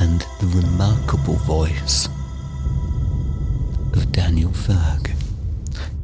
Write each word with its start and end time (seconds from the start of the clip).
and 0.00 0.24
the 0.40 0.46
remarkable 0.46 1.34
voice 1.38 2.08
of 3.96 4.12
Daniel 4.12 4.52
Ferg. 4.52 5.10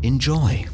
Enjoy. 0.02 0.66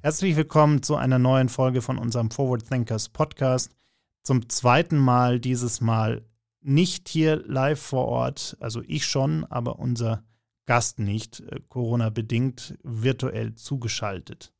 Herzlich 0.00 0.36
willkommen 0.36 0.82
zu 0.82 0.96
einer 0.96 1.18
neuen 1.18 1.50
Folge 1.50 1.82
von 1.82 1.98
unserem 1.98 2.30
Forward 2.30 2.66
Thinkers 2.66 3.10
Podcast. 3.10 3.76
Zum 4.22 4.48
zweiten 4.48 4.96
Mal 4.96 5.38
dieses 5.38 5.82
Mal 5.82 6.24
nicht 6.62 7.10
hier 7.10 7.42
live 7.46 7.80
vor 7.80 8.06
Ort, 8.06 8.56
also 8.60 8.82
ich 8.86 9.04
schon, 9.04 9.44
aber 9.44 9.78
unser 9.78 10.24
Gast 10.64 10.98
nicht, 10.98 11.40
äh, 11.40 11.60
Corona 11.68 12.08
bedingt 12.08 12.78
virtuell 12.82 13.54
zugeschaltet. 13.54 14.54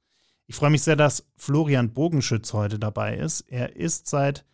Ich 0.47 0.57
freue 0.57 0.71
mich 0.71 0.83
sehr, 0.83 0.97
dass 0.97 1.25
Florian 1.37 1.95
Bogenschütz 1.95 2.53
heute 2.53 2.79
dabei 2.79 3.17
ist. 3.17 3.43
Er 3.43 3.77
ist 3.77 4.09
seit 4.09 4.45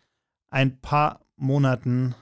ein 0.49 0.79
paar 0.79 1.25
Monaten 1.35 2.15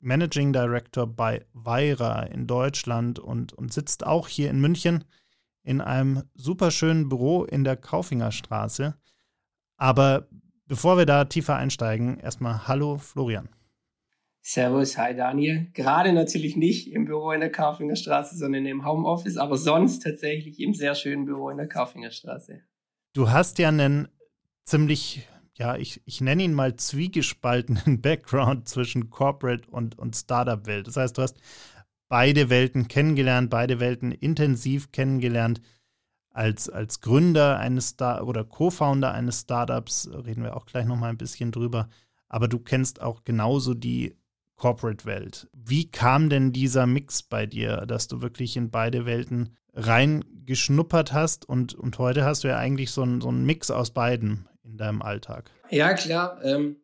Managing 0.00 0.52
Director 0.52 1.06
bei 1.06 1.44
Weira 1.52 2.22
in 2.22 2.46
Deutschland 2.46 3.18
und, 3.18 3.52
und 3.52 3.72
sitzt 3.72 4.06
auch 4.06 4.28
hier 4.28 4.50
in 4.50 4.60
München 4.60 5.04
in 5.62 5.80
einem 5.80 6.22
superschönen 6.34 7.08
Büro 7.08 7.44
in 7.44 7.64
der 7.64 7.76
Kaufingerstraße. 7.76 8.94
Aber 9.76 10.28
bevor 10.66 10.96
wir 10.96 11.06
da 11.06 11.24
tiefer 11.24 11.56
einsteigen, 11.56 12.18
erstmal 12.18 12.68
Hallo 12.68 12.98
Florian. 12.98 13.48
Servus, 14.42 14.96
hi 14.96 15.12
Daniel. 15.12 15.66
Gerade 15.72 16.12
natürlich 16.12 16.56
nicht 16.56 16.92
im 16.92 17.06
Büro 17.06 17.32
in 17.32 17.40
der 17.40 17.50
Kaufingerstraße, 17.50 18.36
sondern 18.36 18.64
im 18.64 18.86
Homeoffice, 18.86 19.38
aber 19.38 19.56
sonst 19.56 20.04
tatsächlich 20.04 20.60
im 20.60 20.72
sehr 20.72 20.94
schönen 20.94 21.24
Büro 21.24 21.50
in 21.50 21.56
der 21.56 21.68
Kaufingerstraße. 21.68 22.60
Du 23.12 23.30
hast 23.30 23.58
ja 23.58 23.70
einen 23.70 24.06
ziemlich 24.64 25.26
ja, 25.58 25.76
ich, 25.76 26.02
ich 26.04 26.20
nenne 26.20 26.42
ihn 26.42 26.54
mal 26.54 26.76
zwiegespaltenen 26.76 28.00
Background 28.02 28.68
zwischen 28.68 29.10
Corporate 29.10 29.68
und, 29.70 29.98
und 29.98 30.16
Startup-Welt. 30.16 30.86
Das 30.86 30.96
heißt, 30.96 31.18
du 31.18 31.22
hast 31.22 31.38
beide 32.08 32.50
Welten 32.50 32.88
kennengelernt, 32.88 33.50
beide 33.50 33.80
Welten 33.80 34.12
intensiv 34.12 34.92
kennengelernt. 34.92 35.60
Als, 36.30 36.68
als 36.68 37.00
Gründer 37.00 37.58
eines 37.58 37.88
Star 37.88 38.26
oder 38.26 38.44
Co-Founder 38.44 39.10
eines 39.12 39.40
Startups 39.40 40.08
reden 40.12 40.42
wir 40.42 40.54
auch 40.54 40.66
gleich 40.66 40.84
nochmal 40.84 41.08
ein 41.08 41.16
bisschen 41.16 41.50
drüber. 41.50 41.88
Aber 42.28 42.46
du 42.46 42.58
kennst 42.58 43.00
auch 43.00 43.24
genauso 43.24 43.72
die 43.72 44.16
Corporate-Welt. 44.56 45.48
Wie 45.54 45.90
kam 45.90 46.28
denn 46.28 46.52
dieser 46.52 46.86
Mix 46.86 47.22
bei 47.22 47.46
dir, 47.46 47.86
dass 47.86 48.08
du 48.08 48.20
wirklich 48.20 48.56
in 48.56 48.70
beide 48.70 49.06
Welten 49.06 49.56
reingeschnuppert 49.72 51.12
hast 51.12 51.48
und, 51.48 51.74
und 51.74 51.98
heute 51.98 52.24
hast 52.24 52.44
du 52.44 52.48
ja 52.48 52.56
eigentlich 52.56 52.90
so 52.90 53.02
einen, 53.02 53.20
so 53.20 53.28
einen 53.28 53.44
Mix 53.44 53.70
aus 53.70 53.90
beiden 53.90 54.48
in 54.64 54.76
deinem 54.76 55.02
Alltag? 55.02 55.50
Ja, 55.70 55.94
klar. 55.94 56.40
Ähm, 56.44 56.76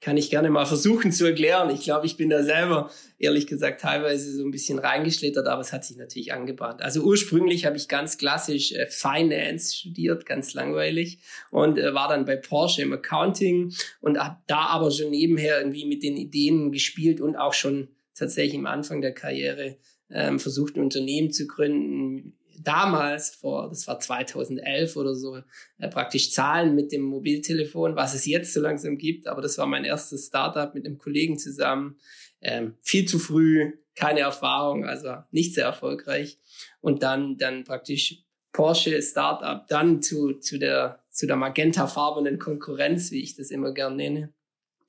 kann 0.00 0.16
ich 0.16 0.30
gerne 0.30 0.48
mal 0.48 0.64
versuchen 0.64 1.12
zu 1.12 1.26
erklären. 1.26 1.68
Ich 1.70 1.82
glaube, 1.82 2.06
ich 2.06 2.16
bin 2.16 2.30
da 2.30 2.42
selber, 2.42 2.90
ehrlich 3.18 3.46
gesagt, 3.46 3.82
teilweise 3.82 4.32
so 4.32 4.42
ein 4.42 4.50
bisschen 4.50 4.78
reingeschlittert, 4.78 5.46
aber 5.46 5.60
es 5.60 5.74
hat 5.74 5.84
sich 5.84 5.98
natürlich 5.98 6.32
angebahnt. 6.32 6.80
Also 6.80 7.02
ursprünglich 7.02 7.66
habe 7.66 7.76
ich 7.76 7.86
ganz 7.86 8.16
klassisch 8.16 8.72
äh, 8.72 8.86
Finance 8.86 9.76
studiert, 9.76 10.24
ganz 10.24 10.54
langweilig, 10.54 11.18
und 11.50 11.78
äh, 11.78 11.92
war 11.92 12.08
dann 12.08 12.24
bei 12.24 12.36
Porsche 12.36 12.80
im 12.82 12.94
Accounting 12.94 13.74
und 14.00 14.18
habe 14.18 14.38
da 14.46 14.66
aber 14.66 14.90
schon 14.90 15.10
nebenher 15.10 15.58
irgendwie 15.58 15.84
mit 15.84 16.02
den 16.02 16.16
Ideen 16.16 16.72
gespielt 16.72 17.20
und 17.20 17.36
auch 17.36 17.52
schon 17.52 17.88
tatsächlich 18.14 18.58
am 18.58 18.66
Anfang 18.66 19.02
der 19.02 19.12
Karriere 19.12 19.76
ähm, 20.08 20.38
versucht, 20.38 20.76
ein 20.76 20.82
Unternehmen 20.82 21.30
zu 21.30 21.46
gründen, 21.46 22.38
damals, 22.62 23.30
vor, 23.30 23.68
das 23.68 23.86
war 23.86 23.98
2011 23.98 24.96
oder 24.96 25.14
so, 25.14 25.38
äh, 25.78 25.88
praktisch 25.88 26.32
Zahlen 26.32 26.74
mit 26.74 26.92
dem 26.92 27.02
Mobiltelefon, 27.02 27.96
was 27.96 28.14
es 28.14 28.26
jetzt 28.26 28.52
so 28.52 28.60
langsam 28.60 28.98
gibt. 28.98 29.26
Aber 29.26 29.42
das 29.42 29.58
war 29.58 29.66
mein 29.66 29.84
erstes 29.84 30.26
Startup 30.26 30.74
mit 30.74 30.86
einem 30.86 30.98
Kollegen 30.98 31.38
zusammen. 31.38 31.98
Ähm, 32.40 32.74
viel 32.82 33.06
zu 33.06 33.18
früh, 33.18 33.72
keine 33.94 34.20
Erfahrung, 34.20 34.84
also 34.84 35.16
nicht 35.30 35.54
sehr 35.54 35.66
erfolgreich. 35.66 36.38
Und 36.80 37.02
dann, 37.02 37.36
dann 37.36 37.64
praktisch 37.64 38.24
Porsche 38.52 39.00
Startup, 39.02 39.66
dann 39.68 40.02
zu, 40.02 40.34
zu 40.34 40.58
der, 40.58 41.04
zu 41.10 41.26
der 41.26 41.36
magentafarbenen 41.36 42.38
Konkurrenz, 42.38 43.10
wie 43.10 43.22
ich 43.22 43.36
das 43.36 43.50
immer 43.50 43.72
gern 43.72 43.96
nenne. 43.96 44.32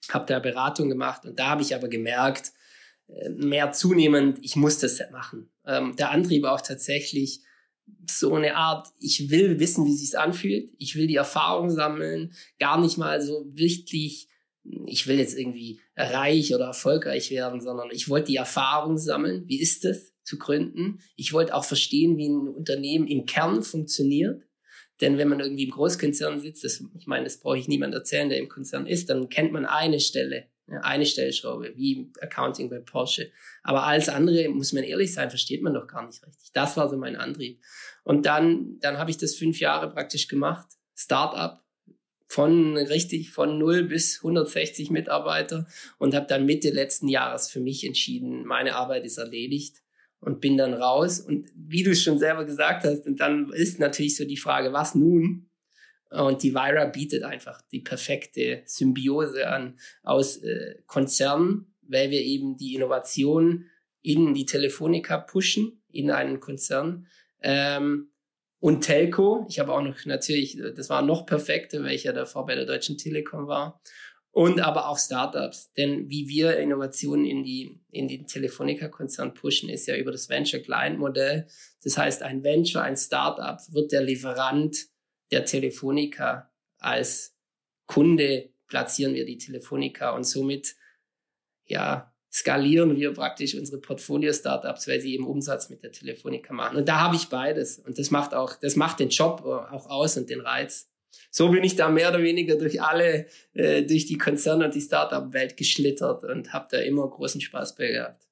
Hab 0.09 0.27
da 0.27 0.39
Beratung 0.39 0.89
gemacht 0.89 1.25
und 1.25 1.37
da 1.37 1.49
habe 1.49 1.61
ich 1.61 1.75
aber 1.75 1.87
gemerkt, 1.87 2.53
äh, 3.07 3.29
mehr 3.29 3.71
zunehmend, 3.71 4.39
ich 4.41 4.55
muss 4.55 4.79
das 4.79 4.99
machen. 5.11 5.51
Ähm, 5.65 5.95
der 5.95 6.09
Antrieb 6.09 6.45
auch 6.45 6.61
tatsächlich, 6.61 7.41
so 8.09 8.33
eine 8.35 8.55
Art, 8.55 8.87
ich 8.99 9.29
will 9.29 9.59
wissen, 9.59 9.85
wie 9.85 9.95
sich's 9.95 10.15
anfühlt, 10.15 10.71
ich 10.77 10.95
will 10.95 11.07
die 11.07 11.15
Erfahrung 11.15 11.69
sammeln, 11.69 12.33
gar 12.59 12.79
nicht 12.79 12.97
mal 12.97 13.21
so 13.21 13.45
wichtig, 13.47 14.27
ich 14.85 15.07
will 15.07 15.17
jetzt 15.17 15.37
irgendwie 15.37 15.79
reich 15.95 16.53
oder 16.53 16.65
erfolgreich 16.65 17.31
werden, 17.31 17.61
sondern 17.61 17.89
ich 17.91 18.09
wollte 18.09 18.31
die 18.31 18.37
Erfahrung 18.37 18.97
sammeln, 18.97 19.43
wie 19.47 19.59
ist 19.59 19.85
es 19.85 20.13
zu 20.23 20.37
gründen. 20.37 20.99
Ich 21.15 21.33
wollte 21.33 21.55
auch 21.55 21.65
verstehen, 21.65 22.17
wie 22.17 22.29
ein 22.29 22.47
Unternehmen 22.47 23.07
im 23.07 23.25
Kern 23.25 23.63
funktioniert. 23.63 24.43
Denn 25.01 25.17
wenn 25.17 25.29
man 25.29 25.39
irgendwie 25.39 25.63
im 25.63 25.71
Großkonzern 25.71 26.39
sitzt, 26.39 26.63
das, 26.63 26.83
ich 26.97 27.07
meine, 27.07 27.23
das 27.23 27.39
brauche 27.39 27.57
ich 27.57 27.67
niemand 27.67 27.95
erzählen, 27.95 28.29
der 28.29 28.37
im 28.37 28.49
Konzern 28.49 28.85
ist, 28.85 29.09
dann 29.09 29.29
kennt 29.29 29.51
man 29.51 29.65
eine 29.65 29.99
Stelle 29.99 30.50
eine 30.81 31.05
Stellschraube, 31.05 31.73
wie 31.75 32.11
Accounting 32.21 32.69
bei 32.69 32.79
Porsche. 32.79 33.31
Aber 33.63 33.83
alles 33.83 34.09
andere, 34.09 34.49
muss 34.49 34.73
man 34.73 34.83
ehrlich 34.83 35.13
sein, 35.13 35.29
versteht 35.29 35.61
man 35.61 35.73
doch 35.73 35.87
gar 35.87 36.05
nicht 36.05 36.25
richtig. 36.25 36.51
Das 36.53 36.77
war 36.77 36.89
so 36.89 36.97
mein 36.97 37.15
Antrieb. 37.15 37.59
Und 38.03 38.25
dann, 38.25 38.79
dann 38.79 38.97
habe 38.97 39.11
ich 39.11 39.17
das 39.17 39.35
fünf 39.35 39.59
Jahre 39.59 39.91
praktisch 39.91 40.27
gemacht. 40.27 40.67
Startup 40.95 41.61
von 42.27 42.77
richtig 42.77 43.31
von 43.31 43.57
0 43.57 43.83
bis 43.83 44.19
160 44.19 44.89
Mitarbeiter 44.89 45.67
und 45.97 46.15
habe 46.15 46.27
dann 46.27 46.45
Mitte 46.45 46.69
letzten 46.69 47.09
Jahres 47.09 47.49
für 47.49 47.59
mich 47.59 47.85
entschieden, 47.85 48.45
meine 48.45 48.75
Arbeit 48.75 49.03
ist 49.03 49.17
erledigt 49.17 49.81
und 50.21 50.39
bin 50.39 50.55
dann 50.55 50.73
raus. 50.73 51.19
Und 51.19 51.51
wie 51.55 51.83
du 51.83 51.91
es 51.91 52.01
schon 52.01 52.19
selber 52.19 52.45
gesagt 52.45 52.85
hast, 52.85 53.05
und 53.05 53.19
dann 53.19 53.51
ist 53.51 53.79
natürlich 53.79 54.15
so 54.15 54.23
die 54.23 54.37
Frage, 54.37 54.71
was 54.71 54.95
nun? 54.95 55.50
Und 56.11 56.43
die 56.43 56.53
Vira 56.53 56.85
bietet 56.85 57.23
einfach 57.23 57.61
die 57.71 57.79
perfekte 57.79 58.63
Symbiose 58.65 59.47
an 59.47 59.79
aus 60.03 60.37
äh, 60.43 60.75
Konzernen, 60.85 61.73
weil 61.81 62.09
wir 62.09 62.21
eben 62.21 62.57
die 62.57 62.75
Innovation 62.75 63.65
in 64.01 64.33
die 64.33 64.45
Telefonica 64.45 65.17
pushen, 65.17 65.81
in 65.89 66.11
einen 66.11 66.39
Konzern. 66.39 67.07
Ähm, 67.41 68.11
und 68.59 68.81
Telco. 68.81 69.45
Ich 69.49 69.59
habe 69.59 69.73
auch 69.73 69.81
noch 69.81 70.05
natürlich, 70.05 70.61
das 70.75 70.89
war 70.89 71.01
noch 71.01 71.25
perfekter, 71.25 71.83
weil 71.83 71.95
ich 71.95 72.03
ja 72.03 72.13
davor 72.13 72.45
bei 72.45 72.55
der 72.55 72.65
Deutschen 72.65 72.97
Telekom 72.97 73.47
war. 73.47 73.81
Und 74.33 74.61
aber 74.61 74.87
auch 74.87 74.97
Startups. 74.97 75.73
Denn 75.73 76.09
wie 76.09 76.27
wir 76.27 76.57
Innovationen 76.57 77.25
in 77.25 77.43
die, 77.43 77.81
in 77.89 78.07
den 78.07 78.27
Telefonica-Konzern 78.27 79.33
pushen, 79.33 79.69
ist 79.69 79.87
ja 79.87 79.95
über 79.95 80.11
das 80.11 80.29
Venture-Client-Modell. 80.29 81.47
Das 81.83 81.97
heißt, 81.97 82.21
ein 82.21 82.43
Venture, 82.43 82.83
ein 82.83 82.95
Startup 82.95 83.59
wird 83.71 83.91
der 83.91 84.03
Lieferant 84.03 84.77
der 85.31 85.45
Telefonica. 85.45 86.51
Als 86.77 87.37
Kunde 87.87 88.49
platzieren 88.67 89.13
wir 89.13 89.25
die 89.25 89.37
Telefonica 89.37 90.11
und 90.11 90.23
somit 90.23 90.75
ja, 91.65 92.13
skalieren 92.31 92.95
wir 92.95 93.13
praktisch 93.13 93.55
unsere 93.55 93.79
Portfolio-Startups, 93.79 94.87
weil 94.87 95.01
sie 95.01 95.13
eben 95.13 95.27
Umsatz 95.27 95.69
mit 95.69 95.83
der 95.83 95.91
Telefonica 95.91 96.53
machen. 96.53 96.77
Und 96.77 96.87
da 96.87 96.99
habe 96.99 97.15
ich 97.15 97.27
beides. 97.27 97.79
Und 97.79 97.99
das 97.99 98.11
macht 98.11 98.33
auch, 98.33 98.55
das 98.55 98.75
macht 98.75 98.99
den 98.99 99.09
Job 99.09 99.41
auch 99.43 99.89
aus 99.89 100.17
und 100.17 100.29
den 100.29 100.41
Reiz. 100.41 100.89
So 101.29 101.49
bin 101.49 101.63
ich 101.63 101.75
da 101.75 101.89
mehr 101.89 102.09
oder 102.09 102.23
weniger 102.23 102.55
durch 102.55 102.81
alle, 102.81 103.25
äh, 103.53 103.83
durch 103.83 104.05
die 104.05 104.17
Konzerne 104.17 104.65
und 104.65 104.75
die 104.75 104.81
Startup-Welt 104.81 105.57
geschlittert 105.57 106.23
und 106.23 106.53
habe 106.53 106.67
da 106.71 106.79
immer 106.79 107.09
großen 107.09 107.41
Spaß 107.41 107.75
bei 107.75 107.91
gehabt. 107.91 108.30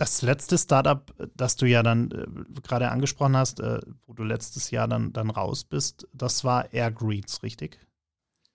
Das 0.00 0.22
letzte 0.22 0.56
Startup, 0.56 1.12
das 1.36 1.56
du 1.56 1.66
ja 1.66 1.82
dann 1.82 2.10
äh, 2.10 2.60
gerade 2.62 2.90
angesprochen 2.90 3.36
hast, 3.36 3.60
äh, 3.60 3.80
wo 4.06 4.14
du 4.14 4.22
letztes 4.22 4.70
Jahr 4.70 4.88
dann, 4.88 5.12
dann 5.12 5.28
raus 5.28 5.64
bist, 5.64 6.08
das 6.14 6.42
war 6.42 6.72
Airgreets, 6.72 7.42
richtig? 7.42 7.78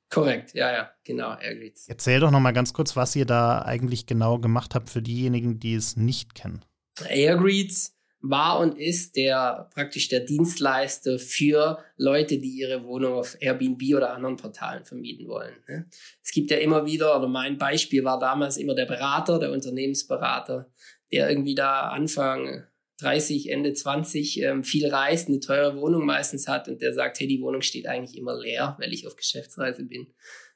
Korrekt, 0.10 0.56
ja, 0.56 0.74
ja, 0.74 0.92
genau, 1.04 1.38
Airgreets. 1.38 1.88
Erzähl 1.88 2.20
doch 2.20 2.32
noch 2.32 2.40
mal 2.40 2.52
ganz 2.52 2.74
kurz, 2.74 2.96
was 2.96 3.16
ihr 3.16 3.28
da 3.28 3.62
eigentlich 3.62 4.08
genau 4.08 4.40
gemacht 4.40 4.74
habt 4.74 4.90
für 4.90 5.04
diejenigen, 5.04 5.60
die 5.60 5.76
es 5.76 5.96
nicht 5.96 6.34
kennen. 6.34 6.66
Airgreets 7.08 7.96
war 8.30 8.60
und 8.60 8.78
ist 8.78 9.16
der 9.16 9.70
praktisch 9.74 10.08
der 10.08 10.22
Dienstleister 10.22 11.20
für 11.20 11.78
Leute, 11.98 12.40
die 12.40 12.50
ihre 12.50 12.84
Wohnung 12.84 13.14
auf 13.14 13.38
Airbnb 13.40 13.82
oder 13.96 14.14
anderen 14.14 14.38
Portalen 14.38 14.84
vermieten 14.84 15.28
wollen. 15.28 15.54
Ne? 15.68 15.86
Es 16.24 16.32
gibt 16.32 16.50
ja 16.50 16.58
immer 16.58 16.86
wieder, 16.86 17.16
oder 17.18 17.28
mein 17.28 17.58
Beispiel 17.58 18.04
war 18.04 18.18
damals 18.20 18.58
immer 18.58 18.74
der 18.74 18.86
Berater, 18.86 19.40
der 19.40 19.52
Unternehmensberater, 19.52 20.72
der 21.16 21.30
irgendwie 21.30 21.56
da 21.56 21.88
Anfang 21.88 22.66
30, 23.00 23.50
Ende 23.50 23.74
20 23.74 24.42
ähm, 24.42 24.64
viel 24.66 24.88
reist, 24.88 25.30
eine 25.30 25.40
teure 25.40 25.78
Wohnung 25.78 26.06
meistens 26.06 26.48
hat 26.50 26.68
und 26.68 26.82
der 26.82 26.94
sagt, 26.94 27.20
hey, 27.20 27.28
die 27.28 27.42
Wohnung 27.42 27.62
steht 27.62 27.88
eigentlich 27.88 28.18
immer 28.18 28.38
leer, 28.38 28.76
weil 28.80 28.94
ich 28.94 29.08
auf 29.08 29.16
Geschäftsreise 29.16 29.86
bin. 29.86 30.08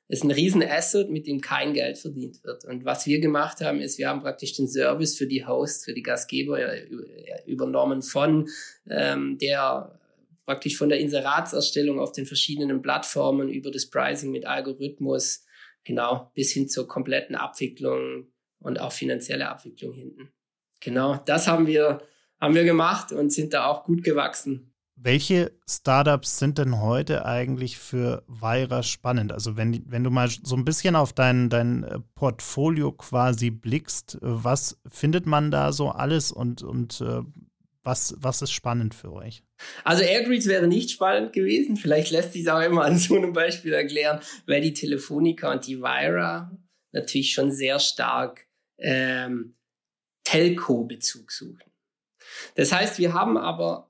Das 0.09 0.19
ist 0.19 0.23
ein 0.25 0.31
riesen 0.31 0.63
Asset, 0.63 1.09
mit 1.09 1.27
dem 1.27 1.39
kein 1.39 1.73
Geld 1.73 1.97
verdient 1.97 2.43
wird. 2.43 2.65
Und 2.65 2.83
was 2.83 3.05
wir 3.05 3.21
gemacht 3.21 3.61
haben, 3.61 3.79
ist, 3.79 3.99
wir 3.99 4.09
haben 4.09 4.21
praktisch 4.21 4.53
den 4.53 4.67
Service 4.67 5.15
für 5.15 5.27
die 5.27 5.45
Hosts, 5.45 5.85
für 5.85 5.93
die 5.93 6.01
Gastgeber 6.01 6.59
übernommen 7.45 8.01
von 8.01 8.49
ähm, 8.89 9.37
der 9.37 9.97
praktisch 10.45 10.77
von 10.77 10.89
der 10.89 10.99
Inseratserstellung 10.99 11.99
auf 11.99 12.11
den 12.11 12.25
verschiedenen 12.25 12.81
Plattformen 12.81 13.49
über 13.49 13.69
das 13.71 13.87
Pricing 13.87 14.31
mit 14.31 14.45
Algorithmus, 14.45 15.45
genau, 15.85 16.31
bis 16.33 16.51
hin 16.51 16.67
zur 16.67 16.87
kompletten 16.87 17.35
Abwicklung 17.35 18.33
und 18.59 18.79
auch 18.81 18.91
finanzielle 18.91 19.47
Abwicklung 19.47 19.93
hinten. 19.93 20.33
Genau, 20.79 21.17
das 21.25 21.47
haben 21.47 21.67
wir 21.67 22.01
haben 22.39 22.55
wir 22.55 22.63
gemacht 22.63 23.11
und 23.11 23.31
sind 23.31 23.53
da 23.53 23.65
auch 23.65 23.83
gut 23.83 24.03
gewachsen. 24.03 24.73
Welche 25.01 25.53
Startups 25.69 26.39
sind 26.39 26.57
denn 26.57 26.81
heute 26.81 27.25
eigentlich 27.25 27.77
für 27.77 28.23
Weira 28.27 28.83
spannend? 28.83 29.31
Also 29.31 29.55
wenn, 29.55 29.81
wenn 29.89 30.03
du 30.03 30.09
mal 30.09 30.29
so 30.29 30.57
ein 30.57 30.65
bisschen 30.65 30.97
auf 30.97 31.13
dein, 31.13 31.49
dein 31.49 31.83
äh, 31.83 31.99
Portfolio 32.15 32.91
quasi 32.91 33.49
blickst, 33.49 34.17
was 34.19 34.77
findet 34.89 35.25
man 35.25 35.51
da 35.51 35.71
so 35.71 35.89
alles 35.89 36.33
und, 36.33 36.63
und 36.63 36.99
äh, 36.99 37.21
was, 37.81 38.13
was 38.17 38.41
ist 38.41 38.51
spannend 38.51 38.93
für 38.93 39.13
euch? 39.13 39.41
Also 39.85 40.03
AirGreets 40.03 40.47
wäre 40.47 40.67
nicht 40.67 40.91
spannend 40.91 41.31
gewesen. 41.31 41.77
Vielleicht 41.77 42.11
lässt 42.11 42.33
sich 42.33 42.41
es 42.41 42.47
auch 42.49 42.61
immer 42.61 42.83
an 42.83 42.97
so 42.97 43.15
einem 43.15 43.31
Beispiel 43.31 43.71
erklären, 43.71 44.19
weil 44.47 44.59
die 44.59 44.73
Telefonica 44.73 45.49
und 45.49 45.65
die 45.65 45.79
Vira 45.79 46.51
natürlich 46.91 47.31
schon 47.31 47.53
sehr 47.53 47.79
stark 47.79 48.47
ähm, 48.77 49.55
Telco-Bezug 50.29 51.31
suchen. 51.31 51.71
Das 52.55 52.71
heißt, 52.71 52.99
wir 52.99 53.13
haben 53.13 53.37
aber 53.37 53.89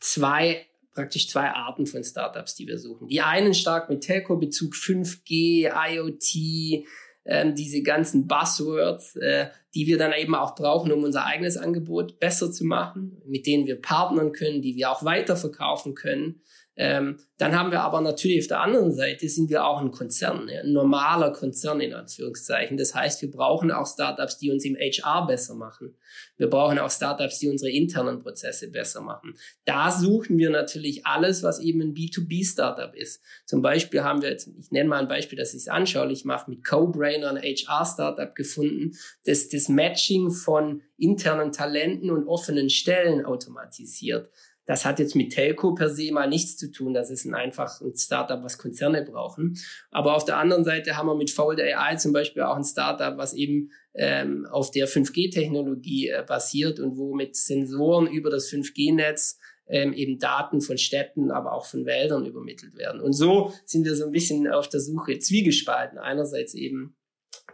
zwei 0.00 0.64
praktisch 0.94 1.28
zwei 1.28 1.50
Arten 1.50 1.86
von 1.86 2.02
Startups, 2.02 2.56
die 2.56 2.66
wir 2.66 2.78
suchen. 2.78 3.06
Die 3.06 3.20
einen 3.20 3.54
stark 3.54 3.88
mit 3.88 4.00
Telco-Bezug, 4.00 4.74
5G, 4.74 5.70
IoT, 5.70 6.86
ähm, 7.24 7.54
diese 7.54 7.82
ganzen 7.82 8.26
Buzzwords, 8.26 9.14
äh, 9.16 9.50
die 9.74 9.86
wir 9.86 9.98
dann 9.98 10.12
eben 10.12 10.34
auch 10.34 10.54
brauchen, 10.56 10.90
um 10.90 11.04
unser 11.04 11.24
eigenes 11.24 11.56
Angebot 11.56 12.18
besser 12.18 12.50
zu 12.50 12.64
machen, 12.64 13.22
mit 13.26 13.46
denen 13.46 13.66
wir 13.66 13.80
partnern 13.80 14.32
können, 14.32 14.62
die 14.62 14.74
wir 14.74 14.90
auch 14.90 15.04
weiterverkaufen 15.04 15.94
können. 15.94 16.40
Ähm, 16.80 17.18
dann 17.38 17.58
haben 17.58 17.72
wir 17.72 17.80
aber 17.80 18.00
natürlich 18.00 18.40
auf 18.40 18.46
der 18.46 18.60
anderen 18.60 18.92
Seite 18.92 19.28
sind 19.28 19.50
wir 19.50 19.64
auch 19.64 19.80
ein 19.80 19.90
Konzern, 19.90 20.48
ja, 20.48 20.60
ein 20.60 20.72
normaler 20.72 21.32
Konzern 21.32 21.80
in 21.80 21.92
Anführungszeichen. 21.92 22.76
Das 22.76 22.94
heißt, 22.94 23.20
wir 23.20 23.32
brauchen 23.32 23.72
auch 23.72 23.86
Startups, 23.86 24.38
die 24.38 24.52
uns 24.52 24.64
im 24.64 24.76
HR 24.76 25.26
besser 25.26 25.56
machen. 25.56 25.96
Wir 26.36 26.48
brauchen 26.48 26.78
auch 26.78 26.90
Startups, 26.90 27.40
die 27.40 27.48
unsere 27.48 27.72
internen 27.72 28.20
Prozesse 28.20 28.70
besser 28.70 29.00
machen. 29.00 29.34
Da 29.64 29.90
suchen 29.90 30.38
wir 30.38 30.50
natürlich 30.50 31.04
alles, 31.04 31.42
was 31.42 31.58
eben 31.58 31.80
ein 31.80 31.94
B2B-Startup 31.94 32.94
ist. 32.94 33.22
Zum 33.44 33.60
Beispiel 33.60 34.04
haben 34.04 34.22
wir 34.22 34.30
jetzt, 34.30 34.48
ich 34.56 34.70
nenne 34.70 34.88
mal 34.88 35.00
ein 35.00 35.08
Beispiel, 35.08 35.36
das 35.38 35.54
ich 35.54 35.62
es 35.62 35.68
anschaulich 35.68 36.24
mache, 36.24 36.48
mit 36.48 36.64
CoBrainer 36.64 37.30
ein 37.30 37.42
HR-Startup 37.42 38.36
gefunden, 38.36 38.92
das 39.24 39.48
das 39.48 39.68
Matching 39.68 40.30
von 40.30 40.82
internen 40.96 41.50
Talenten 41.50 42.10
und 42.10 42.28
offenen 42.28 42.70
Stellen 42.70 43.24
automatisiert. 43.24 44.30
Das 44.68 44.84
hat 44.84 44.98
jetzt 44.98 45.16
mit 45.16 45.32
Telco 45.32 45.74
per 45.74 45.88
se 45.88 46.12
mal 46.12 46.28
nichts 46.28 46.58
zu 46.58 46.70
tun. 46.70 46.92
Das 46.92 47.08
ist 47.08 47.24
ein 47.24 47.34
einfach 47.34 47.80
ein 47.80 47.96
Startup, 47.96 48.44
was 48.44 48.58
Konzerne 48.58 49.02
brauchen. 49.02 49.56
Aber 49.90 50.14
auf 50.14 50.26
der 50.26 50.36
anderen 50.36 50.62
Seite 50.62 50.98
haben 50.98 51.06
wir 51.06 51.14
mit 51.14 51.30
Fold 51.30 51.58
AI 51.58 51.96
zum 51.96 52.12
Beispiel 52.12 52.42
auch 52.42 52.54
ein 52.54 52.64
Startup, 52.64 53.16
was 53.16 53.32
eben 53.32 53.70
ähm, 53.94 54.46
auf 54.50 54.70
der 54.70 54.86
5G-Technologie 54.86 56.10
äh, 56.10 56.22
basiert 56.22 56.80
und 56.80 56.98
wo 56.98 57.14
mit 57.14 57.34
Sensoren 57.34 58.08
über 58.08 58.28
das 58.28 58.50
5G-Netz 58.50 59.38
ähm, 59.68 59.94
eben 59.94 60.18
Daten 60.18 60.60
von 60.60 60.76
Städten, 60.76 61.30
aber 61.30 61.54
auch 61.54 61.64
von 61.64 61.86
Wäldern 61.86 62.26
übermittelt 62.26 62.76
werden. 62.76 63.00
Und 63.00 63.14
so 63.14 63.54
sind 63.64 63.86
wir 63.86 63.96
so 63.96 64.04
ein 64.04 64.12
bisschen 64.12 64.48
auf 64.48 64.68
der 64.68 64.80
Suche 64.80 65.18
zwiegespalten. 65.18 65.96
Einerseits 65.96 66.52
eben 66.52 66.94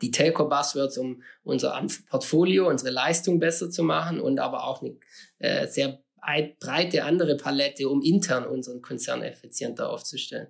die 0.02 0.10
Telco-Buzzwords, 0.10 0.98
um 0.98 1.22
unser 1.44 1.80
Portfolio, 2.10 2.68
unsere 2.68 2.90
Leistung 2.90 3.38
besser 3.38 3.70
zu 3.70 3.84
machen 3.84 4.18
und 4.18 4.40
aber 4.40 4.64
auch 4.64 4.82
eine 4.82 4.96
äh, 5.38 5.68
sehr 5.68 6.02
breite 6.58 7.04
andere 7.04 7.36
Palette, 7.36 7.88
um 7.88 8.02
intern 8.02 8.46
unseren 8.46 8.82
Konzern 8.82 9.22
effizienter 9.22 9.90
aufzustellen. 9.90 10.48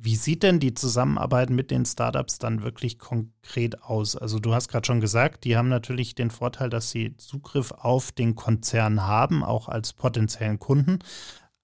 Wie 0.00 0.14
sieht 0.14 0.44
denn 0.44 0.60
die 0.60 0.74
Zusammenarbeit 0.74 1.50
mit 1.50 1.72
den 1.72 1.84
Startups 1.84 2.38
dann 2.38 2.62
wirklich 2.62 3.00
konkret 3.00 3.82
aus? 3.82 4.14
Also 4.14 4.38
du 4.38 4.54
hast 4.54 4.68
gerade 4.68 4.86
schon 4.86 5.00
gesagt, 5.00 5.42
die 5.42 5.56
haben 5.56 5.68
natürlich 5.68 6.14
den 6.14 6.30
Vorteil, 6.30 6.70
dass 6.70 6.90
sie 6.90 7.16
Zugriff 7.16 7.72
auf 7.72 8.12
den 8.12 8.36
Konzern 8.36 9.06
haben, 9.06 9.42
auch 9.42 9.68
als 9.68 9.92
potenziellen 9.92 10.60
Kunden. 10.60 11.00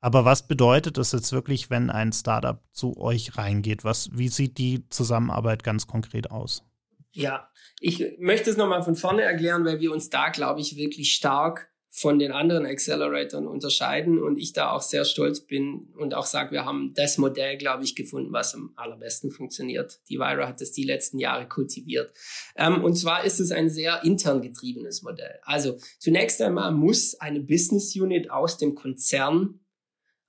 Aber 0.01 0.25
was 0.25 0.49
bedeutet 0.49 0.99
das 0.99 1.13
jetzt 1.13 1.33
wirklich, 1.33 1.71
wenn 1.71 1.91
ein 1.91 2.13
Startup 2.13 2.61
zu 2.73 2.97
euch 2.97 3.39
reingeht? 3.39 3.85
Was, 3.85 4.11
wie 4.13 4.29
sieht 4.29 4.59
die 4.59 4.89
Zusammenarbeit 4.89 5.63
ganz 5.63 5.87
konkret 5.87 6.33
aus? 6.33 6.65
Ja, 7.13 7.49
ich 7.79 8.17
möchte 8.19 8.51
es 8.51 8.57
nochmal 8.57 8.83
von 8.83 8.97
vorne 8.97 9.23
erklären, 9.23 9.65
weil 9.65 9.79
wir 9.79 9.93
uns 9.93 10.11
da, 10.11 10.31
glaube 10.31 10.61
ich, 10.61 10.75
wirklich 10.77 11.15
stark 11.15 11.71
von 11.97 12.19
den 12.19 12.33
anderen 12.33 12.67
Acceleratoren 12.67 13.47
unterscheiden 13.47 14.21
und 14.21 14.37
ich 14.37 14.53
da 14.53 14.73
auch 14.73 14.83
sehr 14.83 15.05
stolz 15.05 15.39
bin 15.39 15.93
und 15.97 16.13
auch 16.13 16.27
sage, 16.27 16.51
wir 16.51 16.65
haben 16.65 16.93
das 16.93 17.19
Modell, 17.19 17.57
glaube 17.57 17.85
ich, 17.85 17.95
gefunden, 17.95 18.33
was 18.33 18.53
am 18.57 18.73
allerbesten 18.75 19.31
funktioniert. 19.31 20.01
Die 20.09 20.19
Vira 20.19 20.49
hat 20.49 20.61
es 20.61 20.73
die 20.73 20.83
letzten 20.83 21.21
Jahre 21.21 21.47
kultiviert. 21.47 22.13
Ähm, 22.57 22.83
und 22.83 22.97
zwar 22.97 23.25
ist 23.25 23.39
es 23.39 23.53
ein 23.53 23.71
sehr 23.71 24.03
intern 24.03 24.43
getriebenes 24.43 25.03
Modell. 25.03 25.39
Also 25.43 25.77
zunächst 26.01 26.43
einmal 26.43 26.73
muss 26.73 27.15
eine 27.21 27.39
Business 27.39 27.95
Unit 27.95 28.29
aus 28.29 28.59
dem 28.59 28.75
Konzern 28.75 29.61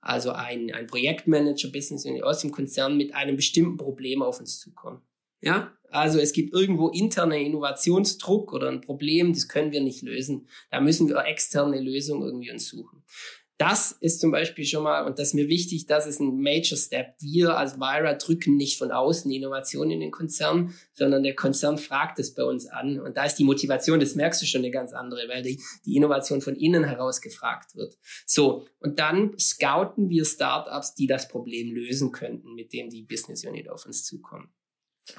also 0.00 0.30
ein, 0.30 0.72
ein 0.72 0.86
Projektmanager, 0.86 1.68
Business 1.72 2.04
Unit 2.04 2.22
aus 2.22 2.38
dem 2.38 2.52
Konzern 2.52 2.96
mit 2.96 3.12
einem 3.12 3.34
bestimmten 3.34 3.76
Problem 3.76 4.22
auf 4.22 4.38
uns 4.38 4.60
zukommen. 4.60 5.02
Ja, 5.40 5.75
also 5.90 6.18
es 6.18 6.32
gibt 6.32 6.54
irgendwo 6.54 6.88
interne 6.88 7.42
Innovationsdruck 7.42 8.52
oder 8.52 8.68
ein 8.68 8.80
Problem, 8.80 9.32
das 9.32 9.48
können 9.48 9.72
wir 9.72 9.80
nicht 9.80 10.02
lösen. 10.02 10.48
Da 10.70 10.80
müssen 10.80 11.08
wir 11.08 11.24
externe 11.24 11.80
Lösungen 11.80 12.22
irgendwie 12.22 12.50
uns 12.50 12.68
suchen. 12.68 13.02
Das 13.58 13.92
ist 13.92 14.20
zum 14.20 14.30
Beispiel 14.30 14.66
schon 14.66 14.82
mal, 14.82 15.06
und 15.06 15.18
das 15.18 15.28
ist 15.28 15.34
mir 15.34 15.48
wichtig, 15.48 15.86
das 15.86 16.06
ist 16.06 16.20
ein 16.20 16.40
Major 16.40 16.76
Step. 16.76 17.14
Wir 17.20 17.56
als 17.56 17.78
Vira 17.78 18.12
drücken 18.12 18.56
nicht 18.56 18.76
von 18.76 18.90
außen 18.90 19.30
Innovation 19.30 19.90
in 19.90 20.00
den 20.00 20.10
Konzern, 20.10 20.74
sondern 20.92 21.22
der 21.22 21.34
Konzern 21.34 21.78
fragt 21.78 22.18
es 22.18 22.34
bei 22.34 22.44
uns 22.44 22.66
an. 22.66 23.00
Und 23.00 23.16
da 23.16 23.24
ist 23.24 23.36
die 23.36 23.44
Motivation, 23.44 23.98
das 23.98 24.14
merkst 24.14 24.42
du 24.42 24.46
schon 24.46 24.60
eine 24.60 24.70
ganz 24.70 24.92
andere, 24.92 25.26
weil 25.28 25.42
die, 25.42 25.62
die 25.86 25.96
Innovation 25.96 26.42
von 26.42 26.54
innen 26.54 26.84
heraus 26.84 27.22
gefragt 27.22 27.76
wird. 27.76 27.96
So. 28.26 28.66
Und 28.78 28.98
dann 28.98 29.38
scouten 29.38 30.10
wir 30.10 30.26
Startups, 30.26 30.94
die 30.94 31.06
das 31.06 31.26
Problem 31.28 31.74
lösen 31.74 32.12
könnten, 32.12 32.54
mit 32.54 32.74
dem 32.74 32.90
die 32.90 33.02
Business 33.04 33.42
Unit 33.46 33.70
auf 33.70 33.86
uns 33.86 34.04
zukommen. 34.04 34.50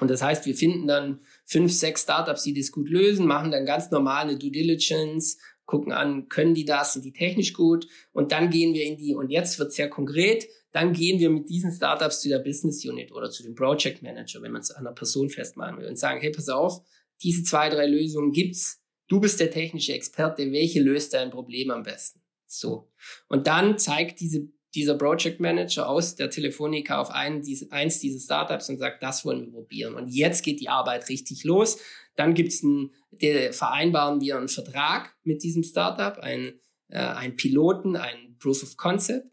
Und 0.00 0.10
das 0.10 0.22
heißt, 0.22 0.44
wir 0.46 0.54
finden 0.54 0.86
dann 0.86 1.20
fünf, 1.44 1.72
sechs 1.72 2.02
Startups, 2.02 2.42
die 2.42 2.54
das 2.54 2.72
gut 2.72 2.88
lösen, 2.90 3.26
machen 3.26 3.50
dann 3.50 3.64
ganz 3.64 3.90
normal 3.90 4.28
eine 4.28 4.38
Due 4.38 4.50
Diligence, 4.50 5.38
gucken 5.64 5.92
an, 5.92 6.28
können 6.28 6.54
die 6.54 6.64
das, 6.64 6.94
sind 6.94 7.04
die 7.04 7.12
technisch 7.12 7.52
gut? 7.52 7.86
Und 8.12 8.32
dann 8.32 8.50
gehen 8.50 8.74
wir 8.74 8.84
in 8.84 8.96
die, 8.96 9.14
und 9.14 9.30
jetzt 9.30 9.58
wird 9.58 9.72
sehr 9.72 9.88
konkret, 9.88 10.46
dann 10.72 10.92
gehen 10.92 11.18
wir 11.18 11.30
mit 11.30 11.48
diesen 11.48 11.72
Startups 11.72 12.20
zu 12.20 12.28
der 12.28 12.38
Business 12.38 12.84
Unit 12.84 13.12
oder 13.12 13.30
zu 13.30 13.42
dem 13.42 13.54
Project 13.54 14.02
Manager, 14.02 14.42
wenn 14.42 14.52
man 14.52 14.60
es 14.60 14.70
an 14.70 14.86
einer 14.86 14.94
Person 14.94 15.30
festmachen 15.30 15.78
will 15.78 15.86
und 15.86 15.98
sagen, 15.98 16.20
hey, 16.20 16.30
pass 16.30 16.48
auf, 16.48 16.82
diese 17.22 17.42
zwei, 17.42 17.68
drei 17.68 17.86
Lösungen 17.86 18.32
gibt's. 18.32 18.82
Du 19.08 19.20
bist 19.20 19.40
der 19.40 19.50
technische 19.50 19.94
Experte. 19.94 20.52
Welche 20.52 20.82
löst 20.82 21.14
dein 21.14 21.30
Problem 21.30 21.70
am 21.70 21.82
besten? 21.82 22.20
So. 22.46 22.90
Und 23.28 23.46
dann 23.46 23.78
zeigt 23.78 24.20
diese 24.20 24.48
dieser 24.74 24.96
Project 24.96 25.40
Manager 25.40 25.88
aus 25.88 26.16
der 26.16 26.30
Telefonica 26.30 27.00
auf 27.00 27.10
einen, 27.10 27.42
diese, 27.42 27.70
eins 27.72 28.00
dieser 28.00 28.20
Startups 28.20 28.68
und 28.68 28.78
sagt, 28.78 29.02
das 29.02 29.24
wollen 29.24 29.46
wir 29.46 29.52
probieren. 29.52 29.94
Und 29.94 30.08
jetzt 30.08 30.42
geht 30.42 30.60
die 30.60 30.68
Arbeit 30.68 31.08
richtig 31.08 31.44
los. 31.44 31.78
Dann 32.16 32.34
gibt's 32.34 32.62
ein, 32.62 32.92
der, 33.10 33.52
vereinbaren 33.52 34.20
wir 34.20 34.36
einen 34.36 34.48
Vertrag 34.48 35.14
mit 35.22 35.42
diesem 35.42 35.62
Startup, 35.62 36.18
ein, 36.18 36.60
äh, 36.88 36.98
ein 36.98 37.36
Piloten, 37.36 37.96
ein 37.96 38.36
Proof 38.38 38.62
of 38.62 38.76
Concept. 38.76 39.26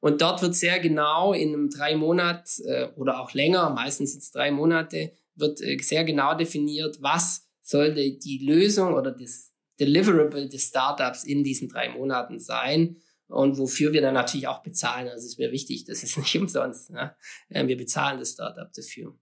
Und 0.00 0.22
dort 0.22 0.40
wird 0.40 0.54
sehr 0.54 0.80
genau 0.80 1.34
in 1.34 1.52
einem 1.52 1.68
drei 1.68 1.94
Monat 1.94 2.48
äh, 2.64 2.88
oder 2.96 3.20
auch 3.20 3.34
länger, 3.34 3.68
meistens 3.70 4.14
jetzt 4.14 4.34
drei 4.34 4.50
Monate, 4.50 5.12
wird 5.34 5.60
äh, 5.60 5.76
sehr 5.82 6.04
genau 6.04 6.34
definiert, 6.34 7.02
was 7.02 7.46
sollte 7.60 8.18
die 8.18 8.38
Lösung 8.38 8.94
oder 8.94 9.10
das 9.10 9.52
Deliverable 9.78 10.48
des 10.48 10.68
Startups 10.68 11.24
in 11.24 11.44
diesen 11.44 11.68
drei 11.68 11.90
Monaten 11.90 12.40
sein 12.40 12.96
und 13.28 13.58
wofür 13.58 13.92
wir 13.92 14.00
dann 14.00 14.14
natürlich 14.14 14.48
auch 14.48 14.62
bezahlen. 14.62 15.08
Also 15.08 15.26
ist 15.26 15.38
mir 15.38 15.52
wichtig, 15.52 15.84
das 15.84 16.02
ist 16.02 16.16
nicht 16.18 16.36
umsonst. 16.36 16.90
Ne? 16.90 17.14
Wir 17.48 17.76
bezahlen 17.76 18.18
das 18.18 18.32
Startup 18.32 18.72
dafür. 18.72 19.16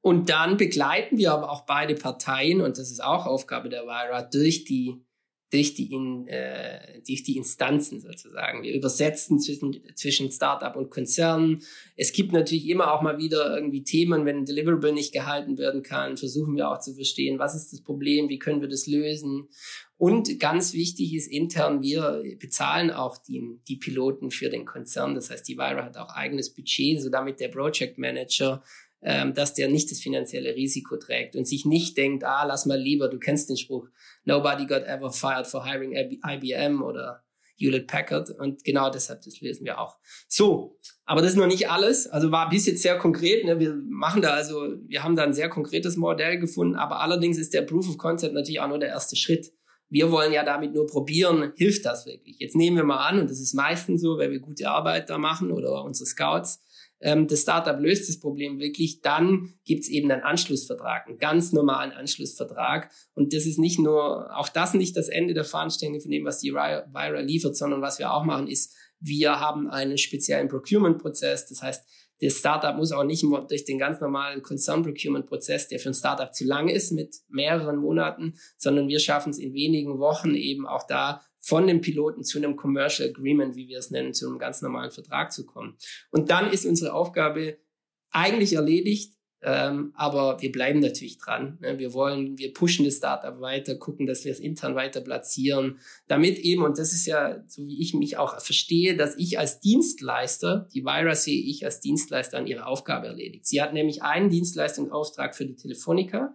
Und 0.00 0.28
dann 0.28 0.56
begleiten 0.56 1.18
wir 1.18 1.32
aber 1.32 1.50
auch 1.50 1.66
beide 1.66 1.94
Parteien, 1.94 2.60
und 2.60 2.78
das 2.78 2.90
ist 2.90 3.02
auch 3.02 3.26
Aufgabe 3.26 3.68
der 3.68 3.84
Vira, 3.84 4.22
durch 4.22 4.64
die 4.64 5.03
durch 5.54 5.74
die, 5.74 5.92
in, 5.92 6.26
äh, 6.26 7.00
durch 7.06 7.22
die 7.22 7.36
Instanzen 7.36 8.00
sozusagen. 8.00 8.64
Wir 8.64 8.74
übersetzen 8.74 9.38
zwischen, 9.38 9.80
zwischen 9.94 10.32
Startup 10.32 10.74
und 10.74 10.90
Konzernen. 10.90 11.62
Es 11.96 12.12
gibt 12.12 12.32
natürlich 12.32 12.68
immer 12.68 12.92
auch 12.92 13.02
mal 13.02 13.18
wieder 13.18 13.54
irgendwie 13.54 13.84
Themen, 13.84 14.26
wenn 14.26 14.38
ein 14.38 14.44
Deliverable 14.46 14.92
nicht 14.92 15.12
gehalten 15.12 15.56
werden 15.56 15.84
kann, 15.84 16.16
versuchen 16.16 16.56
wir 16.56 16.68
auch 16.68 16.80
zu 16.80 16.94
verstehen, 16.94 17.38
was 17.38 17.54
ist 17.54 17.72
das 17.72 17.82
Problem, 17.82 18.28
wie 18.28 18.40
können 18.40 18.62
wir 18.62 18.68
das 18.68 18.88
lösen. 18.88 19.48
Und 19.96 20.40
ganz 20.40 20.74
wichtig 20.74 21.14
ist 21.14 21.30
intern, 21.30 21.80
wir 21.82 22.24
bezahlen 22.40 22.90
auch 22.90 23.16
die, 23.16 23.60
die 23.68 23.76
Piloten 23.76 24.32
für 24.32 24.50
den 24.50 24.64
Konzern. 24.64 25.14
Das 25.14 25.30
heißt, 25.30 25.46
die 25.46 25.56
Vira 25.56 25.84
hat 25.84 25.96
auch 25.96 26.10
eigenes 26.10 26.52
Budget, 26.52 27.00
so 27.00 27.10
damit 27.10 27.38
der 27.38 27.48
Project 27.48 27.96
Manager 27.96 28.64
ähm, 29.04 29.34
dass 29.34 29.54
der 29.54 29.68
nicht 29.68 29.90
das 29.90 30.00
finanzielle 30.00 30.54
Risiko 30.54 30.96
trägt 30.96 31.36
und 31.36 31.46
sich 31.46 31.66
nicht 31.66 31.96
denkt, 31.96 32.24
ah, 32.24 32.44
lass 32.44 32.66
mal 32.66 32.80
lieber, 32.80 33.08
du 33.08 33.18
kennst 33.18 33.50
den 33.50 33.56
Spruch, 33.56 33.88
nobody 34.24 34.66
got 34.66 34.84
ever 34.84 35.12
fired 35.12 35.46
for 35.46 35.64
hiring 35.64 35.92
IBM 35.94 36.82
oder 36.82 37.22
Hewlett 37.56 37.86
Packard 37.86 38.30
und 38.30 38.64
genau 38.64 38.90
deshalb, 38.90 39.22
das 39.22 39.40
lesen 39.40 39.64
wir 39.64 39.78
auch. 39.78 39.96
So, 40.26 40.78
aber 41.04 41.20
das 41.20 41.32
ist 41.32 41.36
noch 41.36 41.46
nicht 41.46 41.70
alles, 41.70 42.06
also 42.06 42.32
war 42.32 42.48
bis 42.48 42.66
jetzt 42.66 42.82
sehr 42.82 42.98
konkret, 42.98 43.44
ne? 43.44 43.60
wir 43.60 43.74
machen 43.74 44.22
da 44.22 44.30
also, 44.30 44.74
wir 44.86 45.04
haben 45.04 45.16
da 45.16 45.22
ein 45.22 45.34
sehr 45.34 45.48
konkretes 45.48 45.96
Modell 45.96 46.38
gefunden, 46.38 46.74
aber 46.74 47.00
allerdings 47.00 47.38
ist 47.38 47.54
der 47.54 47.62
Proof 47.62 47.88
of 47.88 47.98
Concept 47.98 48.34
natürlich 48.34 48.60
auch 48.60 48.68
nur 48.68 48.78
der 48.78 48.88
erste 48.88 49.16
Schritt. 49.16 49.52
Wir 49.90 50.10
wollen 50.10 50.32
ja 50.32 50.44
damit 50.44 50.74
nur 50.74 50.86
probieren, 50.86 51.52
hilft 51.56 51.84
das 51.84 52.06
wirklich? 52.06 52.38
Jetzt 52.40 52.56
nehmen 52.56 52.76
wir 52.76 52.84
mal 52.84 53.06
an, 53.06 53.20
und 53.20 53.30
das 53.30 53.38
ist 53.38 53.54
meistens 53.54 54.00
so, 54.00 54.18
weil 54.18 54.30
wir 54.30 54.40
gute 54.40 54.68
Arbeit 54.68 55.10
da 55.10 55.18
machen 55.18 55.52
oder 55.52 55.84
unsere 55.84 56.06
Scouts, 56.06 56.64
ähm, 57.04 57.28
das 57.28 57.42
Startup 57.42 57.78
löst 57.78 58.08
das 58.08 58.18
Problem 58.18 58.58
wirklich, 58.58 59.02
dann 59.02 59.54
gibt 59.66 59.82
es 59.82 59.90
eben 59.90 60.10
einen 60.10 60.22
Anschlussvertrag, 60.22 61.06
einen 61.06 61.18
ganz 61.18 61.52
normalen 61.52 61.92
Anschlussvertrag. 61.92 62.90
Und 63.14 63.34
das 63.34 63.44
ist 63.44 63.58
nicht 63.58 63.78
nur, 63.78 64.34
auch 64.34 64.48
das 64.48 64.72
nicht 64.72 64.96
das 64.96 65.08
Ende 65.08 65.34
der 65.34 65.44
Fahnenstange 65.44 66.00
von 66.00 66.10
dem, 66.10 66.24
was 66.24 66.40
die 66.40 66.52
Vira 66.52 67.20
liefert, 67.20 67.56
sondern 67.56 67.82
was 67.82 67.98
wir 67.98 68.10
auch 68.10 68.24
machen, 68.24 68.48
ist, 68.48 68.74
wir 69.00 69.38
haben 69.38 69.68
einen 69.68 69.98
speziellen 69.98 70.48
Procurement-Prozess. 70.48 71.46
Das 71.46 71.60
heißt, 71.60 71.84
das 72.22 72.38
Startup 72.38 72.74
muss 72.74 72.92
auch 72.92 73.04
nicht 73.04 73.22
durch 73.22 73.66
den 73.66 73.78
ganz 73.78 74.00
normalen 74.00 74.40
Concern-Procurement-Prozess, 74.42 75.68
der 75.68 75.80
für 75.80 75.90
ein 75.90 75.94
Startup 75.94 76.32
zu 76.32 76.44
lang 76.46 76.68
ist, 76.68 76.90
mit 76.90 77.16
mehreren 77.28 77.76
Monaten, 77.76 78.34
sondern 78.56 78.88
wir 78.88 78.98
schaffen 78.98 79.28
es 79.28 79.38
in 79.38 79.52
wenigen 79.52 79.98
Wochen 79.98 80.34
eben 80.34 80.66
auch 80.66 80.86
da 80.86 81.20
von 81.44 81.66
dem 81.66 81.82
Piloten 81.82 82.24
zu 82.24 82.38
einem 82.38 82.56
Commercial 82.56 83.10
Agreement, 83.10 83.54
wie 83.54 83.68
wir 83.68 83.78
es 83.78 83.90
nennen, 83.90 84.14
zu 84.14 84.26
einem 84.26 84.38
ganz 84.38 84.62
normalen 84.62 84.90
Vertrag 84.90 85.30
zu 85.30 85.44
kommen. 85.44 85.76
Und 86.10 86.30
dann 86.30 86.50
ist 86.50 86.64
unsere 86.64 86.94
Aufgabe 86.94 87.58
eigentlich 88.10 88.54
erledigt, 88.54 89.14
ähm, 89.42 89.92
aber 89.94 90.40
wir 90.40 90.50
bleiben 90.50 90.80
natürlich 90.80 91.18
dran. 91.18 91.58
Ne? 91.60 91.78
Wir 91.78 91.92
wollen, 91.92 92.38
wir 92.38 92.54
pushen 92.54 92.86
das 92.86 92.96
Startup 92.96 93.42
weiter, 93.42 93.74
gucken, 93.74 94.06
dass 94.06 94.24
wir 94.24 94.32
es 94.32 94.40
intern 94.40 94.74
weiter 94.74 95.02
platzieren, 95.02 95.80
damit 96.08 96.38
eben, 96.38 96.62
und 96.62 96.78
das 96.78 96.94
ist 96.94 97.04
ja, 97.04 97.44
so 97.46 97.66
wie 97.66 97.78
ich 97.82 97.92
mich 97.92 98.16
auch 98.16 98.40
verstehe, 98.40 98.96
dass 98.96 99.14
ich 99.18 99.38
als 99.38 99.60
Dienstleister, 99.60 100.66
die 100.72 100.84
Vira 100.86 101.14
sehe 101.14 101.42
ich 101.42 101.66
als 101.66 101.80
Dienstleister 101.80 102.38
an 102.38 102.46
ihre 102.46 102.64
Aufgabe 102.64 103.06
erledigt. 103.06 103.46
Sie 103.46 103.60
hat 103.60 103.74
nämlich 103.74 104.02
einen 104.02 104.30
Dienstleistungsauftrag 104.30 105.36
für 105.36 105.44
die 105.44 105.56
Telefonica 105.56 106.34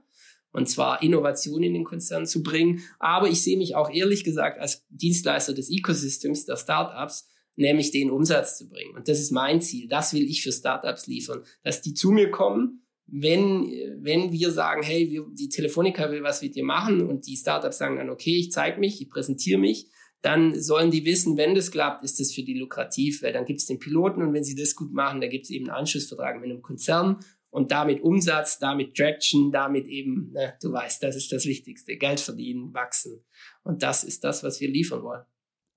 und 0.52 0.68
zwar 0.68 1.02
Innovation 1.04 1.64
in 1.64 1.74
den 1.74 1.84
Konzern 1.84 2.26
zu 2.26 2.44
bringen. 2.44 2.82
Aber 3.00 3.28
ich 3.28 3.42
sehe 3.44 3.58
mich 3.58 3.76
auch 3.76 3.90
ehrlich 3.90 4.24
gesagt 4.24 4.60
als 4.60 4.86
Dienstleister 4.90 5.54
des 5.54 5.70
Ecosystems, 5.70 6.46
der 6.46 6.58
Startups, 6.58 7.28
nämlich 7.56 7.92
den 7.92 8.10
Umsatz 8.10 8.58
zu 8.58 8.70
bringen. 8.70 8.96
Und 8.96 9.08
das 9.08 9.20
ist 9.20 9.32
mein 9.32 9.62
Ziel. 9.62 9.88
Das 9.88 10.14
will 10.14 10.24
ich 10.24 10.42
für 10.42 10.52
Startups 10.52 11.08
liefern, 11.08 11.44
dass 11.64 11.82
die 11.82 11.94
zu 11.94 12.12
mir 12.12 12.32
kommen, 12.32 12.84
wenn, 13.12 13.72
wenn 14.02 14.32
wir 14.32 14.52
sagen, 14.52 14.84
hey, 14.84 15.10
wir, 15.10 15.26
die 15.34 15.50
Telefonica 15.50 16.12
will 16.12 16.24
was 16.24 16.42
mit 16.42 16.56
dir 16.56 16.64
machen 16.64 17.02
und 17.08 17.28
die 17.28 17.36
Startups 17.36 17.78
sagen 17.78 17.98
dann, 17.98 18.10
okay, 18.10 18.38
ich 18.38 18.52
zeige 18.52 18.80
mich, 18.80 19.02
ich 19.02 19.10
präsentiere 19.10 19.60
mich, 19.60 19.88
dann 20.22 20.60
sollen 20.60 20.92
die 20.92 21.06
wissen, 21.06 21.38
wenn 21.38 21.56
das 21.56 21.72
klappt, 21.72 22.04
ist 22.04 22.20
das 22.20 22.34
für 22.34 22.44
die 22.44 22.54
lukrativ, 22.54 23.24
weil 23.24 23.34
dann 23.34 23.46
gibt 23.46 23.62
es 23.62 23.66
den 23.66 23.80
Piloten 23.80 24.22
und 24.22 24.34
wenn 24.34 24.44
sie 24.44 24.56
das 24.56 24.76
gut 24.76 24.94
machen, 24.94 25.22
dann 25.22 25.30
gibt 25.30 25.46
es 25.46 25.50
eben 25.50 25.70
einen 25.70 25.80
Anschlussvertrag 25.80 26.40
mit 26.40 26.50
einem 26.50 26.62
Konzern 26.62 27.20
und 27.50 27.72
damit 27.72 28.02
Umsatz, 28.02 28.60
damit 28.60 28.96
Traction, 28.96 29.52
damit 29.52 29.88
eben, 29.88 30.32
ne, 30.32 30.56
du 30.62 30.72
weißt, 30.72 31.02
das 31.04 31.16
ist 31.16 31.32
das 31.32 31.46
Wichtigste, 31.46 31.98
Geld 31.98 32.20
verdienen, 32.20 32.74
wachsen. 32.74 33.24
Und 33.64 33.84
das 33.84 34.04
ist 34.04 34.24
das, 34.24 34.44
was 34.44 34.60
wir 34.60 34.70
liefern 34.70 35.04
wollen. 35.04 35.24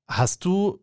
Hast 0.08 0.44
du 0.44 0.82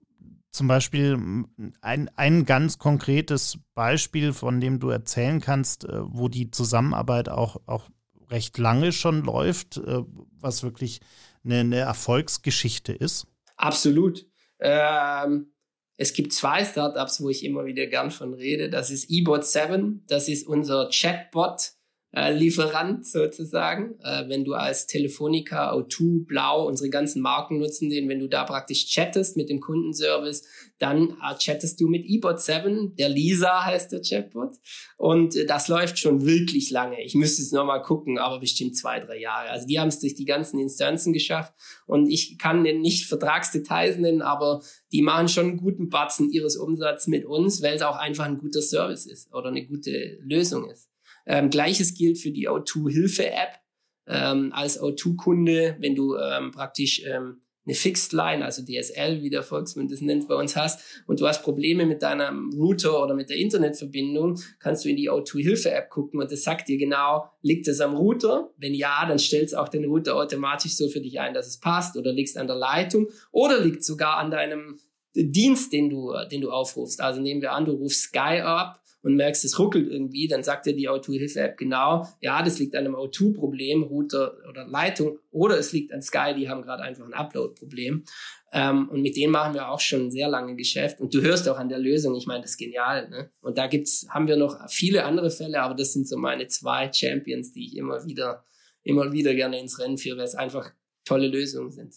zum 0.52 0.68
Beispiel 0.68 1.46
ein, 1.82 2.10
ein 2.16 2.46
ganz 2.46 2.80
konkretes 2.80 3.60
Beispiel, 3.76 4.34
von 4.34 4.60
dem 4.60 4.80
du 4.80 4.90
erzählen 4.90 5.42
kannst, 5.42 5.86
äh, 5.86 6.02
wo 6.02 6.28
die 6.28 6.50
Zusammenarbeit 6.50 7.30
auch, 7.30 7.62
auch 7.68 7.90
recht 8.30 8.58
lange 8.58 8.92
schon 8.92 9.24
läuft, 9.24 9.78
äh, 9.78 10.04
was 10.40 10.64
wirklich 10.64 11.02
eine, 11.44 11.60
eine 11.60 11.78
Erfolgsgeschichte 11.78 12.94
ist? 12.94 13.28
Absolut. 13.58 14.26
Ähm, 14.60 15.52
es 16.02 16.14
gibt 16.14 16.32
zwei 16.32 16.64
Startups, 16.64 17.22
wo 17.22 17.30
ich 17.30 17.44
immer 17.44 17.66
wieder 17.66 17.86
gern 17.86 18.10
von 18.10 18.34
rede. 18.34 18.70
Das 18.70 18.90
ist 18.90 19.10
eBot7. 19.10 20.00
Das 20.08 20.30
ist 20.30 20.48
unser 20.48 20.90
Chatbot, 20.90 21.74
äh, 22.12 22.34
Lieferant 22.34 23.06
sozusagen. 23.06 24.00
Äh, 24.04 24.28
wenn 24.28 24.44
du 24.44 24.54
als 24.54 24.88
Telefonica, 24.88 25.74
O2, 25.74 26.26
Blau, 26.26 26.68
unsere 26.68 26.90
ganzen 26.90 27.22
Marken 27.22 27.60
nutzen 27.60 27.90
den, 27.90 28.10
wenn 28.10 28.20
du 28.20 28.28
da 28.28 28.46
praktisch 28.46 28.88
chattest 28.88 29.38
mit 29.38 29.50
dem 29.50 29.60
Kundenservice, 29.60 30.44
dann 30.80 31.12
äh, 31.12 31.36
chattest 31.38 31.80
du 31.80 31.88
mit 31.88 32.06
eBot7, 32.06 32.96
der 32.96 33.10
Lisa 33.10 33.64
heißt 33.66 33.92
der 33.92 34.02
Chatbot. 34.02 34.56
Und 34.98 35.36
das 35.48 35.68
läuft 35.68 36.00
schon 36.00 36.26
wirklich 36.26 36.72
lange. 36.72 37.04
Ich 37.04 37.14
müsste 37.14 37.44
es 37.44 37.52
nochmal 37.52 37.84
gucken, 37.84 38.18
aber 38.18 38.40
bestimmt 38.40 38.76
zwei, 38.76 39.00
drei 39.00 39.20
Jahre. 39.20 39.50
Also 39.50 39.68
die 39.68 39.80
haben 39.80 39.90
es 39.90 40.00
durch 40.00 40.16
die 40.16 40.26
ganzen 40.26 40.60
Instanzen 40.60 41.14
geschafft. 41.14 41.54
Und 41.86 42.10
ich 42.10 42.38
kann 42.38 42.64
nicht 42.64 43.06
Vertragsdetails 43.06 43.98
nennen, 43.98 44.22
aber 44.22 44.62
die 44.92 45.02
machen 45.02 45.28
schon 45.28 45.48
einen 45.48 45.58
guten 45.58 45.90
Batzen 45.90 46.32
ihres 46.32 46.58
Umsatzes 46.58 47.08
mit 47.08 47.26
uns, 47.26 47.62
weil 47.62 47.76
es 47.76 47.82
auch 47.82 47.98
einfach 47.98 48.26
ein 48.26 48.40
guter 48.40 48.62
Service 48.62 49.06
ist 49.06 49.32
oder 49.34 49.50
eine 49.50 49.66
gute 49.68 50.18
Lösung 50.22 50.70
ist. 50.70 50.89
Ähm, 51.30 51.52
Gleiches 51.52 51.94
gilt 51.94 52.18
für 52.18 52.32
die 52.32 52.50
O2-Hilfe-App. 52.50 53.60
Ähm, 54.08 54.52
als 54.52 54.82
O2-Kunde, 54.82 55.78
wenn 55.80 55.96
du 55.96 56.16
ähm, 56.16 56.52
praktisch 56.52 57.04
ähm, 57.06 57.42
eine 57.70 57.76
Fixed 57.76 58.14
Line, 58.14 58.44
also 58.44 58.64
DSL, 58.64 59.22
wie 59.22 59.30
der 59.30 59.44
Volksmund 59.44 59.92
das 59.92 60.02
nennt, 60.02 60.28
bei 60.28 60.34
uns 60.34 60.56
hast 60.56 61.04
und 61.06 61.20
du 61.20 61.28
hast 61.28 61.44
Probleme 61.44 61.86
mit 61.86 62.02
deinem 62.02 62.50
Router 62.54 63.04
oder 63.04 63.14
mit 63.14 63.30
der 63.30 63.38
Internetverbindung, 63.38 64.40
kannst 64.60 64.84
du 64.84 64.90
in 64.90 64.96
die 64.96 65.12
O2-Hilfe-App 65.12 65.92
gucken 65.92 66.20
und 66.20 66.32
das 66.32 66.42
sagt 66.42 66.68
dir 66.68 66.80
genau, 66.80 67.30
liegt 67.44 67.68
es 67.68 67.80
am 67.80 67.96
Router? 67.96 68.50
Wenn 68.58 68.74
ja, 68.74 69.06
dann 69.08 69.20
stellst 69.20 69.56
auch 69.56 69.70
den 69.70 69.86
Router 69.86 70.16
automatisch 70.16 70.76
so 70.76 70.90
für 70.90 71.02
dich 71.02 71.20
ein, 71.20 71.36
dass 71.36 71.46
es 71.46 71.60
passt 71.60 71.96
oder 71.96 72.12
liegt 72.12 72.30
es 72.30 72.38
an 72.38 72.48
der 72.48 72.56
Leitung 72.56 73.08
oder 73.32 73.60
liegt 73.60 73.84
sogar 73.84 74.18
an 74.18 74.32
deinem 74.32 74.80
Dienst, 75.16 75.74
den 75.74 75.90
du, 75.90 76.14
den 76.32 76.42
du 76.42 76.52
aufrufst. 76.52 77.02
Also 77.02 77.22
nehmen 77.22 77.42
wir 77.42 77.54
an, 77.54 77.66
du 77.66 77.72
rufst 77.72 78.04
Sky 78.04 78.42
ab 78.42 78.82
und 79.02 79.16
merkst, 79.16 79.46
es 79.46 79.58
ruckelt 79.58 79.90
irgendwie, 79.90 80.28
dann 80.28 80.44
sagt 80.44 80.66
dir 80.66 80.76
die 80.76 80.90
O2-Hilfe-App 80.90 81.58
genau, 81.58 82.06
ja, 82.20 82.42
das 82.44 82.60
liegt 82.60 82.76
an 82.76 82.86
einem 82.86 82.96
O2-Problem, 82.96 83.84
Router 83.84 84.34
oder 84.50 84.68
Leitung, 84.68 85.20
oder 85.32 85.58
es 85.58 85.72
liegt 85.72 85.94
an 85.94 86.02
Sky, 86.02 86.34
die 86.36 86.50
haben 86.50 86.62
gerade 86.62 86.84
einfach 86.84 87.06
ein 87.06 87.14
Upload-Problem. 87.14 88.04
Ähm, 88.52 88.90
und 88.90 89.02
mit 89.02 89.16
denen 89.16 89.32
machen 89.32 89.54
wir 89.54 89.70
auch 89.70 89.80
schon 89.80 90.12
sehr 90.12 90.28
lange 90.28 90.56
Geschäft. 90.56 91.00
Und 91.00 91.14
du 91.14 91.22
hörst 91.22 91.48
auch 91.48 91.58
an 91.58 91.70
der 91.70 91.80
Lösung, 91.80 92.16
ich 92.16 92.26
meine, 92.26 92.42
das 92.42 92.52
ist 92.52 92.58
genial. 92.58 93.08
Ne? 93.10 93.32
Und 93.42 93.58
da 93.58 93.68
gibt's, 93.68 94.08
haben 94.10 94.28
wir 94.28 94.38
noch 94.38 94.58
viele 94.70 95.06
andere 95.06 95.30
Fälle, 95.30 95.62
aber 95.62 95.76
das 95.76 95.94
sind 95.94 96.08
so 96.08 96.18
meine 96.18 96.48
zwei 96.48 96.92
Champions, 96.92 97.54
die 97.54 97.68
ich 97.68 97.78
immer 97.78 98.06
wieder, 98.06 98.44
immer 98.84 99.12
wieder 99.12 99.34
gerne 99.36 99.60
ins 99.60 99.80
Rennen 99.80 99.98
führe, 99.98 100.18
weil 100.18 100.26
es 100.26 100.36
einfach 100.36 100.72
tolle 101.06 101.28
Lösungen 101.28 101.72
sind. 101.72 101.96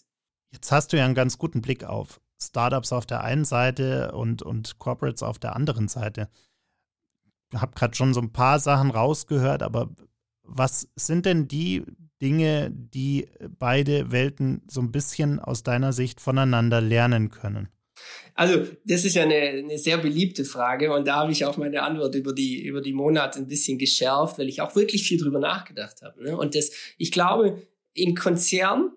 Jetzt 0.52 0.70
hast 0.70 0.92
du 0.92 0.98
ja 0.98 1.04
einen 1.06 1.14
ganz 1.14 1.38
guten 1.38 1.62
Blick 1.62 1.84
auf 1.84 2.20
Startups 2.48 2.92
auf 2.92 3.06
der 3.06 3.22
einen 3.22 3.44
Seite 3.44 4.12
und, 4.12 4.42
und 4.42 4.78
Corporates 4.78 5.22
auf 5.22 5.38
der 5.38 5.56
anderen 5.56 5.88
Seite 5.88 6.28
habe 7.54 7.72
gerade 7.74 7.94
schon 7.94 8.14
so 8.14 8.20
ein 8.20 8.32
paar 8.32 8.58
Sachen 8.58 8.90
rausgehört, 8.90 9.62
aber 9.62 9.90
was 10.42 10.88
sind 10.96 11.26
denn 11.26 11.48
die 11.48 11.82
Dinge, 12.20 12.70
die 12.72 13.28
beide 13.58 14.12
Welten 14.12 14.62
so 14.68 14.80
ein 14.80 14.92
bisschen 14.92 15.40
aus 15.40 15.62
deiner 15.62 15.92
Sicht 15.92 16.20
voneinander 16.20 16.80
lernen 16.80 17.30
können? 17.30 17.68
Also, 18.34 18.66
das 18.84 19.04
ist 19.04 19.14
ja 19.14 19.22
eine, 19.22 19.34
eine 19.34 19.78
sehr 19.78 19.98
beliebte 19.98 20.44
Frage 20.44 20.92
und 20.92 21.06
da 21.06 21.16
habe 21.16 21.32
ich 21.32 21.44
auch 21.44 21.56
meine 21.56 21.82
Antwort 21.82 22.14
über 22.14 22.32
die, 22.32 22.64
über 22.64 22.80
die 22.80 22.94
Monate 22.94 23.38
ein 23.38 23.46
bisschen 23.46 23.78
geschärft, 23.78 24.38
weil 24.38 24.48
ich 24.48 24.60
auch 24.60 24.74
wirklich 24.74 25.06
viel 25.06 25.18
drüber 25.18 25.38
nachgedacht 25.38 26.02
habe. 26.02 26.22
Ne? 26.22 26.36
Und 26.36 26.54
das, 26.54 26.72
ich 26.96 27.12
glaube, 27.12 27.62
im 27.94 28.14
Konzern 28.14 28.92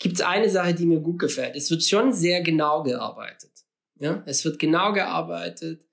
gibt 0.00 0.16
es 0.16 0.22
eine 0.22 0.50
Sache, 0.50 0.74
die 0.74 0.86
mir 0.86 0.98
gut 0.98 1.20
gefällt. 1.20 1.54
Es 1.54 1.70
wird 1.70 1.84
schon 1.84 2.12
sehr 2.12 2.42
genau 2.42 2.82
gearbeitet. 2.82 3.52
Ja? 4.00 4.24
Es 4.26 4.44
wird 4.44 4.58
genau 4.58 4.92
gearbeitet. 4.92 5.86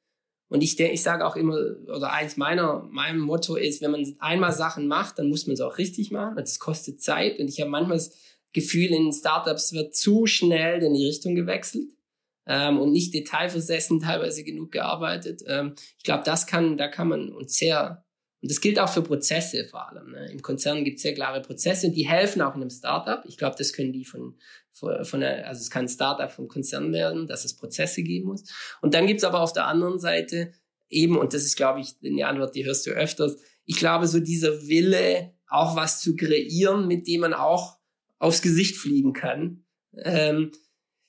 Und 0.49 0.63
ich 0.63 0.77
denke, 0.77 0.93
ich 0.93 1.03
sage 1.03 1.25
auch 1.25 1.35
immer, 1.35 1.57
oder 1.93 2.13
eins 2.13 2.37
meiner, 2.37 2.83
meinem 2.89 3.19
Motto 3.19 3.55
ist, 3.55 3.81
wenn 3.81 3.91
man 3.91 4.15
einmal 4.19 4.53
Sachen 4.53 4.87
macht, 4.87 5.19
dann 5.19 5.27
muss 5.27 5.45
man 5.45 5.55
es 5.55 5.61
auch 5.61 5.77
richtig 5.77 6.09
machen. 6.09 6.37
Das 6.37 6.57
kostet 6.57 7.01
Zeit. 7.01 7.37
Und 7.37 7.49
ich 7.49 7.59
habe 7.59 7.69
manchmal 7.69 7.97
das 7.97 8.15
Gefühl, 8.53 8.91
in 8.93 9.11
Startups 9.11 9.73
wird 9.73 9.93
zu 9.93 10.25
schnell 10.25 10.81
in 10.81 10.93
die 10.93 11.05
Richtung 11.05 11.35
gewechselt 11.35 11.91
ähm, 12.45 12.79
und 12.79 12.93
nicht 12.93 13.13
detailversessen 13.13 13.99
teilweise 13.99 14.45
genug 14.45 14.71
gearbeitet. 14.71 15.43
Ähm, 15.45 15.75
ich 15.97 16.03
glaube, 16.03 16.23
das 16.23 16.47
kann, 16.47 16.77
da 16.77 16.87
kann 16.87 17.09
man 17.09 17.33
uns 17.33 17.57
sehr, 17.57 18.05
Und 18.47 18.51
das 18.51 18.61
gilt 18.61 18.79
auch 18.79 18.87
für 18.87 19.01
Prozesse 19.01 19.65
vor 19.65 19.89
allem. 19.89 20.11
Ne? 20.11 20.31
Im 20.31 20.41
Konzern 20.41 20.85
gibt 20.85 20.95
es 20.95 21.03
sehr 21.03 21.13
klare 21.13 21.41
Prozesse 21.41 21.87
und 21.87 21.97
die 21.97 22.07
helfen 22.07 22.41
auch 22.41 22.55
in 22.55 22.61
einem 22.61 22.69
Startup. 22.69 23.21
Ich 23.25 23.37
glaube, 23.37 23.57
das 23.57 23.73
können 23.73 23.91
die 23.91 24.05
von, 24.05 24.37
von, 24.71 25.03
von 25.03 25.19
der, 25.19 25.49
also 25.49 25.59
es 25.59 25.69
kann 25.69 25.83
ein 25.83 25.89
Startup 25.89 26.31
vom 26.31 26.47
Konzern 26.47 26.93
werden, 26.93 27.27
dass 27.27 27.43
es 27.43 27.57
Prozesse 27.57 28.03
geben 28.03 28.27
muss. 28.27 28.45
Und 28.81 28.93
dann 28.93 29.05
gibt 29.05 29.17
es 29.17 29.25
aber 29.25 29.41
auf 29.41 29.51
der 29.51 29.67
anderen 29.67 29.99
Seite 29.99 30.53
eben, 30.87 31.17
und 31.17 31.33
das 31.33 31.43
ist, 31.43 31.57
glaube 31.57 31.81
ich, 31.81 31.95
eine 32.01 32.25
Antwort, 32.25 32.55
die 32.55 32.63
hörst 32.63 32.87
du 32.87 32.91
öfters, 32.91 33.35
ich 33.65 33.75
glaube, 33.75 34.07
so 34.07 34.21
dieser 34.21 34.65
Wille, 34.69 35.33
auch 35.49 35.75
was 35.75 35.99
zu 35.99 36.15
kreieren, 36.15 36.87
mit 36.87 37.05
dem 37.05 37.19
man 37.19 37.33
auch 37.33 37.79
aufs 38.17 38.41
Gesicht 38.41 38.77
fliegen 38.77 39.11
kann, 39.11 39.65
ähm, 39.97 40.53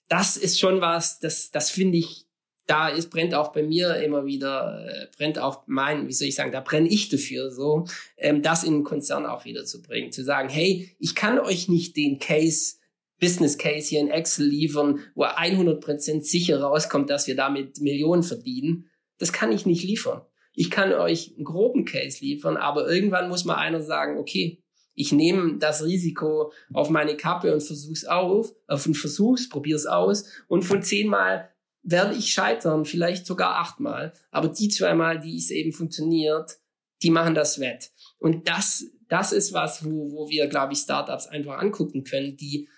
das 0.08 0.36
ist 0.36 0.58
schon 0.58 0.80
was, 0.80 1.20
das, 1.20 1.52
das 1.52 1.70
finde 1.70 1.98
ich, 1.98 2.27
da 2.68 2.88
ist, 2.88 3.10
brennt 3.10 3.34
auch 3.34 3.52
bei 3.52 3.62
mir 3.62 3.96
immer 3.96 4.26
wieder, 4.26 4.86
äh, 4.86 5.06
brennt 5.16 5.38
auch 5.38 5.62
mein, 5.66 6.06
wie 6.06 6.12
soll 6.12 6.28
ich 6.28 6.34
sagen, 6.34 6.52
da 6.52 6.60
brenne 6.60 6.88
ich 6.88 7.08
dafür, 7.08 7.50
so, 7.50 7.86
ähm, 8.16 8.42
das 8.42 8.62
in 8.62 8.74
den 8.74 8.84
Konzern 8.84 9.26
auch 9.26 9.44
wieder 9.44 9.64
zu 9.64 9.82
bringen, 9.82 10.12
zu 10.12 10.22
sagen, 10.22 10.48
hey, 10.48 10.94
ich 10.98 11.14
kann 11.14 11.38
euch 11.38 11.68
nicht 11.68 11.96
den 11.96 12.18
Case, 12.18 12.76
Business 13.20 13.58
Case 13.58 13.88
hier 13.88 14.00
in 14.00 14.10
Excel 14.10 14.46
liefern, 14.46 15.00
wo 15.14 15.24
100% 15.24 16.22
sicher 16.22 16.60
rauskommt, 16.60 17.10
dass 17.10 17.26
wir 17.26 17.34
damit 17.34 17.80
Millionen 17.80 18.22
verdienen. 18.22 18.90
Das 19.18 19.32
kann 19.32 19.50
ich 19.50 19.66
nicht 19.66 19.82
liefern. 19.82 20.20
Ich 20.54 20.70
kann 20.70 20.92
euch 20.92 21.34
einen 21.34 21.44
groben 21.44 21.84
Case 21.84 22.18
liefern, 22.20 22.56
aber 22.56 22.88
irgendwann 22.88 23.28
muss 23.28 23.44
mal 23.44 23.56
einer 23.56 23.80
sagen, 23.80 24.18
okay, 24.18 24.62
ich 24.94 25.12
nehme 25.12 25.58
das 25.58 25.84
Risiko 25.84 26.52
auf 26.72 26.90
meine 26.90 27.16
Kappe 27.16 27.52
und 27.52 27.62
versuch's 27.62 28.04
auf, 28.04 28.52
auf 28.66 28.86
und 28.86 28.94
versuch's, 28.94 29.48
probier's 29.48 29.86
aus 29.86 30.24
und 30.48 30.62
von 30.62 30.82
zehnmal 30.82 31.48
werde 31.82 32.14
ich 32.14 32.32
scheitern, 32.32 32.84
vielleicht 32.84 33.26
sogar 33.26 33.56
achtmal, 33.56 34.12
aber 34.30 34.48
die 34.48 34.68
zweimal, 34.68 35.20
die 35.20 35.36
es 35.36 35.50
eben 35.50 35.72
funktioniert, 35.72 36.58
die 37.02 37.10
machen 37.10 37.34
das 37.34 37.60
wett. 37.60 37.90
Und 38.18 38.48
das, 38.48 38.84
das 39.08 39.32
ist 39.32 39.52
was, 39.52 39.84
wo, 39.84 40.12
wo 40.12 40.28
wir, 40.28 40.48
glaube 40.48 40.72
ich, 40.72 40.80
Startups 40.80 41.26
einfach 41.26 41.58
angucken 41.58 42.04
können, 42.04 42.36
die, 42.36 42.68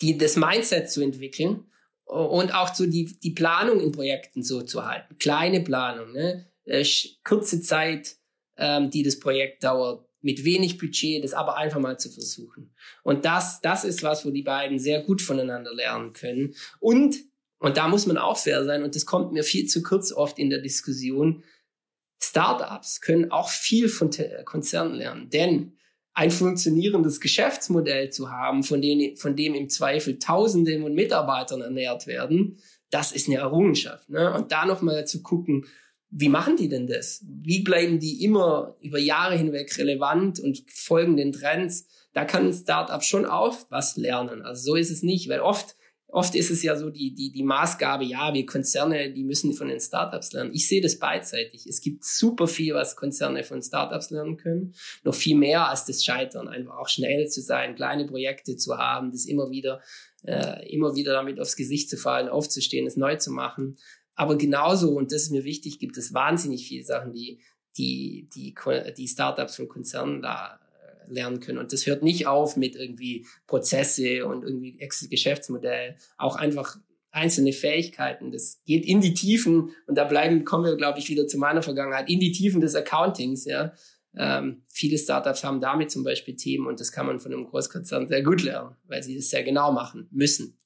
die 0.00 0.18
das 0.18 0.36
Mindset 0.36 0.90
zu 0.90 1.02
entwickeln 1.02 1.64
und 2.04 2.54
auch 2.54 2.74
so 2.74 2.86
die, 2.86 3.18
die 3.20 3.32
Planung 3.32 3.80
in 3.80 3.92
Projekten 3.92 4.42
so 4.42 4.62
zu 4.62 4.86
halten. 4.86 5.18
Kleine 5.18 5.60
Planung, 5.60 6.12
ne? 6.12 6.46
Äh, 6.64 6.84
kurze 7.24 7.60
Zeit, 7.60 8.16
ähm, 8.56 8.90
die 8.90 9.02
das 9.02 9.18
Projekt 9.18 9.64
dauert, 9.64 10.07
mit 10.20 10.44
wenig 10.44 10.78
Budget, 10.78 11.22
das 11.22 11.32
aber 11.32 11.56
einfach 11.56 11.80
mal 11.80 11.98
zu 11.98 12.10
versuchen. 12.10 12.74
Und 13.02 13.24
das, 13.24 13.60
das 13.60 13.84
ist 13.84 14.02
was, 14.02 14.26
wo 14.26 14.30
die 14.30 14.42
beiden 14.42 14.78
sehr 14.78 15.02
gut 15.02 15.22
voneinander 15.22 15.72
lernen 15.72 16.12
können. 16.12 16.54
Und, 16.80 17.16
und 17.58 17.76
da 17.76 17.88
muss 17.88 18.06
man 18.06 18.18
auch 18.18 18.36
fair 18.36 18.64
sein, 18.64 18.82
und 18.82 18.94
das 18.94 19.06
kommt 19.06 19.32
mir 19.32 19.44
viel 19.44 19.66
zu 19.66 19.82
kurz 19.82 20.12
oft 20.12 20.38
in 20.38 20.50
der 20.50 20.60
Diskussion, 20.60 21.44
Startups 22.20 23.00
können 23.00 23.30
auch 23.30 23.48
viel 23.48 23.88
von 23.88 24.10
Konzernen 24.44 24.94
lernen, 24.94 25.30
denn 25.30 25.78
ein 26.14 26.32
funktionierendes 26.32 27.20
Geschäftsmodell 27.20 28.10
zu 28.10 28.30
haben, 28.30 28.64
von 28.64 28.82
dem, 28.82 29.16
von 29.16 29.36
dem 29.36 29.54
im 29.54 29.68
Zweifel 29.68 30.18
Tausende 30.18 30.80
von 30.80 30.92
Mitarbeitern 30.92 31.60
ernährt 31.60 32.08
werden, 32.08 32.58
das 32.90 33.12
ist 33.12 33.28
eine 33.28 33.36
Errungenschaft. 33.38 34.08
Ne? 34.08 34.32
Und 34.34 34.50
da 34.50 34.66
nochmal 34.66 35.06
zu 35.06 35.22
gucken, 35.22 35.66
wie 36.10 36.28
machen 36.28 36.56
die 36.56 36.68
denn 36.68 36.86
das? 36.86 37.24
Wie 37.26 37.62
bleiben 37.62 37.98
die 37.98 38.24
immer 38.24 38.76
über 38.80 38.98
Jahre 38.98 39.36
hinweg 39.36 39.76
relevant 39.76 40.40
und 40.40 40.62
folgen 40.70 41.16
den 41.16 41.32
Trends? 41.32 41.86
Da 42.14 42.24
kann 42.24 42.46
ein 42.46 42.54
Startup 42.54 43.02
schon 43.04 43.26
auch 43.26 43.56
was 43.68 43.96
lernen. 43.96 44.42
Also 44.42 44.72
so 44.72 44.74
ist 44.74 44.90
es 44.90 45.02
nicht, 45.02 45.28
weil 45.28 45.40
oft, 45.40 45.76
oft 46.06 46.34
ist 46.34 46.50
es 46.50 46.62
ja 46.62 46.76
so 46.76 46.88
die, 46.88 47.14
die, 47.14 47.30
die 47.30 47.42
Maßgabe, 47.42 48.04
ja, 48.04 48.32
wir 48.32 48.46
Konzerne, 48.46 49.12
die 49.12 49.22
müssen 49.22 49.52
von 49.52 49.68
den 49.68 49.80
Startups 49.80 50.32
lernen. 50.32 50.54
Ich 50.54 50.66
sehe 50.66 50.80
das 50.80 50.98
beidseitig. 50.98 51.66
Es 51.66 51.82
gibt 51.82 52.04
super 52.04 52.48
viel, 52.48 52.72
was 52.72 52.96
Konzerne 52.96 53.44
von 53.44 53.60
Startups 53.60 54.08
lernen 54.08 54.38
können. 54.38 54.74
Noch 55.04 55.14
viel 55.14 55.36
mehr 55.36 55.68
als 55.68 55.84
das 55.84 56.02
Scheitern. 56.02 56.48
Einfach 56.48 56.78
auch 56.78 56.88
schnell 56.88 57.28
zu 57.28 57.42
sein, 57.42 57.74
kleine 57.74 58.06
Projekte 58.06 58.56
zu 58.56 58.78
haben, 58.78 59.12
das 59.12 59.26
immer 59.26 59.50
wieder, 59.50 59.82
äh, 60.24 60.66
immer 60.74 60.96
wieder 60.96 61.12
damit 61.12 61.38
aufs 61.38 61.54
Gesicht 61.54 61.90
zu 61.90 61.98
fallen, 61.98 62.30
aufzustehen, 62.30 62.86
es 62.86 62.96
neu 62.96 63.16
zu 63.16 63.30
machen. 63.30 63.76
Aber 64.18 64.36
genauso, 64.36 64.90
und 64.90 65.12
das 65.12 65.22
ist 65.22 65.30
mir 65.30 65.44
wichtig, 65.44 65.78
gibt 65.78 65.96
es 65.96 66.12
wahnsinnig 66.12 66.66
viele 66.66 66.82
Sachen, 66.82 67.12
die, 67.12 67.38
die, 67.76 68.28
die, 68.34 68.52
die 68.96 69.06
Startups 69.06 69.54
von 69.54 69.68
Konzernen 69.68 70.22
da 70.22 70.58
äh, 70.58 71.12
lernen 71.12 71.38
können. 71.38 71.58
Und 71.58 71.72
das 71.72 71.86
hört 71.86 72.02
nicht 72.02 72.26
auf 72.26 72.56
mit 72.56 72.74
irgendwie 72.74 73.24
Prozesse 73.46 74.26
und 74.26 74.42
irgendwie 74.42 74.76
Geschäftsmodell, 75.08 75.94
auch 76.16 76.34
einfach 76.34 76.78
einzelne 77.12 77.52
Fähigkeiten. 77.52 78.32
Das 78.32 78.60
geht 78.66 78.84
in 78.84 79.00
die 79.00 79.14
Tiefen 79.14 79.70
und 79.86 79.94
da 79.94 80.02
bleiben, 80.02 80.44
kommen 80.44 80.64
wir, 80.64 80.76
glaube 80.76 80.98
ich, 80.98 81.08
wieder 81.08 81.28
zu 81.28 81.38
meiner 81.38 81.62
Vergangenheit, 81.62 82.10
in 82.10 82.18
die 82.18 82.32
Tiefen 82.32 82.60
des 82.60 82.74
Accountings, 82.74 83.44
ja. 83.44 83.72
Ähm, 84.16 84.62
viele 84.68 84.98
Startups 84.98 85.44
haben 85.44 85.60
damit 85.60 85.92
zum 85.92 86.02
Beispiel 86.02 86.34
Themen 86.34 86.66
und 86.66 86.80
das 86.80 86.90
kann 86.90 87.06
man 87.06 87.20
von 87.20 87.32
einem 87.32 87.44
Großkonzern 87.44 88.08
sehr 88.08 88.24
gut 88.24 88.42
lernen, 88.42 88.74
weil 88.88 89.00
sie 89.04 89.14
das 89.14 89.30
sehr 89.30 89.44
genau 89.44 89.70
machen 89.70 90.08
müssen. 90.10 90.58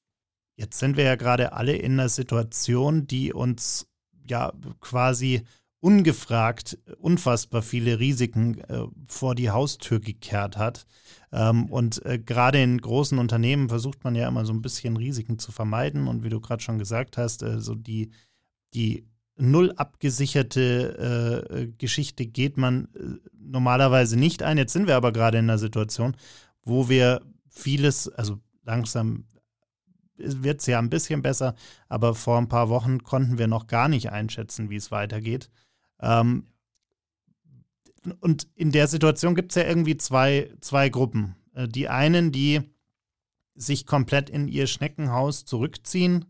Jetzt 0.55 0.79
sind 0.79 0.97
wir 0.97 1.03
ja 1.03 1.15
gerade 1.15 1.53
alle 1.53 1.75
in 1.75 1.93
einer 1.93 2.09
Situation, 2.09 3.07
die 3.07 3.33
uns 3.33 3.87
ja 4.27 4.53
quasi 4.79 5.43
ungefragt 5.83 6.77
unfassbar 6.97 7.61
viele 7.61 7.99
Risiken 7.99 8.61
äh, 8.61 8.85
vor 9.05 9.35
die 9.35 9.49
Haustür 9.49 9.99
gekehrt 9.99 10.55
hat. 10.55 10.85
Ähm, 11.33 11.65
und 11.65 12.05
äh, 12.05 12.19
gerade 12.19 12.61
in 12.61 12.79
großen 12.79 13.19
Unternehmen 13.19 13.67
versucht 13.67 14.05
man 14.05 14.15
ja 14.15 14.29
immer 14.29 14.45
so 14.45 14.53
ein 14.53 14.61
bisschen 14.61 14.95
Risiken 14.95 15.39
zu 15.39 15.51
vermeiden. 15.51 16.07
Und 16.07 16.23
wie 16.23 16.29
du 16.29 16.39
gerade 16.39 16.63
schon 16.63 16.79
gesagt 16.79 17.17
hast, 17.17 17.43
äh, 17.43 17.59
so 17.59 17.75
die, 17.75 18.11
die 18.73 19.05
null 19.35 19.73
abgesicherte 19.75 21.49
äh, 21.49 21.67
Geschichte 21.77 22.27
geht 22.27 22.55
man 22.55 22.87
äh, 22.95 23.29
normalerweise 23.37 24.17
nicht 24.17 24.41
ein. 24.41 24.57
Jetzt 24.57 24.71
sind 24.71 24.87
wir 24.87 24.95
aber 24.95 25.11
gerade 25.11 25.39
in 25.39 25.49
einer 25.49 25.57
Situation, 25.57 26.15
wo 26.63 26.87
wir 26.87 27.21
vieles, 27.49 28.07
also 28.07 28.39
langsam 28.63 29.25
wird 30.23 30.61
es 30.61 30.67
ja 30.67 30.79
ein 30.79 30.89
bisschen 30.89 31.21
besser, 31.21 31.55
aber 31.89 32.15
vor 32.15 32.37
ein 32.37 32.49
paar 32.49 32.69
Wochen 32.69 33.03
konnten 33.03 33.37
wir 33.37 33.47
noch 33.47 33.67
gar 33.67 33.87
nicht 33.87 34.11
einschätzen, 34.11 34.69
wie 34.69 34.75
es 34.75 34.91
weitergeht. 34.91 35.49
Ähm, 35.99 36.47
und 38.19 38.47
in 38.55 38.71
der 38.71 38.87
Situation 38.87 39.35
gibt 39.35 39.51
es 39.51 39.55
ja 39.55 39.67
irgendwie 39.67 39.97
zwei, 39.97 40.49
zwei 40.59 40.89
Gruppen. 40.89 41.35
Äh, 41.53 41.67
die 41.67 41.89
einen, 41.89 42.31
die 42.31 42.61
sich 43.55 43.85
komplett 43.85 44.29
in 44.29 44.47
ihr 44.47 44.67
Schneckenhaus 44.67 45.45
zurückziehen 45.45 46.25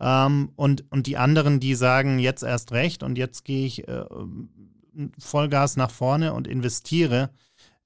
ähm, 0.00 0.50
und, 0.56 0.90
und 0.90 1.06
die 1.06 1.16
anderen, 1.16 1.60
die 1.60 1.74
sagen, 1.74 2.18
jetzt 2.18 2.42
erst 2.42 2.72
recht 2.72 3.02
und 3.02 3.18
jetzt 3.18 3.44
gehe 3.44 3.66
ich 3.66 3.86
äh, 3.86 4.04
Vollgas 5.18 5.76
nach 5.76 5.90
vorne 5.90 6.32
und 6.32 6.48
investiere 6.48 7.30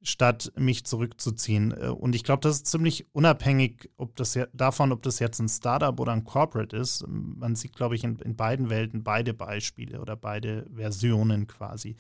statt 0.03 0.53
mich 0.57 0.85
zurückzuziehen. 0.85 1.73
Äh, 1.73 1.89
und 1.89 2.15
ich 2.15 2.25
glaube, 2.25 2.41
das 2.41 2.57
ist 2.57 2.67
ziemlich 2.67 3.07
unabhängig 3.13 3.91
ob 3.97 4.17
das 4.17 4.35
ja, 4.35 4.47
davon, 4.53 4.93
ob 4.93 5.03
das 5.03 5.19
jetzt 5.19 5.41
ein 5.41 5.49
Startup 5.49 5.99
oder 5.99 6.13
ein 6.13 6.25
Corporate 6.25 6.77
ist. 6.77 7.05
Man 7.09 7.57
sieht, 7.57 7.75
glaube 7.75 7.95
ich, 7.95 8.05
in, 8.05 8.19
in 8.19 8.37
beiden 8.37 8.71
Welten 8.71 9.03
beide 9.03 9.35
Beispiele 9.35 10.01
oder 10.01 10.17
beide 10.17 10.67
Versionen 10.75 11.47
quasi. 11.47 11.97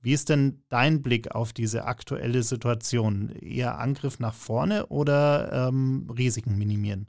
Wie 0.00 0.12
ist 0.12 0.28
denn 0.28 0.62
dein 0.68 1.02
Blick 1.02 1.32
auf 1.32 1.52
diese 1.52 1.84
aktuelle 1.84 2.42
Situation? 2.42 3.30
Eher 3.30 3.78
Angriff 3.78 4.20
nach 4.20 4.34
vorne 4.34 4.86
oder 4.86 5.68
ähm, 5.68 6.08
Risiken 6.16 6.56
minimieren? 6.56 7.08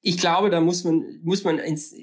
Ich 0.00 0.16
glaube, 0.16 0.48
da 0.48 0.62
muss 0.62 0.84
man, 0.84 1.04
muss 1.22 1.44
man 1.44 1.58
ins, 1.58 1.94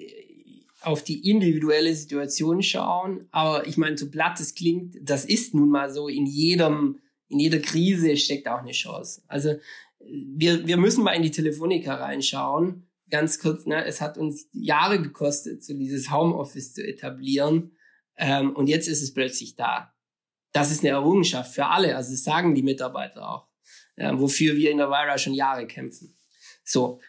auf 0.81 1.03
die 1.03 1.27
individuelle 1.27 1.95
Situation 1.95 2.61
schauen. 2.61 3.27
Aber 3.31 3.65
ich 3.65 3.77
meine, 3.77 3.97
so 3.97 4.11
platt 4.11 4.39
es 4.39 4.53
klingt, 4.53 4.97
das 5.01 5.25
ist 5.25 5.55
nun 5.55 5.69
mal 5.69 5.91
so 5.91 6.07
in 6.07 6.27
jedem 6.27 6.99
in 7.29 7.39
jeder 7.39 7.59
Krise 7.59 8.15
steckt 8.17 8.47
auch 8.47 8.59
eine 8.59 8.71
Chance. 8.71 9.21
Also 9.27 9.55
wir, 9.99 10.67
wir 10.67 10.77
müssen 10.77 11.03
mal 11.03 11.13
in 11.13 11.23
die 11.23 11.31
Telefonica 11.31 11.95
reinschauen. 11.95 12.87
Ganz 13.09 13.39
kurz, 13.39 13.65
ne, 13.65 13.85
es 13.85 14.01
hat 14.01 14.17
uns 14.17 14.47
Jahre 14.51 15.01
gekostet, 15.01 15.63
so 15.63 15.73
dieses 15.73 16.11
Homeoffice 16.11 16.73
zu 16.73 16.85
etablieren. 16.85 17.75
Ähm, 18.17 18.55
und 18.55 18.67
jetzt 18.67 18.87
ist 18.87 19.01
es 19.01 19.13
plötzlich 19.13 19.55
da. 19.55 19.93
Das 20.51 20.71
ist 20.71 20.81
eine 20.81 20.89
Errungenschaft 20.89 21.53
für 21.53 21.67
alle. 21.67 21.95
Also 21.95 22.11
das 22.11 22.23
sagen 22.23 22.55
die 22.55 22.63
Mitarbeiter 22.63 23.29
auch, 23.29 23.47
äh, 23.95 24.11
wofür 24.13 24.55
wir 24.55 24.71
in 24.71 24.77
der 24.77 24.89
Vira 24.89 25.17
schon 25.17 25.33
Jahre 25.33 25.67
kämpfen. 25.67 26.17
So, 26.63 26.99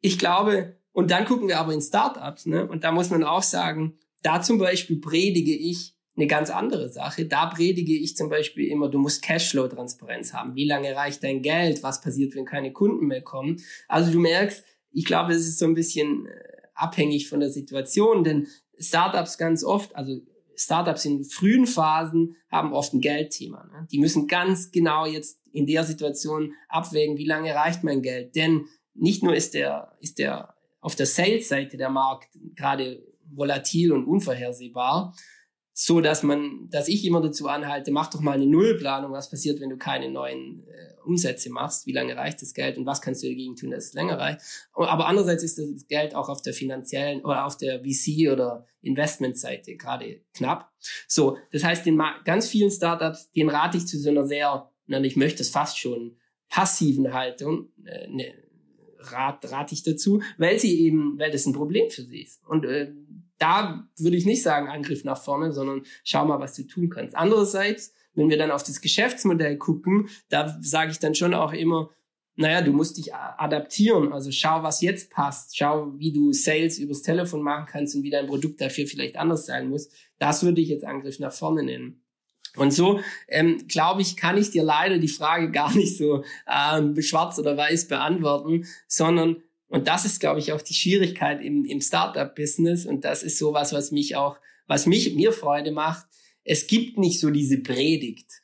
ich 0.00 0.18
glaube, 0.18 0.78
und 0.92 1.10
dann 1.10 1.24
gucken 1.24 1.48
wir 1.48 1.58
aber 1.58 1.74
in 1.74 1.80
Startups, 1.80 2.46
ne? 2.46 2.66
Und 2.66 2.84
da 2.84 2.92
muss 2.92 3.10
man 3.10 3.24
auch 3.24 3.42
sagen, 3.42 3.98
da 4.22 4.42
zum 4.42 4.58
Beispiel 4.58 5.00
predige 5.00 5.54
ich, 5.54 5.97
eine 6.18 6.26
ganz 6.26 6.50
andere 6.50 6.88
Sache. 6.88 7.26
Da 7.26 7.46
predige 7.46 7.94
ich 7.94 8.16
zum 8.16 8.28
Beispiel 8.28 8.66
immer, 8.66 8.88
du 8.88 8.98
musst 8.98 9.22
Cashflow-Transparenz 9.22 10.32
haben. 10.32 10.56
Wie 10.56 10.66
lange 10.66 10.94
reicht 10.94 11.22
dein 11.22 11.42
Geld? 11.42 11.82
Was 11.82 12.00
passiert, 12.00 12.34
wenn 12.34 12.44
keine 12.44 12.72
Kunden 12.72 13.06
mehr 13.06 13.22
kommen? 13.22 13.62
Also 13.86 14.10
du 14.10 14.18
merkst, 14.18 14.64
ich 14.90 15.04
glaube, 15.04 15.32
es 15.32 15.46
ist 15.46 15.58
so 15.58 15.66
ein 15.66 15.74
bisschen 15.74 16.26
äh, 16.26 16.30
abhängig 16.74 17.28
von 17.28 17.38
der 17.38 17.50
Situation, 17.50 18.24
denn 18.24 18.48
Startups 18.78 19.38
ganz 19.38 19.62
oft, 19.62 19.94
also 19.94 20.20
Startups 20.56 21.04
in 21.04 21.24
frühen 21.24 21.66
Phasen 21.66 22.34
haben 22.50 22.72
oft 22.72 22.94
ein 22.94 23.00
Geldthema. 23.00 23.64
Ne? 23.72 23.86
Die 23.92 24.00
müssen 24.00 24.26
ganz 24.26 24.72
genau 24.72 25.06
jetzt 25.06 25.40
in 25.52 25.66
der 25.66 25.84
Situation 25.84 26.52
abwägen, 26.68 27.16
wie 27.16 27.26
lange 27.26 27.54
reicht 27.54 27.84
mein 27.84 28.02
Geld? 28.02 28.34
Denn 28.34 28.66
nicht 28.94 29.22
nur 29.22 29.36
ist 29.36 29.54
der, 29.54 29.96
ist 30.00 30.18
der 30.18 30.54
auf 30.80 30.96
der 30.96 31.06
Sales-Seite 31.06 31.76
der 31.76 31.90
Markt 31.90 32.30
gerade 32.56 33.04
volatil 33.30 33.92
und 33.92 34.04
unvorhersehbar, 34.04 35.14
so 35.80 36.00
dass 36.00 36.24
man, 36.24 36.68
dass 36.70 36.88
ich 36.88 37.04
immer 37.04 37.20
dazu 37.20 37.46
anhalte, 37.46 37.92
mach 37.92 38.10
doch 38.10 38.18
mal 38.18 38.32
eine 38.32 38.46
Nullplanung, 38.46 39.12
was 39.12 39.30
passiert, 39.30 39.60
wenn 39.60 39.70
du 39.70 39.76
keine 39.76 40.10
neuen 40.10 40.66
äh, 40.66 41.00
Umsätze 41.04 41.50
machst, 41.50 41.86
wie 41.86 41.92
lange 41.92 42.16
reicht 42.16 42.42
das 42.42 42.52
Geld 42.52 42.78
und 42.78 42.84
was 42.84 43.00
kannst 43.00 43.22
du 43.22 43.28
dagegen 43.28 43.54
tun, 43.54 43.70
dass 43.70 43.84
es 43.84 43.92
länger 43.92 44.18
reicht. 44.18 44.40
Aber 44.72 45.06
andererseits 45.06 45.44
ist 45.44 45.56
das 45.56 45.86
Geld 45.86 46.16
auch 46.16 46.28
auf 46.28 46.42
der 46.42 46.52
finanziellen 46.52 47.20
oder 47.20 47.46
auf 47.46 47.56
der 47.56 47.84
VC 47.84 48.28
oder 48.32 48.66
Investmentseite 48.80 49.76
gerade 49.76 50.20
knapp. 50.34 50.68
So, 51.06 51.38
das 51.52 51.62
heißt, 51.62 51.86
den 51.86 52.02
ganz 52.24 52.48
vielen 52.48 52.72
Startups, 52.72 53.30
den 53.30 53.48
rate 53.48 53.76
ich 53.76 53.86
zu 53.86 54.00
so 54.00 54.10
einer 54.10 54.26
sehr, 54.26 54.72
na, 54.86 55.00
ich 55.00 55.14
möchte 55.14 55.42
es 55.42 55.50
fast 55.50 55.78
schon 55.78 56.16
passiven 56.48 57.12
Haltung, 57.12 57.68
äh, 57.84 58.08
ne, 58.08 58.34
rat, 58.98 59.48
rate 59.52 59.74
ich 59.74 59.84
dazu, 59.84 60.22
weil 60.38 60.58
sie 60.58 60.80
eben, 60.80 61.20
weil 61.20 61.30
das 61.30 61.46
ein 61.46 61.52
Problem 61.52 61.88
für 61.88 62.02
sie 62.02 62.22
ist. 62.22 62.44
Und 62.48 62.64
äh, 62.64 62.92
da 63.38 63.88
würde 63.96 64.16
ich 64.16 64.26
nicht 64.26 64.42
sagen 64.42 64.68
Angriff 64.68 65.04
nach 65.04 65.22
vorne, 65.22 65.52
sondern 65.52 65.82
schau 66.04 66.24
mal, 66.24 66.40
was 66.40 66.54
du 66.54 66.64
tun 66.64 66.90
kannst. 66.90 67.16
Andererseits, 67.16 67.92
wenn 68.14 68.30
wir 68.30 68.38
dann 68.38 68.50
auf 68.50 68.62
das 68.62 68.80
Geschäftsmodell 68.80 69.56
gucken, 69.56 70.08
da 70.28 70.58
sage 70.60 70.90
ich 70.90 70.98
dann 70.98 71.14
schon 71.14 71.34
auch 71.34 71.52
immer, 71.52 71.90
naja, 72.40 72.62
du 72.62 72.72
musst 72.72 72.96
dich 72.98 73.12
adaptieren. 73.14 74.12
Also 74.12 74.30
schau, 74.30 74.62
was 74.62 74.80
jetzt 74.80 75.10
passt. 75.10 75.56
Schau, 75.56 75.92
wie 75.98 76.12
du 76.12 76.32
Sales 76.32 76.78
übers 76.78 77.02
Telefon 77.02 77.42
machen 77.42 77.66
kannst 77.68 77.96
und 77.96 78.04
wie 78.04 78.10
dein 78.10 78.28
Produkt 78.28 78.60
dafür 78.60 78.86
vielleicht 78.86 79.16
anders 79.16 79.46
sein 79.46 79.68
muss. 79.68 79.88
Das 80.18 80.44
würde 80.44 80.60
ich 80.60 80.68
jetzt 80.68 80.84
Angriff 80.84 81.18
nach 81.18 81.32
vorne 81.32 81.64
nennen. 81.64 82.00
Und 82.54 82.72
so, 82.72 83.00
ähm, 83.26 83.66
glaube 83.66 84.02
ich, 84.02 84.16
kann 84.16 84.38
ich 84.38 84.50
dir 84.50 84.62
leider 84.62 84.98
die 84.98 85.08
Frage 85.08 85.50
gar 85.52 85.74
nicht 85.74 85.96
so 85.96 86.24
ähm, 86.46 87.00
schwarz 87.02 87.38
oder 87.40 87.56
weiß 87.56 87.88
beantworten, 87.88 88.66
sondern 88.86 89.42
und 89.68 89.86
das 89.86 90.04
ist, 90.04 90.18
glaube 90.18 90.40
ich, 90.40 90.52
auch 90.52 90.62
die 90.62 90.74
Schwierigkeit 90.74 91.42
im, 91.42 91.64
im 91.64 91.80
Startup-Business. 91.80 92.86
Und 92.86 93.04
das 93.04 93.22
ist 93.22 93.38
sowas, 93.38 93.72
was 93.72 93.90
mich 93.90 94.16
auch, 94.16 94.38
was 94.66 94.86
mich 94.86 95.14
mir 95.14 95.32
Freude 95.32 95.72
macht. 95.72 96.06
Es 96.42 96.66
gibt 96.66 96.98
nicht 96.98 97.20
so 97.20 97.30
diese 97.30 97.58
Predigt 97.58 98.42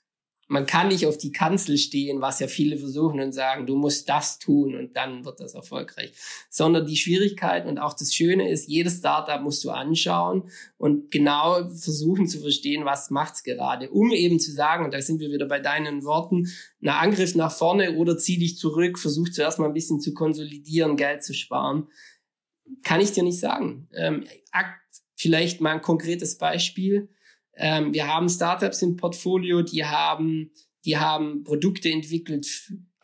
man 0.49 0.67
kann 0.67 0.89
nicht 0.89 1.07
auf 1.07 1.17
die 1.17 1.33
Kanzel 1.33 1.79
stehen, 1.79 2.21
was 2.21 2.41
ja 2.41 2.49
viele 2.49 2.77
versuchen 2.77 3.21
und 3.21 3.33
sagen, 3.33 3.67
du 3.67 3.77
musst 3.77 4.09
das 4.09 4.39
tun 4.39 4.75
und 4.75 4.97
dann 4.97 5.25
wird 5.25 5.41
das 5.41 5.55
erfolgreich. 5.55 6.13
Sondern 6.51 6.87
die 6.87 6.97
Schwierigkeit 6.97 7.67
und 7.67 7.79
auch 7.79 7.95
das 7.95 8.15
Schöne 8.15 8.51
ist, 8.51 8.69
jedes 8.69 8.99
Startup 8.99 9.41
musst 9.41 9.65
du 9.65 9.71
anschauen 9.71 10.51
und 10.77 11.11
genau 11.11 11.69
versuchen 11.69 12.27
zu 12.27 12.41
verstehen, 12.41 12.85
was 12.85 13.11
macht's 13.11 13.43
gerade, 13.43 13.91
um 13.91 14.13
eben 14.13 14.39
zu 14.39 14.53
sagen, 14.53 14.85
und 14.85 14.93
da 14.93 15.01
sind 15.01 15.21
wir 15.21 15.31
wieder 15.31 15.47
bei 15.47 15.61
deinen 15.61 16.05
Worten, 16.05 16.49
na 16.81 16.99
Angriff 16.99 17.35
nach 17.35 17.53
vorne 17.53 17.97
oder 17.97 18.19
zieh 18.19 18.39
dich 18.39 18.59
zurück, 18.59 18.99
versuch 18.99 19.31
zuerst 19.31 19.59
mal 19.59 19.67
ein 19.67 19.75
bisschen 19.75 20.01
zu 20.01 20.13
konsolidieren, 20.13 20.97
Geld 20.97 21.25
zu 21.25 21.33
sparen. 21.33 21.89
Kann 22.83 23.01
ich 23.01 23.13
dir 23.13 23.23
nicht 23.23 23.41
sagen. 23.41 23.89
Ähm, 23.95 24.25
vielleicht 25.17 25.61
mal 25.61 25.73
ein 25.73 25.83
konkretes 25.83 26.39
Beispiel 26.39 27.09
ähm, 27.57 27.93
wir 27.93 28.13
haben 28.13 28.29
Startups 28.29 28.83
im 28.83 28.97
Portfolio, 28.97 29.63
die 29.63 29.85
haben, 29.85 30.51
die 30.85 30.97
haben 30.97 31.45
Produkte 31.45 31.91
entwickelt 31.91 32.47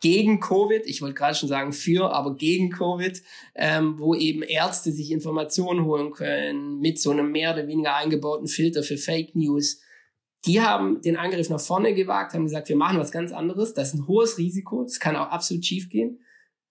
gegen 0.01 0.39
Covid, 0.39 0.85
ich 0.85 1.01
wollte 1.01 1.13
gerade 1.13 1.35
schon 1.35 1.47
sagen 1.47 1.71
für, 1.73 2.11
aber 2.11 2.35
gegen 2.35 2.71
Covid, 2.71 3.21
ähm, 3.55 3.99
wo 3.99 4.15
eben 4.15 4.41
Ärzte 4.41 4.91
sich 4.91 5.11
Informationen 5.11 5.85
holen 5.85 6.11
können 6.11 6.79
mit 6.79 6.99
so 6.99 7.11
einem 7.11 7.31
mehr 7.31 7.53
oder 7.53 7.67
weniger 7.67 7.95
eingebauten 7.95 8.47
Filter 8.47 8.81
für 8.81 8.97
Fake 8.97 9.35
News. 9.35 9.79
Die 10.45 10.59
haben 10.59 11.01
den 11.03 11.17
Angriff 11.17 11.51
nach 11.51 11.61
vorne 11.61 11.93
gewagt, 11.93 12.33
haben 12.33 12.45
gesagt, 12.45 12.67
wir 12.67 12.75
machen 12.75 12.99
was 12.99 13.11
ganz 13.11 13.31
anderes. 13.31 13.75
Das 13.75 13.89
ist 13.89 13.99
ein 13.99 14.07
hohes 14.07 14.39
Risiko, 14.39 14.81
das 14.83 14.99
kann 14.99 15.15
auch 15.15 15.29
absolut 15.29 15.63
schief 15.63 15.87
gehen. 15.89 16.19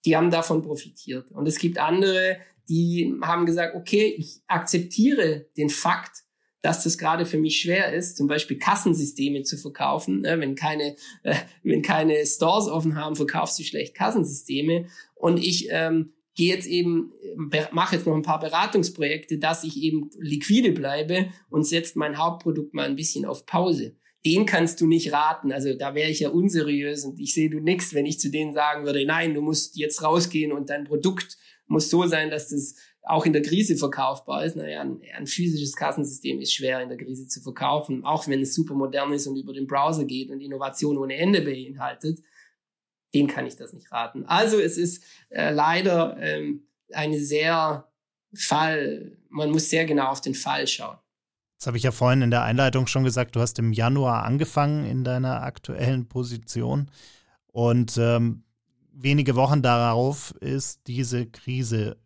Die 0.04 0.16
haben 0.16 0.30
davon 0.30 0.62
profitiert. 0.62 1.30
Und 1.30 1.46
es 1.46 1.58
gibt 1.58 1.78
andere, 1.78 2.38
die 2.68 3.14
haben 3.22 3.46
gesagt, 3.46 3.76
okay, 3.76 4.12
ich 4.18 4.42
akzeptiere 4.48 5.46
den 5.56 5.68
Fakt, 5.68 6.24
dass 6.62 6.84
das 6.84 6.98
gerade 6.98 7.26
für 7.26 7.38
mich 7.38 7.60
schwer 7.60 7.92
ist, 7.92 8.16
zum 8.16 8.26
Beispiel 8.26 8.58
Kassensysteme 8.58 9.42
zu 9.42 9.56
verkaufen. 9.56 10.22
Ne? 10.22 10.38
Wenn 10.40 10.54
keine, 10.54 10.96
äh, 11.22 11.34
wenn 11.62 11.82
keine 11.82 12.24
Stores 12.26 12.68
offen 12.68 12.96
haben, 12.96 13.16
verkaufst 13.16 13.58
du 13.58 13.62
schlecht 13.62 13.94
Kassensysteme. 13.94 14.86
Und 15.14 15.38
ich 15.38 15.68
ähm, 15.70 16.12
gehe 16.34 16.54
jetzt 16.54 16.66
eben, 16.66 17.12
mache 17.72 17.96
jetzt 17.96 18.06
noch 18.06 18.14
ein 18.14 18.22
paar 18.22 18.40
Beratungsprojekte, 18.40 19.38
dass 19.38 19.64
ich 19.64 19.82
eben 19.82 20.10
liquide 20.18 20.72
bleibe 20.72 21.28
und 21.48 21.66
setzt 21.66 21.96
mein 21.96 22.18
Hauptprodukt 22.18 22.74
mal 22.74 22.86
ein 22.86 22.96
bisschen 22.96 23.24
auf 23.24 23.46
Pause. 23.46 23.96
Den 24.24 24.44
kannst 24.44 24.80
du 24.82 24.86
nicht 24.86 25.12
raten. 25.12 25.50
Also 25.50 25.74
da 25.74 25.94
wäre 25.94 26.10
ich 26.10 26.20
ja 26.20 26.28
unseriös 26.28 27.04
und 27.04 27.18
ich 27.18 27.32
sehe 27.32 27.48
du 27.48 27.60
nix, 27.60 27.94
wenn 27.94 28.04
ich 28.04 28.20
zu 28.20 28.30
denen 28.30 28.52
sagen 28.52 28.84
würde, 28.84 29.04
nein, 29.06 29.32
du 29.32 29.40
musst 29.40 29.76
jetzt 29.76 30.02
rausgehen 30.02 30.52
und 30.52 30.68
dein 30.68 30.84
Produkt 30.84 31.38
muss 31.66 31.88
so 31.88 32.06
sein, 32.06 32.30
dass 32.30 32.48
das 32.48 32.74
auch 33.02 33.24
in 33.26 33.32
der 33.32 33.42
Krise 33.42 33.76
verkaufbar 33.76 34.44
ist. 34.44 34.56
Naja, 34.56 34.82
ein, 34.82 35.00
ein 35.16 35.26
physisches 35.26 35.74
Kassensystem 35.74 36.40
ist 36.40 36.52
schwer 36.52 36.80
in 36.82 36.88
der 36.88 36.98
Krise 36.98 37.26
zu 37.26 37.40
verkaufen, 37.40 38.04
auch 38.04 38.28
wenn 38.28 38.40
es 38.40 38.54
super 38.54 38.74
modern 38.74 39.12
ist 39.12 39.26
und 39.26 39.36
über 39.36 39.52
den 39.52 39.66
Browser 39.66 40.04
geht 40.04 40.30
und 40.30 40.40
Innovation 40.40 40.98
ohne 40.98 41.16
Ende 41.16 41.42
beinhaltet. 41.42 42.20
Dem 43.14 43.26
kann 43.26 43.46
ich 43.46 43.56
das 43.56 43.72
nicht 43.72 43.90
raten. 43.90 44.24
Also 44.26 44.60
es 44.60 44.76
ist 44.76 45.02
äh, 45.30 45.50
leider 45.50 46.16
ähm, 46.20 46.68
eine 46.92 47.18
sehr 47.18 47.90
Fall, 48.34 49.16
man 49.28 49.50
muss 49.50 49.70
sehr 49.70 49.84
genau 49.84 50.06
auf 50.06 50.20
den 50.20 50.34
Fall 50.34 50.66
schauen. 50.66 50.96
Das 51.58 51.66
habe 51.66 51.76
ich 51.76 51.82
ja 51.82 51.90
vorhin 51.90 52.22
in 52.22 52.30
der 52.30 52.42
Einleitung 52.42 52.86
schon 52.86 53.04
gesagt, 53.04 53.36
du 53.36 53.40
hast 53.40 53.58
im 53.58 53.72
Januar 53.72 54.24
angefangen 54.24 54.84
in 54.84 55.04
deiner 55.04 55.42
aktuellen 55.42 56.08
Position 56.08 56.90
und 57.48 57.98
ähm, 57.98 58.44
wenige 58.92 59.34
Wochen 59.34 59.60
darauf 59.60 60.32
ist 60.40 60.86
diese 60.86 61.26
Krise 61.26 61.98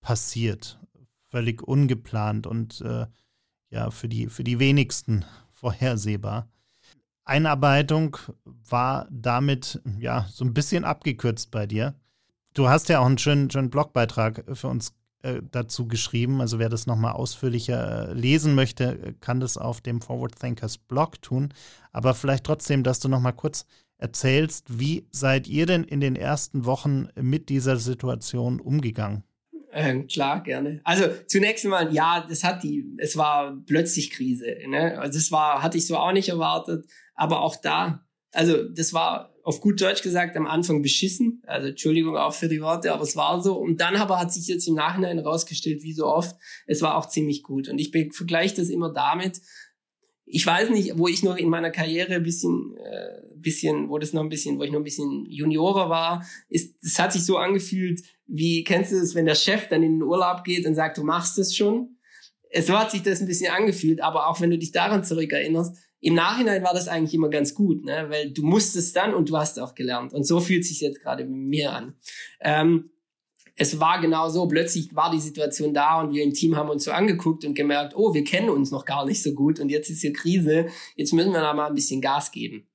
passiert. 0.00 0.78
Völlig 1.26 1.62
ungeplant 1.62 2.46
und 2.46 2.80
äh, 2.80 3.06
ja, 3.70 3.90
für 3.90 4.08
die, 4.08 4.28
für 4.28 4.44
die 4.44 4.58
wenigsten 4.58 5.24
vorhersehbar. 5.52 6.48
Einarbeitung 7.24 8.16
war 8.44 9.06
damit 9.10 9.82
ja 9.98 10.26
so 10.30 10.44
ein 10.44 10.54
bisschen 10.54 10.84
abgekürzt 10.84 11.50
bei 11.50 11.66
dir. 11.66 11.94
Du 12.54 12.68
hast 12.68 12.88
ja 12.88 13.00
auch 13.00 13.06
einen 13.06 13.18
schönen, 13.18 13.50
schönen 13.50 13.70
Blogbeitrag 13.70 14.44
für 14.54 14.68
uns 14.68 14.94
äh, 15.22 15.42
dazu 15.50 15.86
geschrieben. 15.86 16.40
Also 16.40 16.58
wer 16.58 16.68
das 16.68 16.86
nochmal 16.86 17.12
ausführlicher 17.12 18.10
äh, 18.10 18.12
lesen 18.14 18.54
möchte, 18.54 19.14
kann 19.20 19.40
das 19.40 19.58
auf 19.58 19.80
dem 19.80 20.00
Forward 20.00 20.38
Thinkers 20.38 20.78
Blog 20.78 21.20
tun. 21.20 21.52
Aber 21.92 22.14
vielleicht 22.14 22.44
trotzdem, 22.44 22.82
dass 22.82 23.00
du 23.00 23.08
nochmal 23.08 23.34
kurz 23.34 23.66
erzählst, 23.98 24.78
wie 24.78 25.06
seid 25.10 25.48
ihr 25.48 25.66
denn 25.66 25.82
in 25.84 26.00
den 26.00 26.16
ersten 26.16 26.64
Wochen 26.64 27.08
mit 27.20 27.48
dieser 27.48 27.76
Situation 27.78 28.60
umgegangen? 28.60 29.24
Äh, 29.70 30.02
klar, 30.04 30.42
gerne. 30.42 30.80
Also 30.84 31.04
zunächst 31.26 31.64
einmal, 31.64 31.92
ja, 31.92 32.24
das 32.28 32.44
hat 32.44 32.62
die, 32.62 32.86
es 32.98 33.16
war 33.16 33.56
plötzlich 33.66 34.10
Krise. 34.10 34.56
Ne? 34.66 34.98
Also 34.98 35.18
das 35.18 35.30
war, 35.30 35.62
hatte 35.62 35.76
ich 35.78 35.86
so 35.86 35.96
auch 35.96 36.12
nicht 36.12 36.28
erwartet. 36.28 36.86
Aber 37.14 37.42
auch 37.42 37.56
da, 37.56 38.06
also 38.32 38.62
das 38.68 38.92
war 38.92 39.34
auf 39.42 39.60
gut 39.60 39.80
Deutsch 39.80 40.02
gesagt 40.02 40.36
am 40.36 40.46
Anfang 40.46 40.82
beschissen. 40.82 41.42
Also 41.46 41.68
Entschuldigung 41.68 42.16
auch 42.16 42.34
für 42.34 42.48
die 42.48 42.60
Worte, 42.60 42.92
aber 42.92 43.02
es 43.02 43.16
war 43.16 43.42
so. 43.42 43.56
Und 43.56 43.80
dann 43.80 43.96
aber 43.96 44.18
hat 44.18 44.32
sich 44.32 44.46
jetzt 44.46 44.68
im 44.68 44.74
Nachhinein 44.74 45.18
herausgestellt, 45.18 45.82
wie 45.82 45.94
so 45.94 46.06
oft, 46.06 46.36
es 46.66 46.82
war 46.82 46.96
auch 46.96 47.06
ziemlich 47.06 47.42
gut. 47.42 47.68
Und 47.68 47.78
ich 47.78 47.90
vergleiche 48.12 48.56
das 48.56 48.68
immer 48.68 48.92
damit, 48.92 49.40
ich 50.30 50.46
weiß 50.46 50.70
nicht, 50.70 50.98
wo 50.98 51.08
ich 51.08 51.22
noch 51.22 51.36
in 51.36 51.48
meiner 51.48 51.70
Karriere 51.70 52.14
ein 52.14 52.22
bisschen, 52.22 52.76
äh, 52.76 53.22
bisschen, 53.36 53.88
wo 53.88 53.98
das 53.98 54.12
noch 54.12 54.22
ein 54.22 54.28
bisschen, 54.28 54.58
wo 54.58 54.62
ich 54.62 54.70
noch 54.70 54.80
ein 54.80 54.84
bisschen 54.84 55.26
Juniorer 55.26 55.88
war, 55.88 56.24
ist, 56.48 56.76
es 56.82 56.98
hat 56.98 57.12
sich 57.12 57.24
so 57.24 57.36
angefühlt, 57.36 58.02
wie 58.26 58.64
kennst 58.64 58.92
du 58.92 58.96
es, 58.96 59.14
wenn 59.14 59.26
der 59.26 59.34
Chef 59.34 59.68
dann 59.68 59.82
in 59.82 59.94
den 59.94 60.02
Urlaub 60.02 60.44
geht 60.44 60.66
und 60.66 60.74
sagt, 60.74 60.98
du 60.98 61.04
machst 61.04 61.38
es 61.38 61.56
schon? 61.56 61.96
Es 62.50 62.70
hat 62.70 62.90
sich 62.90 63.02
das 63.02 63.20
ein 63.20 63.26
bisschen 63.26 63.52
angefühlt, 63.52 64.02
aber 64.02 64.28
auch 64.28 64.40
wenn 64.40 64.50
du 64.50 64.58
dich 64.58 64.72
daran 64.72 65.04
zurückerinnerst, 65.04 65.76
im 66.00 66.14
Nachhinein 66.14 66.62
war 66.62 66.74
das 66.74 66.88
eigentlich 66.88 67.14
immer 67.14 67.28
ganz 67.28 67.54
gut, 67.54 67.84
ne? 67.84 68.06
weil 68.08 68.30
du 68.30 68.42
musstest 68.44 68.94
dann 68.96 69.14
und 69.14 69.30
du 69.30 69.36
hast 69.36 69.58
auch 69.58 69.74
gelernt. 69.74 70.12
Und 70.12 70.24
so 70.24 70.38
fühlt 70.40 70.64
sich 70.64 70.80
jetzt 70.80 71.00
gerade 71.00 71.24
mit 71.24 71.48
mir 71.48 71.72
an. 71.72 71.96
Ähm, 72.40 72.90
es 73.58 73.80
war 73.80 74.00
genau 74.00 74.28
so, 74.28 74.46
plötzlich 74.46 74.94
war 74.94 75.10
die 75.10 75.20
Situation 75.20 75.74
da 75.74 76.00
und 76.00 76.14
wir 76.14 76.22
im 76.22 76.32
Team 76.32 76.56
haben 76.56 76.70
uns 76.70 76.84
so 76.84 76.92
angeguckt 76.92 77.44
und 77.44 77.54
gemerkt, 77.54 77.94
oh, 77.96 78.14
wir 78.14 78.22
kennen 78.22 78.50
uns 78.50 78.70
noch 78.70 78.84
gar 78.84 79.04
nicht 79.04 79.22
so 79.22 79.34
gut 79.34 79.58
und 79.58 79.68
jetzt 79.68 79.90
ist 79.90 80.00
hier 80.00 80.12
Krise, 80.12 80.68
jetzt 80.94 81.12
müssen 81.12 81.32
wir 81.32 81.40
da 81.40 81.52
mal 81.52 81.66
ein 81.66 81.74
bisschen 81.74 82.00
Gas 82.00 82.30
geben. 82.30 82.68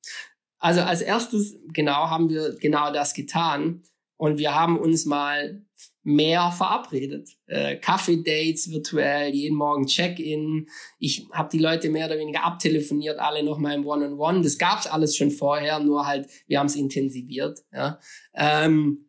Also 0.60 0.82
als 0.82 1.02
erstes, 1.02 1.58
genau, 1.74 2.10
haben 2.10 2.30
wir 2.30 2.56
genau 2.60 2.92
das 2.92 3.14
getan 3.14 3.84
und 4.18 4.38
wir 4.38 4.56
haben 4.56 4.78
uns 4.78 5.06
mal 5.06 5.64
mehr 6.04 6.52
verabredet. 6.52 7.30
Äh, 7.48 7.78
Kaffee-Dates 7.78 8.70
virtuell, 8.70 9.34
jeden 9.34 9.56
Morgen 9.56 9.86
Check-in. 9.86 10.68
Ich 11.00 11.28
habe 11.32 11.50
die 11.50 11.60
Leute 11.60 11.90
mehr 11.90 12.08
oder 12.08 12.20
weniger 12.20 12.44
abtelefoniert, 12.44 13.20
alle 13.20 13.44
noch 13.44 13.58
mal 13.58 13.74
im 13.74 13.86
One-on-One. 13.86 14.16
-on 14.16 14.38
-One. 14.40 14.44
Das 14.44 14.58
gab's 14.58 14.86
alles 14.86 15.16
schon 15.16 15.32
vorher, 15.32 15.80
nur 15.80 16.06
halt, 16.06 16.28
wir 16.48 16.60
haben 16.60 16.68
es 16.68 16.76
intensiviert. 16.76 17.60
Ja. 17.72 18.00
Ähm, 18.34 19.06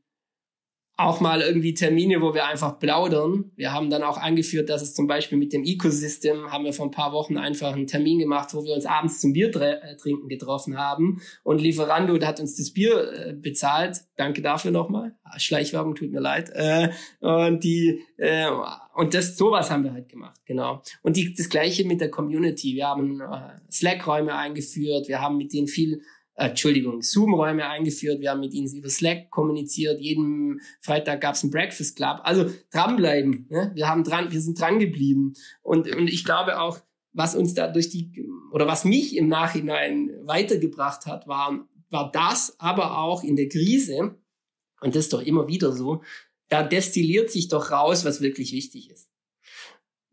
auch 0.96 1.20
mal 1.20 1.40
irgendwie 1.40 1.74
Termine, 1.74 2.22
wo 2.22 2.34
wir 2.34 2.46
einfach 2.46 2.78
plaudern. 2.78 3.50
Wir 3.56 3.72
haben 3.72 3.90
dann 3.90 4.04
auch 4.04 4.16
angeführt, 4.16 4.70
dass 4.70 4.80
es 4.80 4.94
zum 4.94 5.08
Beispiel 5.08 5.36
mit 5.36 5.52
dem 5.52 5.64
Ecosystem 5.64 6.52
haben 6.52 6.64
wir 6.64 6.72
vor 6.72 6.86
ein 6.86 6.92
paar 6.92 7.12
Wochen 7.12 7.36
einfach 7.36 7.72
einen 7.72 7.88
Termin 7.88 8.20
gemacht, 8.20 8.54
wo 8.54 8.64
wir 8.64 8.74
uns 8.74 8.86
abends 8.86 9.20
zum 9.20 9.32
Bier 9.32 9.54
äh, 9.56 9.96
trinken 9.96 10.28
getroffen 10.28 10.78
haben. 10.78 11.20
Und 11.42 11.60
Lieferando 11.60 12.20
hat 12.24 12.38
uns 12.38 12.56
das 12.56 12.70
Bier 12.70 13.12
äh, 13.12 13.32
bezahlt. 13.32 14.02
Danke 14.16 14.40
dafür 14.40 14.70
nochmal. 14.70 15.16
Schleichwerbung 15.36 15.96
tut 15.96 16.12
mir 16.12 16.20
leid. 16.20 16.50
Äh, 16.54 16.90
und 17.20 17.64
die 17.64 18.00
äh, 18.16 18.46
und 18.94 19.14
das 19.14 19.36
sowas 19.36 19.72
haben 19.72 19.82
wir 19.82 19.92
halt 19.92 20.08
gemacht, 20.08 20.40
genau. 20.46 20.80
Und 21.02 21.16
die, 21.16 21.34
das 21.34 21.48
gleiche 21.48 21.84
mit 21.84 22.00
der 22.00 22.10
Community. 22.10 22.76
Wir 22.76 22.86
haben 22.86 23.20
Slack-Räume 23.68 24.32
eingeführt. 24.32 25.08
Wir 25.08 25.20
haben 25.20 25.36
mit 25.36 25.52
denen 25.52 25.66
viel 25.66 26.02
Entschuldigung, 26.36 27.00
Zoom-Räume 27.00 27.66
eingeführt. 27.66 28.20
Wir 28.20 28.30
haben 28.30 28.40
mit 28.40 28.52
ihnen 28.52 28.72
über 28.74 28.88
Slack 28.88 29.30
kommuniziert. 29.30 30.00
Jeden 30.00 30.60
Freitag 30.80 31.20
gab 31.20 31.34
es 31.34 31.44
einen 31.44 31.52
Breakfast 31.52 31.96
Club. 31.96 32.20
Also 32.24 32.50
dranbleiben. 32.72 33.46
Ne? 33.50 33.70
Wir 33.74 33.88
haben 33.88 34.02
dran, 34.02 34.32
wir 34.32 34.40
sind 34.40 34.58
dran 34.58 34.80
geblieben. 34.80 35.34
Und, 35.62 35.88
und 35.94 36.08
ich 36.08 36.24
glaube 36.24 36.60
auch, 36.60 36.80
was 37.12 37.36
uns 37.36 37.54
da 37.54 37.68
durch 37.68 37.88
die 37.88 38.10
oder 38.50 38.66
was 38.66 38.84
mich 38.84 39.16
im 39.16 39.28
Nachhinein 39.28 40.10
weitergebracht 40.24 41.06
hat, 41.06 41.28
war, 41.28 41.68
war 41.90 42.10
das, 42.10 42.56
aber 42.58 42.98
auch 42.98 43.22
in 43.22 43.36
der 43.36 43.48
Krise. 43.48 44.16
Und 44.80 44.96
das 44.96 45.04
ist 45.04 45.12
doch 45.12 45.22
immer 45.22 45.46
wieder 45.46 45.72
so. 45.72 46.02
Da 46.48 46.64
destilliert 46.64 47.30
sich 47.30 47.48
doch 47.48 47.70
raus, 47.70 48.04
was 48.04 48.20
wirklich 48.20 48.52
wichtig 48.52 48.90
ist. 48.90 49.08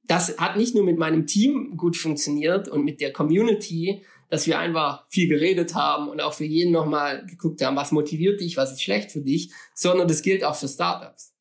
Das 0.03 0.37
hat 0.37 0.57
nicht 0.57 0.75
nur 0.75 0.83
mit 0.83 0.97
meinem 0.97 1.25
Team 1.25 1.77
gut 1.77 1.97
funktioniert 1.97 2.67
und 2.67 2.83
mit 2.83 3.01
der 3.01 3.11
Community, 3.11 4.03
dass 4.31 4.47
wir 4.47 4.57
einfach 4.57 5.05
viel 5.09 5.27
geredet 5.27 5.75
haben 5.75 6.07
und 6.07 6.21
auch 6.21 6.33
für 6.33 6.45
jeden 6.45 6.71
nochmal 6.71 7.25
geguckt 7.25 7.61
haben, 7.61 7.75
was 7.75 7.91
motiviert 7.91 8.39
dich, 8.39 8.55
was 8.55 8.71
ist 8.71 8.81
schlecht 8.81 9.11
für 9.11 9.19
dich, 9.19 9.51
sondern 9.75 10.07
das 10.07 10.21
gilt 10.21 10.45
auch 10.45 10.55
für 10.55 10.69
Startups. 10.69 11.33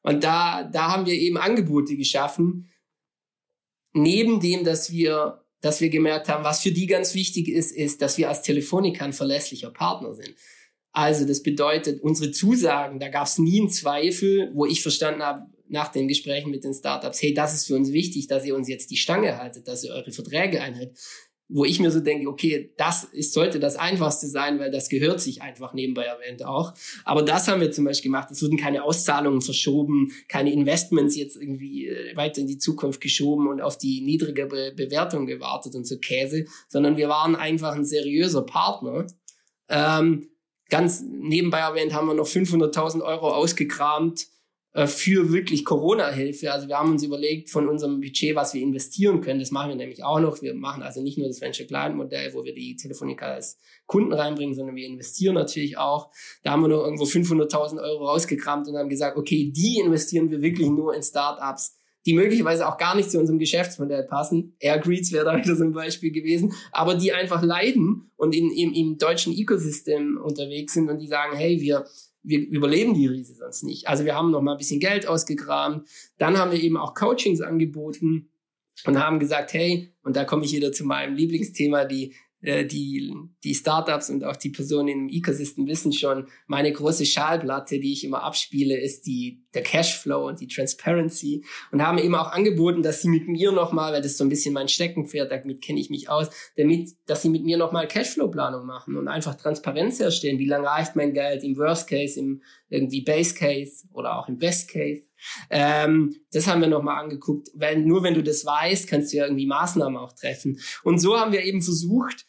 Und 0.00 0.24
da, 0.24 0.64
da 0.64 0.90
haben 0.90 1.04
wir 1.04 1.12
eben 1.12 1.36
Angebote 1.36 1.94
geschaffen, 1.94 2.70
neben 3.92 4.40
dem, 4.40 4.64
dass 4.64 4.90
wir, 4.90 5.44
dass 5.60 5.82
wir 5.82 5.90
gemerkt 5.90 6.30
haben, 6.30 6.42
was 6.42 6.62
für 6.62 6.72
die 6.72 6.86
ganz 6.86 7.14
wichtig 7.14 7.48
ist, 7.48 7.70
ist, 7.70 8.00
dass 8.00 8.16
wir 8.16 8.30
als 8.30 8.40
Telefonica 8.40 9.04
ein 9.04 9.12
verlässlicher 9.12 9.70
Partner 9.70 10.14
sind. 10.14 10.34
Also 10.92 11.26
das 11.26 11.42
bedeutet, 11.42 12.00
unsere 12.00 12.30
Zusagen, 12.30 12.98
da 12.98 13.08
gab 13.08 13.26
es 13.26 13.36
nie 13.36 13.60
einen 13.60 13.68
Zweifel, 13.68 14.50
wo 14.54 14.64
ich 14.64 14.80
verstanden 14.80 15.22
habe, 15.22 15.42
nach 15.70 15.88
den 15.88 16.08
Gesprächen 16.08 16.50
mit 16.50 16.64
den 16.64 16.72
Startups, 16.72 17.20
hey, 17.20 17.34
das 17.34 17.52
ist 17.52 17.66
für 17.66 17.74
uns 17.74 17.92
wichtig, 17.92 18.26
dass 18.26 18.46
ihr 18.46 18.56
uns 18.56 18.70
jetzt 18.70 18.90
die 18.90 18.96
Stange 18.96 19.36
haltet, 19.36 19.68
dass 19.68 19.84
ihr 19.84 19.92
eure 19.92 20.12
Verträge 20.12 20.62
einhaltet 20.62 20.98
wo 21.48 21.64
ich 21.64 21.80
mir 21.80 21.90
so 21.90 22.00
denke, 22.00 22.28
okay, 22.28 22.72
das 22.76 23.04
ist, 23.04 23.32
sollte 23.32 23.58
das 23.58 23.76
Einfachste 23.76 24.26
sein, 24.26 24.58
weil 24.58 24.70
das 24.70 24.88
gehört 24.88 25.20
sich 25.20 25.40
einfach 25.40 25.72
nebenbei 25.72 26.04
erwähnt 26.04 26.44
auch. 26.44 26.74
Aber 27.04 27.22
das 27.22 27.48
haben 27.48 27.60
wir 27.62 27.72
zum 27.72 27.86
Beispiel 27.86 28.10
gemacht. 28.10 28.30
Es 28.30 28.42
wurden 28.42 28.58
keine 28.58 28.84
Auszahlungen 28.84 29.40
verschoben, 29.40 30.12
keine 30.28 30.52
Investments 30.52 31.16
jetzt 31.16 31.36
irgendwie 31.36 31.88
äh, 31.88 32.14
weiter 32.16 32.42
in 32.42 32.46
die 32.46 32.58
Zukunft 32.58 33.00
geschoben 33.00 33.48
und 33.48 33.62
auf 33.62 33.78
die 33.78 34.02
niedrige 34.02 34.46
Be 34.46 34.72
Bewertung 34.76 35.26
gewartet 35.26 35.74
und 35.74 35.86
so 35.86 35.98
Käse, 35.98 36.44
sondern 36.68 36.96
wir 36.96 37.08
waren 37.08 37.34
einfach 37.34 37.74
ein 37.74 37.84
seriöser 37.84 38.42
Partner. 38.42 39.06
Ähm, 39.70 40.28
ganz 40.68 41.02
nebenbei 41.02 41.60
erwähnt 41.60 41.94
haben 41.94 42.08
wir 42.08 42.14
noch 42.14 42.26
500.000 42.26 43.02
Euro 43.02 43.32
ausgekramt 43.32 44.26
für 44.86 45.32
wirklich 45.32 45.64
Corona-Hilfe. 45.64 46.52
Also 46.52 46.68
wir 46.68 46.78
haben 46.78 46.92
uns 46.92 47.02
überlegt 47.02 47.50
von 47.50 47.68
unserem 47.68 48.00
Budget, 48.00 48.36
was 48.36 48.54
wir 48.54 48.62
investieren 48.62 49.20
können. 49.20 49.40
Das 49.40 49.50
machen 49.50 49.70
wir 49.70 49.76
nämlich 49.76 50.04
auch 50.04 50.20
noch. 50.20 50.42
Wir 50.42 50.54
machen 50.54 50.82
also 50.82 51.02
nicht 51.02 51.18
nur 51.18 51.26
das 51.26 51.40
Venture 51.40 51.66
Client 51.66 51.96
Modell, 51.96 52.32
wo 52.34 52.44
wir 52.44 52.54
die 52.54 52.76
Telefonica 52.76 53.26
als 53.26 53.58
Kunden 53.86 54.12
reinbringen, 54.12 54.54
sondern 54.54 54.76
wir 54.76 54.86
investieren 54.86 55.34
natürlich 55.34 55.78
auch. 55.78 56.10
Da 56.42 56.52
haben 56.52 56.62
wir 56.62 56.68
noch 56.68 56.84
irgendwo 56.84 57.04
500.000 57.04 57.82
Euro 57.82 58.08
rausgekramt 58.08 58.68
und 58.68 58.76
haben 58.76 58.90
gesagt, 58.90 59.16
okay, 59.16 59.50
die 59.50 59.78
investieren 59.78 60.30
wir 60.30 60.42
wirklich 60.42 60.68
nur 60.68 60.94
in 60.94 61.02
Startups, 61.02 61.74
die 62.04 62.14
möglicherweise 62.14 62.68
auch 62.68 62.78
gar 62.78 62.94
nicht 62.94 63.10
zu 63.10 63.18
unserem 63.18 63.38
Geschäftsmodell 63.38 64.04
passen. 64.04 64.54
Airgreets 64.60 65.12
wäre 65.12 65.24
da 65.24 65.36
wieder 65.36 65.56
so 65.56 65.64
ein 65.64 65.72
Beispiel 65.72 66.12
gewesen, 66.12 66.52
aber 66.72 66.94
die 66.94 67.12
einfach 67.12 67.42
leiden 67.42 68.10
und 68.16 68.34
in, 68.34 68.50
im, 68.50 68.72
im 68.72 68.98
deutschen 68.98 69.32
Ecosystem 69.32 70.18
unterwegs 70.22 70.74
sind 70.74 70.88
und 70.88 70.98
die 71.00 71.08
sagen, 71.08 71.36
hey, 71.36 71.60
wir 71.60 71.86
wir 72.22 72.40
überleben 72.40 72.94
die 72.94 73.06
Riese 73.06 73.34
sonst 73.34 73.62
nicht. 73.62 73.88
Also 73.88 74.04
wir 74.04 74.14
haben 74.14 74.30
noch 74.30 74.42
mal 74.42 74.52
ein 74.52 74.58
bisschen 74.58 74.80
Geld 74.80 75.06
ausgegraben. 75.06 75.84
Dann 76.18 76.36
haben 76.38 76.52
wir 76.52 76.60
eben 76.60 76.76
auch 76.76 76.94
Coachings 76.94 77.40
angeboten 77.40 78.30
und 78.84 78.98
haben 78.98 79.18
gesagt, 79.18 79.52
hey, 79.52 79.92
und 80.02 80.16
da 80.16 80.24
komme 80.24 80.44
ich 80.44 80.52
wieder 80.54 80.72
zu 80.72 80.84
meinem 80.84 81.14
Lieblingsthema, 81.14 81.84
die 81.84 82.14
äh, 82.40 82.64
die, 82.64 83.12
die 83.42 83.54
Startups 83.54 84.10
und 84.10 84.24
auch 84.24 84.36
die 84.36 84.50
Personen 84.50 84.88
im 84.88 85.08
Ecosystem 85.08 85.66
wissen 85.66 85.92
schon, 85.92 86.28
meine 86.46 86.72
große 86.72 87.04
Schalplatte, 87.04 87.80
die 87.80 87.92
ich 87.92 88.04
immer 88.04 88.22
abspiele, 88.22 88.78
ist 88.80 89.06
die, 89.06 89.44
der 89.54 89.62
Cashflow 89.62 90.28
und 90.28 90.40
die 90.40 90.46
Transparency 90.46 91.44
und 91.72 91.82
haben 91.82 91.98
eben 91.98 92.14
auch 92.14 92.30
angeboten, 92.32 92.82
dass 92.82 93.02
sie 93.02 93.08
mit 93.08 93.26
mir 93.26 93.50
nochmal, 93.50 93.92
weil 93.92 94.02
das 94.02 94.16
so 94.16 94.24
ein 94.24 94.28
bisschen 94.28 94.54
mein 94.54 94.68
Steckenpferd, 94.68 95.32
damit 95.32 95.62
kenne 95.62 95.80
ich 95.80 95.90
mich 95.90 96.08
aus, 96.08 96.30
damit, 96.56 96.90
dass 97.06 97.22
sie 97.22 97.28
mit 97.28 97.44
mir 97.44 97.56
nochmal 97.56 97.88
Cashflow-Planung 97.88 98.64
machen 98.64 98.96
und 98.96 99.08
einfach 99.08 99.34
Transparenz 99.34 99.98
herstellen. 99.98 100.38
Wie 100.38 100.46
lange 100.46 100.68
reicht 100.68 100.94
mein 100.94 101.14
Geld 101.14 101.42
im 101.42 101.56
Worst 101.56 101.88
Case, 101.88 102.20
im 102.20 102.42
irgendwie 102.68 103.00
Base 103.00 103.34
Case 103.34 103.86
oder 103.92 104.18
auch 104.18 104.28
im 104.28 104.38
Best 104.38 104.70
Case? 104.70 105.07
Ähm, 105.50 106.16
das 106.32 106.46
haben 106.46 106.60
wir 106.60 106.68
nochmal 106.68 107.02
angeguckt, 107.02 107.48
weil 107.54 107.80
nur 107.80 108.02
wenn 108.02 108.14
du 108.14 108.22
das 108.22 108.44
weißt, 108.44 108.88
kannst 108.88 109.12
du 109.12 109.18
ja 109.18 109.24
irgendwie 109.24 109.46
Maßnahmen 109.46 109.96
auch 109.96 110.12
treffen. 110.12 110.58
Und 110.82 110.98
so 110.98 111.18
haben 111.18 111.32
wir 111.32 111.44
eben 111.44 111.62
versucht, 111.62 112.26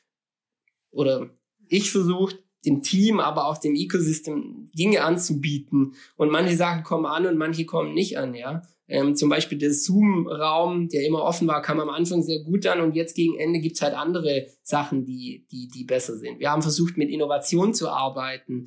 oder 0.91 1.29
ich 1.67 1.91
versucht, 1.91 2.37
dem 2.65 2.81
Team, 2.81 3.19
aber 3.19 3.45
auch 3.45 3.57
dem 3.57 3.75
Ecosystem 3.75 4.69
Dinge 4.73 5.03
anzubieten. 5.03 5.93
Und 6.17 6.31
manche 6.31 6.57
Sachen 6.57 6.83
kommen 6.83 7.05
an 7.05 7.25
und 7.25 7.37
manche 7.37 7.65
kommen 7.65 7.93
nicht 7.93 8.17
an, 8.17 8.33
ja. 8.33 8.61
Ähm, 8.87 9.15
zum 9.15 9.29
Beispiel 9.29 9.59
der 9.59 9.71
Zoom-Raum, 9.71 10.89
der 10.89 11.05
immer 11.05 11.21
offen 11.21 11.47
war, 11.47 11.61
kam 11.61 11.79
am 11.79 11.89
Anfang 11.89 12.23
sehr 12.23 12.39
gut 12.39 12.65
an 12.65 12.81
und 12.81 12.95
jetzt 12.95 13.15
gegen 13.15 13.37
Ende 13.37 13.59
gibt's 13.59 13.83
halt 13.83 13.93
andere 13.93 14.47
Sachen, 14.63 15.05
die, 15.05 15.45
die, 15.51 15.67
die 15.67 15.83
besser 15.83 16.17
sind. 16.17 16.39
Wir 16.39 16.49
haben 16.49 16.63
versucht, 16.63 16.97
mit 16.97 17.09
Innovation 17.09 17.75
zu 17.75 17.89
arbeiten. 17.89 18.65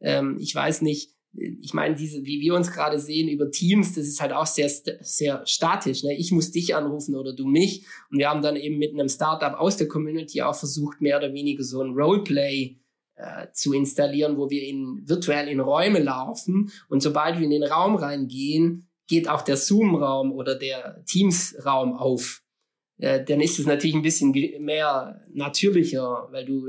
Ähm, 0.00 0.38
ich 0.38 0.54
weiß 0.54 0.82
nicht, 0.82 1.10
ich 1.36 1.74
meine, 1.74 1.94
diese, 1.94 2.24
wie 2.24 2.40
wir 2.40 2.54
uns 2.54 2.70
gerade 2.70 2.98
sehen 2.98 3.28
über 3.28 3.50
Teams, 3.50 3.94
das 3.94 4.06
ist 4.06 4.20
halt 4.20 4.32
auch 4.32 4.46
sehr, 4.46 4.68
sehr 5.00 5.44
statisch. 5.46 6.04
Ne? 6.04 6.16
Ich 6.16 6.30
muss 6.30 6.50
dich 6.50 6.74
anrufen 6.74 7.16
oder 7.16 7.32
du 7.32 7.46
mich. 7.46 7.84
Und 8.10 8.18
wir 8.18 8.30
haben 8.30 8.42
dann 8.42 8.56
eben 8.56 8.78
mit 8.78 8.92
einem 8.92 9.08
Startup 9.08 9.58
aus 9.58 9.76
der 9.76 9.88
Community 9.88 10.42
auch 10.42 10.54
versucht, 10.54 11.00
mehr 11.00 11.18
oder 11.18 11.32
weniger 11.32 11.64
so 11.64 11.80
ein 11.80 11.92
Roleplay 11.92 12.78
äh, 13.16 13.46
zu 13.52 13.72
installieren, 13.72 14.36
wo 14.36 14.50
wir 14.50 14.62
in, 14.62 15.02
virtuell 15.06 15.48
in 15.48 15.60
Räume 15.60 16.00
laufen. 16.00 16.70
Und 16.88 17.02
sobald 17.02 17.38
wir 17.38 17.44
in 17.44 17.50
den 17.50 17.64
Raum 17.64 17.96
reingehen, 17.96 18.88
geht 19.06 19.28
auch 19.28 19.42
der 19.42 19.56
Zoom-Raum 19.56 20.32
oder 20.32 20.54
der 20.54 21.04
Teams-Raum 21.06 21.94
auf. 21.94 22.42
Äh, 22.98 23.24
dann 23.24 23.40
ist 23.40 23.58
es 23.58 23.66
natürlich 23.66 23.96
ein 23.96 24.02
bisschen 24.02 24.32
mehr 24.60 25.20
natürlicher, 25.32 26.28
weil 26.30 26.44
du 26.44 26.68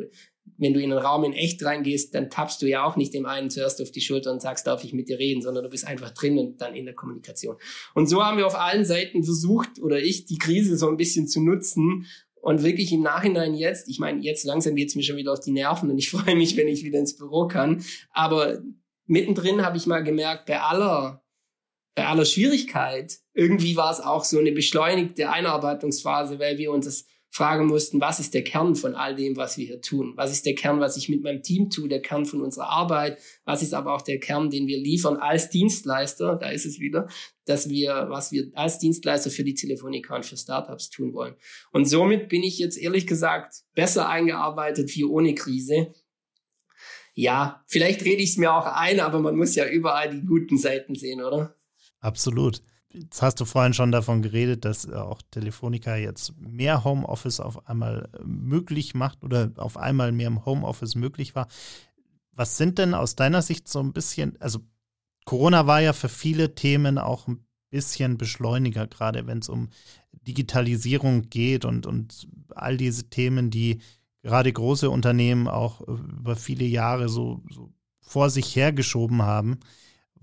wenn 0.57 0.73
du 0.73 0.81
in 0.81 0.91
einen 0.91 1.01
Raum 1.01 1.23
in 1.23 1.33
echt 1.33 1.63
reingehst, 1.63 2.13
dann 2.15 2.29
tappst 2.29 2.61
du 2.61 2.67
ja 2.67 2.83
auch 2.85 2.95
nicht 2.95 3.13
dem 3.13 3.25
einen 3.25 3.49
zuerst 3.49 3.81
auf 3.81 3.91
die 3.91 4.01
Schulter 4.01 4.31
und 4.31 4.41
sagst, 4.41 4.67
darf 4.67 4.83
ich 4.83 4.93
mit 4.93 5.09
dir 5.09 5.19
reden, 5.19 5.41
sondern 5.41 5.63
du 5.63 5.69
bist 5.69 5.85
einfach 5.85 6.11
drin 6.11 6.37
und 6.37 6.61
dann 6.61 6.75
in 6.75 6.85
der 6.85 6.95
Kommunikation. 6.95 7.57
Und 7.93 8.07
so 8.07 8.23
haben 8.23 8.37
wir 8.37 8.47
auf 8.47 8.57
allen 8.57 8.85
Seiten 8.85 9.23
versucht, 9.23 9.79
oder 9.81 9.99
ich, 9.99 10.25
die 10.25 10.37
Krise 10.37 10.77
so 10.77 10.87
ein 10.87 10.97
bisschen 10.97 11.27
zu 11.27 11.41
nutzen 11.41 12.05
und 12.35 12.63
wirklich 12.63 12.91
im 12.93 13.01
Nachhinein 13.01 13.53
jetzt, 13.53 13.89
ich 13.89 13.99
meine, 13.99 14.21
jetzt 14.21 14.45
langsam 14.45 14.75
geht's 14.75 14.95
mir 14.95 15.03
schon 15.03 15.17
wieder 15.17 15.33
auf 15.33 15.39
die 15.39 15.51
Nerven 15.51 15.89
und 15.89 15.97
ich 15.97 16.09
freue 16.11 16.35
mich, 16.35 16.55
wenn 16.57 16.67
ich 16.67 16.83
wieder 16.83 16.99
ins 16.99 17.17
Büro 17.17 17.47
kann, 17.47 17.83
aber 18.11 18.61
mittendrin 19.07 19.63
habe 19.63 19.77
ich 19.77 19.87
mal 19.87 20.03
gemerkt, 20.03 20.45
bei 20.45 20.59
aller 20.59 21.21
bei 21.95 22.07
aller 22.07 22.25
Schwierigkeit, 22.25 23.19
irgendwie 23.33 23.77
war 23.77 23.89
es 23.89 24.01
auch 24.01 24.25
so 24.25 24.37
eine 24.37 24.51
beschleunigte 24.51 25.29
Einarbeitungsphase, 25.29 26.39
weil 26.39 26.57
wir 26.57 26.71
uns 26.71 26.85
das 26.85 27.05
fragen 27.35 27.65
mussten, 27.65 27.99
was 27.99 28.21
ist 28.21 28.33
der 28.33 28.45
Kern 28.45 28.75
von 28.75 28.95
all 28.95 29.13
dem, 29.13 29.35
was 29.35 29.57
wir 29.57 29.65
hier 29.65 29.81
tun? 29.81 30.13
Was 30.15 30.31
ist 30.31 30.45
der 30.45 30.55
Kern, 30.55 30.79
was 30.79 30.95
ich 30.95 31.09
mit 31.09 31.21
meinem 31.21 31.43
Team 31.43 31.69
tue, 31.69 31.89
der 31.89 32.01
Kern 32.01 32.25
von 32.25 32.39
unserer 32.39 32.69
Arbeit? 32.69 33.19
Was 33.43 33.61
ist 33.61 33.73
aber 33.73 33.93
auch 33.93 34.03
der 34.03 34.21
Kern, 34.21 34.49
den 34.49 34.67
wir 34.67 34.77
liefern 34.77 35.17
als 35.17 35.49
Dienstleister? 35.49 36.37
Da 36.37 36.51
ist 36.51 36.65
es 36.65 36.79
wieder, 36.79 37.09
dass 37.43 37.67
wir, 37.67 38.05
was 38.07 38.31
wir 38.31 38.51
als 38.53 38.79
Dienstleister 38.79 39.29
für 39.29 39.43
die 39.43 39.53
Telefonica 39.53 40.15
und 40.15 40.25
für 40.25 40.37
Startups 40.37 40.89
tun 40.89 41.13
wollen. 41.13 41.35
Und 41.73 41.83
somit 41.89 42.29
bin 42.29 42.41
ich 42.41 42.57
jetzt 42.57 42.77
ehrlich 42.77 43.05
gesagt 43.05 43.63
besser 43.73 44.07
eingearbeitet 44.07 44.95
wie 44.95 45.03
ohne 45.03 45.35
Krise. 45.35 45.93
Ja, 47.15 47.65
vielleicht 47.67 48.05
rede 48.05 48.23
ich 48.23 48.29
es 48.29 48.37
mir 48.37 48.53
auch 48.53 48.65
ein, 48.65 49.01
aber 49.01 49.19
man 49.19 49.35
muss 49.35 49.55
ja 49.55 49.67
überall 49.67 50.09
die 50.09 50.25
guten 50.25 50.57
Seiten 50.57 50.95
sehen, 50.95 51.21
oder? 51.21 51.53
Absolut. 51.99 52.61
Jetzt 52.97 53.21
hast 53.21 53.41
du 53.41 53.45
vorhin 53.45 53.73
schon 53.73 53.91
davon 53.91 54.21
geredet, 54.21 54.63
dass 54.63 54.89
auch 54.89 55.21
Telefonica 55.29 55.95
jetzt 55.97 56.33
mehr 56.39 56.83
Homeoffice 56.85 57.41
auf 57.41 57.67
einmal 57.67 58.09
äh, 58.13 58.23
möglich 58.23 58.95
macht 58.95 59.23
oder 59.23 59.51
auf 59.57 59.77
einmal 59.77 60.11
mehr 60.11 60.27
im 60.27 60.45
Homeoffice 60.45 60.95
möglich 60.95 61.35
war. 61.35 61.47
Was 62.31 62.57
sind 62.57 62.77
denn 62.77 62.93
aus 62.93 63.15
deiner 63.15 63.41
Sicht 63.41 63.67
so 63.67 63.79
ein 63.79 63.93
bisschen, 63.93 64.39
also 64.39 64.59
Corona 65.25 65.67
war 65.67 65.81
ja 65.81 65.93
für 65.93 66.09
viele 66.09 66.55
Themen 66.55 66.97
auch 66.97 67.27
ein 67.27 67.45
bisschen 67.69 68.17
Beschleuniger, 68.17 68.87
gerade 68.87 69.27
wenn 69.27 69.39
es 69.39 69.49
um 69.49 69.69
Digitalisierung 70.13 71.29
geht 71.29 71.65
und, 71.65 71.85
und 71.85 72.27
all 72.49 72.77
diese 72.77 73.09
Themen, 73.09 73.49
die 73.49 73.81
gerade 74.23 74.51
große 74.51 74.89
Unternehmen 74.89 75.47
auch 75.47 75.81
über 75.81 76.35
viele 76.35 76.65
Jahre 76.65 77.09
so, 77.09 77.43
so 77.49 77.73
vor 77.99 78.29
sich 78.29 78.55
hergeschoben 78.55 79.21
haben. 79.23 79.59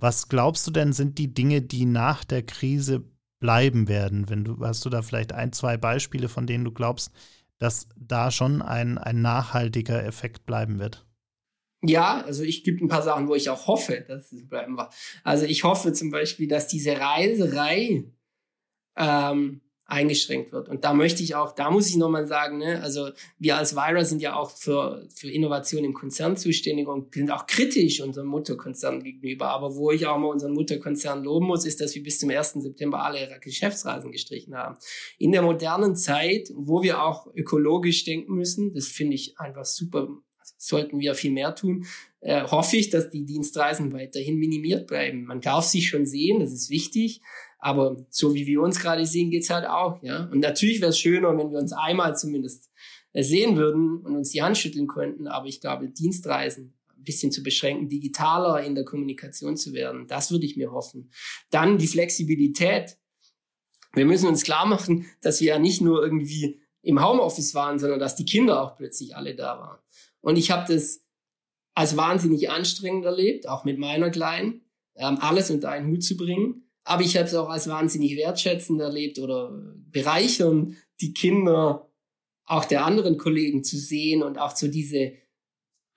Was 0.02 0.28
glaubst 0.28 0.66
du 0.66 0.72
denn, 0.72 0.92
sind 0.92 1.16
die 1.18 1.32
Dinge, 1.32 1.62
die 1.62 1.84
nach 1.84 2.24
der 2.24 2.42
Krise 2.42 3.04
bleiben 3.38 3.86
werden? 3.86 4.28
Wenn 4.28 4.42
du, 4.42 4.58
hast 4.58 4.84
du 4.84 4.90
da 4.90 5.00
vielleicht 5.00 5.32
ein, 5.32 5.52
zwei 5.52 5.76
Beispiele, 5.76 6.28
von 6.28 6.44
denen 6.44 6.64
du 6.64 6.72
glaubst, 6.72 7.12
dass 7.58 7.86
da 7.96 8.32
schon 8.32 8.62
ein, 8.62 8.98
ein 8.98 9.22
nachhaltiger 9.22 10.04
Effekt 10.04 10.44
bleiben 10.44 10.80
wird? 10.80 11.06
Ja, 11.82 12.20
also 12.22 12.42
ich 12.42 12.64
gibt 12.64 12.82
ein 12.82 12.88
paar 12.88 13.02
Sachen, 13.02 13.28
wo 13.28 13.36
ich 13.36 13.48
auch 13.48 13.68
hoffe, 13.68 14.04
dass 14.08 14.32
es 14.32 14.48
bleiben 14.48 14.76
wird. 14.76 14.92
Also 15.22 15.44
ich 15.44 15.62
hoffe 15.62 15.92
zum 15.92 16.10
Beispiel, 16.10 16.48
dass 16.48 16.66
diese 16.66 16.98
Reiserei 16.98 18.02
ähm, 18.96 19.60
eingeschränkt 19.92 20.52
wird. 20.52 20.68
Und 20.68 20.84
da 20.84 20.94
möchte 20.94 21.22
ich 21.22 21.34
auch, 21.34 21.52
da 21.52 21.70
muss 21.70 21.88
ich 21.88 21.96
nochmal 21.96 22.26
sagen, 22.26 22.58
ne, 22.58 22.82
also 22.82 23.10
wir 23.38 23.58
als 23.58 23.76
Vira 23.76 24.04
sind 24.04 24.22
ja 24.22 24.34
auch 24.34 24.50
für, 24.50 25.06
für 25.14 25.30
Innovation 25.30 25.84
im 25.84 25.92
Konzern 25.92 26.36
zuständig 26.36 26.88
und 26.88 27.12
sind 27.14 27.30
auch 27.30 27.46
kritisch 27.46 28.00
unserem 28.00 28.28
Mutterkonzern 28.28 29.02
gegenüber. 29.02 29.50
Aber 29.50 29.76
wo 29.76 29.90
ich 29.90 30.06
auch 30.06 30.18
mal 30.18 30.28
unseren 30.28 30.54
Mutterkonzern 30.54 31.22
loben 31.22 31.46
muss, 31.46 31.66
ist, 31.66 31.80
dass 31.80 31.94
wir 31.94 32.02
bis 32.02 32.18
zum 32.18 32.30
1. 32.30 32.54
September 32.54 33.04
alle 33.04 33.20
ihre 33.20 33.38
Geschäftsreisen 33.38 34.10
gestrichen 34.10 34.56
haben. 34.56 34.76
In 35.18 35.32
der 35.32 35.42
modernen 35.42 35.94
Zeit, 35.94 36.50
wo 36.54 36.82
wir 36.82 37.02
auch 37.02 37.26
ökologisch 37.34 38.04
denken 38.04 38.34
müssen, 38.34 38.72
das 38.72 38.86
finde 38.88 39.14
ich 39.14 39.38
einfach 39.38 39.66
super, 39.66 40.08
sollten 40.56 41.00
wir 41.00 41.14
viel 41.14 41.32
mehr 41.32 41.54
tun, 41.54 41.84
äh, 42.20 42.44
hoffe 42.44 42.76
ich, 42.76 42.88
dass 42.88 43.10
die 43.10 43.26
Dienstreisen 43.26 43.92
weiterhin 43.92 44.36
minimiert 44.36 44.86
bleiben. 44.86 45.24
Man 45.24 45.40
darf 45.40 45.64
sich 45.64 45.88
schon 45.88 46.06
sehen, 46.06 46.40
das 46.40 46.52
ist 46.52 46.70
wichtig, 46.70 47.20
aber 47.62 47.96
so 48.10 48.34
wie 48.34 48.44
wir 48.48 48.60
uns 48.60 48.80
gerade 48.80 49.06
sehen, 49.06 49.30
geht's 49.30 49.48
halt 49.48 49.66
auch, 49.66 50.02
ja. 50.02 50.24
Und 50.32 50.40
natürlich 50.40 50.80
wäre 50.80 50.90
es 50.90 50.98
schöner, 50.98 51.30
wenn 51.38 51.52
wir 51.52 51.60
uns 51.60 51.72
einmal 51.72 52.16
zumindest 52.16 52.68
äh, 53.12 53.22
sehen 53.22 53.56
würden 53.56 53.98
und 53.98 54.16
uns 54.16 54.30
die 54.30 54.42
Hand 54.42 54.58
schütteln 54.58 54.88
könnten. 54.88 55.28
Aber 55.28 55.46
ich 55.46 55.60
glaube, 55.60 55.88
Dienstreisen 55.88 56.74
ein 56.88 57.04
bisschen 57.04 57.30
zu 57.30 57.44
beschränken, 57.44 57.88
digitaler 57.88 58.64
in 58.64 58.74
der 58.74 58.84
Kommunikation 58.84 59.56
zu 59.56 59.72
werden, 59.72 60.08
das 60.08 60.32
würde 60.32 60.44
ich 60.44 60.56
mir 60.56 60.72
hoffen. 60.72 61.12
Dann 61.50 61.78
die 61.78 61.86
Flexibilität. 61.86 62.98
Wir 63.94 64.06
müssen 64.06 64.26
uns 64.26 64.42
klar 64.42 64.66
machen, 64.66 65.06
dass 65.20 65.40
wir 65.40 65.48
ja 65.48 65.58
nicht 65.60 65.80
nur 65.80 66.02
irgendwie 66.02 66.60
im 66.82 67.00
Homeoffice 67.00 67.54
waren, 67.54 67.78
sondern 67.78 68.00
dass 68.00 68.16
die 68.16 68.24
Kinder 68.24 68.60
auch 68.60 68.76
plötzlich 68.76 69.14
alle 69.14 69.36
da 69.36 69.60
waren. 69.60 69.78
Und 70.20 70.36
ich 70.36 70.50
habe 70.50 70.72
das 70.72 71.06
als 71.74 71.96
wahnsinnig 71.96 72.50
anstrengend 72.50 73.04
erlebt, 73.04 73.48
auch 73.48 73.64
mit 73.64 73.78
meiner 73.78 74.10
Kleinen, 74.10 74.62
ähm, 74.96 75.18
alles 75.20 75.48
unter 75.50 75.70
einen 75.70 75.88
Hut 75.92 76.02
zu 76.02 76.16
bringen. 76.16 76.68
Aber 76.84 77.02
ich 77.02 77.16
habe 77.16 77.26
es 77.26 77.34
auch 77.34 77.48
als 77.48 77.68
wahnsinnig 77.68 78.16
wertschätzend 78.16 78.80
erlebt 78.80 79.18
oder 79.18 79.52
bereichern, 79.90 80.76
die 81.00 81.12
Kinder 81.12 81.88
auch 82.44 82.64
der 82.64 82.84
anderen 82.84 83.18
Kollegen 83.18 83.62
zu 83.62 83.78
sehen 83.78 84.22
und 84.22 84.38
auch 84.38 84.54
so 84.56 84.68
diese, 84.68 85.12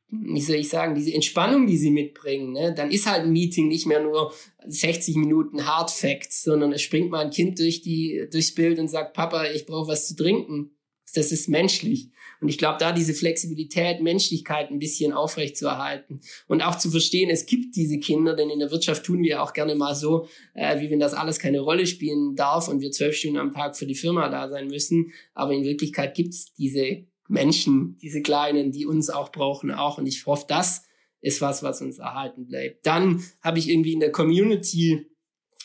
wie 0.10 0.42
soll 0.42 0.58
ich 0.58 0.70
sagen, 0.70 0.96
diese 0.96 1.14
Entspannung, 1.14 1.66
die 1.66 1.78
sie 1.78 1.90
mitbringen. 1.90 2.54
Ne? 2.54 2.74
Dann 2.74 2.92
ist 2.92 3.08
halt 3.10 3.24
ein 3.24 3.32
Meeting 3.32 3.68
nicht 3.68 3.88
mehr 3.88 4.02
nur 4.02 4.32
60 4.66 5.16
Minuten 5.16 5.66
Hard 5.66 5.90
Facts, 5.90 6.44
sondern 6.44 6.72
es 6.72 6.82
springt 6.82 7.10
mal 7.10 7.26
ein 7.26 7.32
Kind 7.32 7.60
durch 7.60 7.82
die, 7.82 8.28
durchs 8.32 8.54
Bild 8.54 8.80
und 8.80 8.88
sagt, 8.88 9.14
Papa, 9.14 9.46
ich 9.46 9.66
brauche 9.66 9.90
was 9.90 10.08
zu 10.08 10.16
trinken. 10.16 10.75
Das 11.14 11.32
ist 11.32 11.48
menschlich. 11.48 12.10
Und 12.42 12.50
ich 12.50 12.58
glaube, 12.58 12.78
da 12.80 12.92
diese 12.92 13.14
Flexibilität, 13.14 14.02
Menschlichkeit 14.02 14.70
ein 14.70 14.80
bisschen 14.80 15.14
aufrecht 15.14 15.58
zu 15.58 15.68
erhalten 15.68 16.20
und 16.48 16.62
auch 16.62 16.78
zu 16.78 16.92
verstehen, 16.92 17.30
es 17.30 17.46
gibt 17.46 17.76
diese 17.76 18.00
Kinder, 18.00 18.36
denn 18.36 18.50
in 18.50 18.60
der 18.60 18.72
Wirtschaft 18.72 19.06
tun 19.06 19.24
wir 19.24 19.42
auch 19.42 19.54
gerne 19.54 19.76
mal 19.76 19.96
so, 19.96 20.28
äh, 20.54 20.80
wie 20.82 20.90
wenn 20.90 21.00
das 21.00 21.14
alles 21.14 21.40
keine 21.40 21.62
Rolle 21.62 21.86
spielen 21.86 22.36
darf 22.36 22.68
und 22.68 22.82
wir 22.82 22.92
zwölf 22.92 23.16
Stunden 23.16 23.38
am 23.38 23.54
Tag 23.54 23.78
für 23.78 23.86
die 23.86 23.96
Firma 23.96 24.30
da 24.30 24.50
sein 24.50 24.68
müssen. 24.68 25.14
Aber 25.34 25.54
in 25.54 25.64
Wirklichkeit 25.64 26.16
gibt 26.16 26.34
es 26.34 26.54
diese 26.54 27.06
Menschen, 27.28 27.98
diese 28.02 28.22
Kleinen, 28.22 28.72
die 28.72 28.86
uns 28.86 29.10
auch 29.10 29.32
brauchen, 29.32 29.72
auch. 29.72 29.98
Und 29.98 30.06
ich 30.06 30.26
hoffe, 30.26 30.46
das 30.48 30.84
ist 31.22 31.42
was, 31.42 31.64
was 31.64 31.82
uns 31.82 31.98
erhalten 31.98 32.46
bleibt. 32.46 32.86
Dann 32.86 33.24
habe 33.42 33.60
ich 33.60 33.70
irgendwie 33.70 33.94
in 33.94 34.00
der 34.00 34.12
Community, 34.12 35.08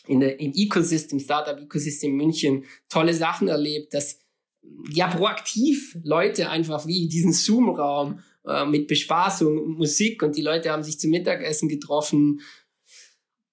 in 0.07 0.21
der, 0.21 0.41
im 0.41 0.53
Ecosystem, 0.55 1.21
Startup-Ecosystem 1.21 2.15
München 2.15 2.65
tolle 2.89 3.13
Sachen 3.13 3.49
erlebt, 3.49 3.93
dass 3.93 4.21
ja 4.91 5.09
proaktiv 5.09 5.97
Leute 6.03 6.51
einfach 6.51 6.87
wie 6.87 7.09
diesen 7.09 7.33
Zoom-Raum 7.33 8.21
äh, 8.47 8.65
mit 8.65 8.89
Bespaßung 8.89 9.59
und 9.59 9.79
Musik 9.79 10.23
und 10.23 10.37
die 10.37 10.43
Leute 10.43 10.71
haben 10.71 10.83
sich 10.83 10.99
zum 10.99 11.11
Mittagessen 11.11 11.69
getroffen 11.69 12.41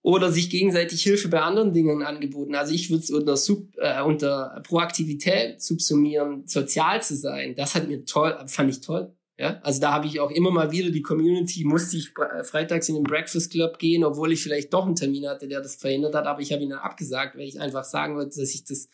oder 0.02 0.32
sich 0.32 0.50
gegenseitig 0.50 1.04
Hilfe 1.04 1.28
bei 1.28 1.42
anderen 1.42 1.74
Dingen 1.74 2.02
angeboten. 2.02 2.56
Also 2.56 2.74
ich 2.74 2.90
würde 2.90 3.04
es 3.04 3.12
unter, 3.12 3.36
Sub, 3.36 3.68
äh, 3.78 4.02
unter 4.02 4.62
Proaktivität 4.64 5.62
subsumieren, 5.62 6.48
sozial 6.48 7.02
zu 7.02 7.16
sein. 7.16 7.56
Das 7.56 7.76
hat 7.76 7.90
mir 7.90 8.06
toll, 8.06 8.38
fand 8.48 8.70
ich 8.70 8.82
toll. 8.82 9.14
Ja, 9.40 9.60
also 9.62 9.80
da 9.80 9.92
habe 9.92 10.08
ich 10.08 10.20
auch 10.20 10.32
immer 10.32 10.50
mal 10.50 10.72
wieder 10.72 10.90
die 10.90 11.04
Community, 11.04 11.64
musste 11.64 11.98
ich 11.98 12.12
äh, 12.18 12.44
freitags 12.44 12.90
in 12.90 12.96
den 12.96 13.04
Breakfast 13.04 13.52
Club 13.52 13.78
gehen, 13.78 14.04
obwohl 14.04 14.32
ich 14.32 14.42
vielleicht 14.42 14.74
doch 14.74 14.86
einen 14.86 14.96
Termin 14.96 15.28
hatte, 15.28 15.48
der 15.48 15.62
das 15.62 15.76
verhindert 15.76 16.16
hat, 16.16 16.26
aber 16.26 16.42
ich 16.42 16.52
habe 16.52 16.64
ihn 16.64 16.72
dann 16.72 16.80
abgesagt, 16.80 17.38
weil 17.38 17.44
ich 17.44 17.60
einfach 17.60 17.84
sagen 17.84 18.16
wollte, 18.16 18.40
dass 18.40 18.56
ich 18.56 18.64
das 18.64 18.90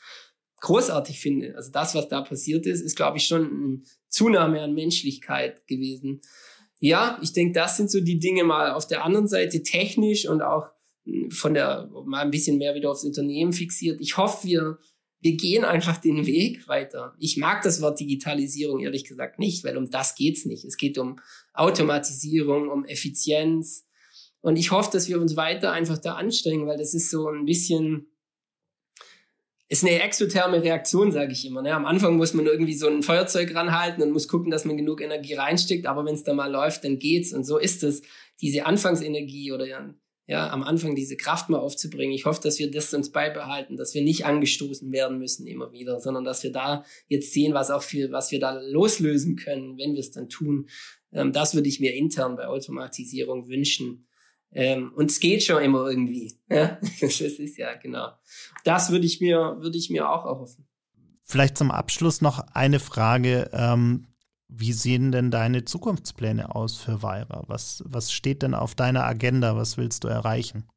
großartig 0.64 1.20
finde. 1.20 1.56
Also 1.56 1.72
das, 1.72 1.94
was 1.94 2.08
da 2.08 2.22
passiert 2.22 2.66
ist, 2.66 2.80
ist, 2.80 2.96
glaube 2.96 3.18
ich, 3.18 3.28
schon 3.28 3.46
eine 3.46 3.82
Zunahme 4.08 4.62
an 4.62 4.74
Menschlichkeit 4.74 5.68
gewesen. 5.68 6.22
Ja, 6.80 7.20
ich 7.22 7.34
denke, 7.34 7.54
das 7.54 7.76
sind 7.76 7.92
so 7.92 8.00
die 8.00 8.18
Dinge 8.18 8.46
mal 8.46 8.72
auf 8.72 8.88
der 8.88 9.04
anderen 9.04 9.28
Seite 9.28 9.62
technisch 9.62 10.28
und 10.28 10.42
auch 10.42 10.68
hm, 11.06 11.32
von 11.32 11.54
der 11.54 11.90
mal 12.06 12.22
ein 12.22 12.32
bisschen 12.32 12.58
mehr 12.58 12.76
wieder 12.76 12.90
aufs 12.90 13.04
Unternehmen 13.04 13.52
fixiert. 13.52 14.00
Ich 14.00 14.18
hoffe, 14.18 14.48
wir 14.48 14.80
wir 15.20 15.38
gehen 15.38 15.64
einfach 15.64 15.98
den 15.98 16.26
Weg 16.26 16.68
weiter. 16.68 17.16
Ich 17.18 17.38
mag 17.38 17.62
das 17.62 17.82
Wort 17.82 17.98
Digitalisierung 17.98 18.82
ehrlich 18.82 19.06
gesagt 19.06 19.40
nicht, 19.40 19.64
weil 19.64 19.78
um 19.78 19.90
das 19.90 20.16
geht's 20.16 20.44
nicht. 20.44 20.66
Es 20.66 20.76
geht 20.76 20.98
um 20.98 21.18
Automatisierung, 21.54 22.68
um 22.68 22.84
Effizienz. 22.84 23.86
Und 24.42 24.58
ich 24.58 24.72
hoffe, 24.72 24.92
dass 24.92 25.08
wir 25.08 25.22
uns 25.22 25.38
weiter 25.38 25.72
einfach 25.72 25.98
da 25.98 26.16
anstrengen, 26.16 26.68
weil 26.68 26.78
das 26.78 26.94
ist 26.94 27.10
so 27.10 27.30
ein 27.30 27.46
bisschen 27.46 28.13
ist 29.74 29.84
eine 29.84 30.04
exotherme 30.04 30.62
Reaktion, 30.62 31.12
sage 31.12 31.32
ich 31.32 31.48
immer. 31.48 31.64
Ne? 31.64 31.74
Am 31.74 31.88
Anfang 31.88 32.16
muss 32.16 32.36
man 32.36 32.46
irgendwie 32.46 32.76
so 32.76 32.88
ein 32.88 33.02
Feuerzeug 33.02 33.56
ranhalten 33.56 34.04
und 34.04 34.12
muss 34.12 34.28
gucken, 34.28 34.52
dass 34.52 34.66
man 34.66 34.78
genug 34.78 35.02
Energie 35.02 35.34
reinsteckt, 35.34 35.88
aber 35.88 36.06
wenn 36.06 36.14
es 36.14 36.24
dann 36.24 36.36
mal 36.36 36.52
läuft, 36.52 36.84
dann 36.84 37.00
geht's. 37.00 37.34
Und 37.34 37.44
so 37.44 37.58
ist 37.58 37.84
es. 37.84 38.04
Diese 38.40 38.68
Anfangsenergie 38.68 39.52
oder 39.52 39.66
ja, 39.66 39.92
ja, 40.28 40.52
am 40.52 40.62
Anfang 40.62 40.94
diese 40.96 41.18
Kraft 41.18 41.50
mal 41.50 41.58
aufzubringen. 41.58 42.14
Ich 42.14 42.26
hoffe, 42.26 42.40
dass 42.44 42.60
wir 42.60 42.70
das 42.70 42.94
uns 42.94 43.12
beibehalten, 43.12 43.76
dass 43.76 43.96
wir 43.96 44.04
nicht 44.04 44.28
angestoßen 44.28 44.92
werden 44.92 45.18
müssen 45.18 45.48
immer 45.48 45.72
wieder, 45.72 46.00
sondern 46.00 46.24
dass 46.24 46.44
wir 46.44 46.52
da 46.52 46.86
jetzt 47.08 47.34
sehen, 47.34 47.56
was 47.56 47.72
auch 47.72 47.82
viel, 47.82 48.12
was 48.12 48.32
wir 48.32 48.40
da 48.40 48.60
loslösen 48.60 49.38
können, 49.38 49.80
wenn 49.80 49.94
wir 49.94 50.02
es 50.02 50.12
dann 50.12 50.30
tun. 50.30 50.68
Ähm, 51.12 51.32
das 51.34 51.56
würde 51.56 51.68
ich 51.68 51.80
mir 51.80 51.96
intern 51.96 52.36
bei 52.36 52.46
Automatisierung 52.46 53.48
wünschen. 53.48 54.06
Ähm, 54.54 54.92
und 54.96 55.10
es 55.10 55.20
geht 55.20 55.44
schon 55.44 55.62
immer 55.62 55.90
irgendwie. 55.90 56.34
Ja? 56.50 56.80
Das 57.02 57.20
ist 57.22 57.58
ja 57.58 57.74
genau. 57.76 58.10
Das 58.64 58.92
würde 58.92 59.06
ich 59.06 59.20
mir, 59.20 59.58
würde 59.60 59.78
ich 59.78 59.90
mir 59.90 60.10
auch 60.10 60.26
erhoffen. 60.26 60.68
Vielleicht 61.24 61.58
zum 61.58 61.72
Abschluss 61.72 62.22
noch 62.22 62.40
eine 62.54 62.80
Frage. 62.80 63.50
Ähm, 63.54 64.08
wie 64.48 64.74
sehen 64.74 65.12
denn 65.12 65.32
deine 65.32 65.66
Zukunftspläne 65.66 66.54
aus 66.54 66.78
für 66.78 67.02
Weira? 67.02 67.44
Was, 67.48 67.84
was 67.88 68.12
steht 68.12 68.44
denn 68.44 68.54
auf 68.54 68.76
deiner 68.76 69.04
Agenda? 69.04 69.56
Was 69.56 69.78
willst 69.78 70.04
du 70.04 70.10
erreichen? 70.10 70.68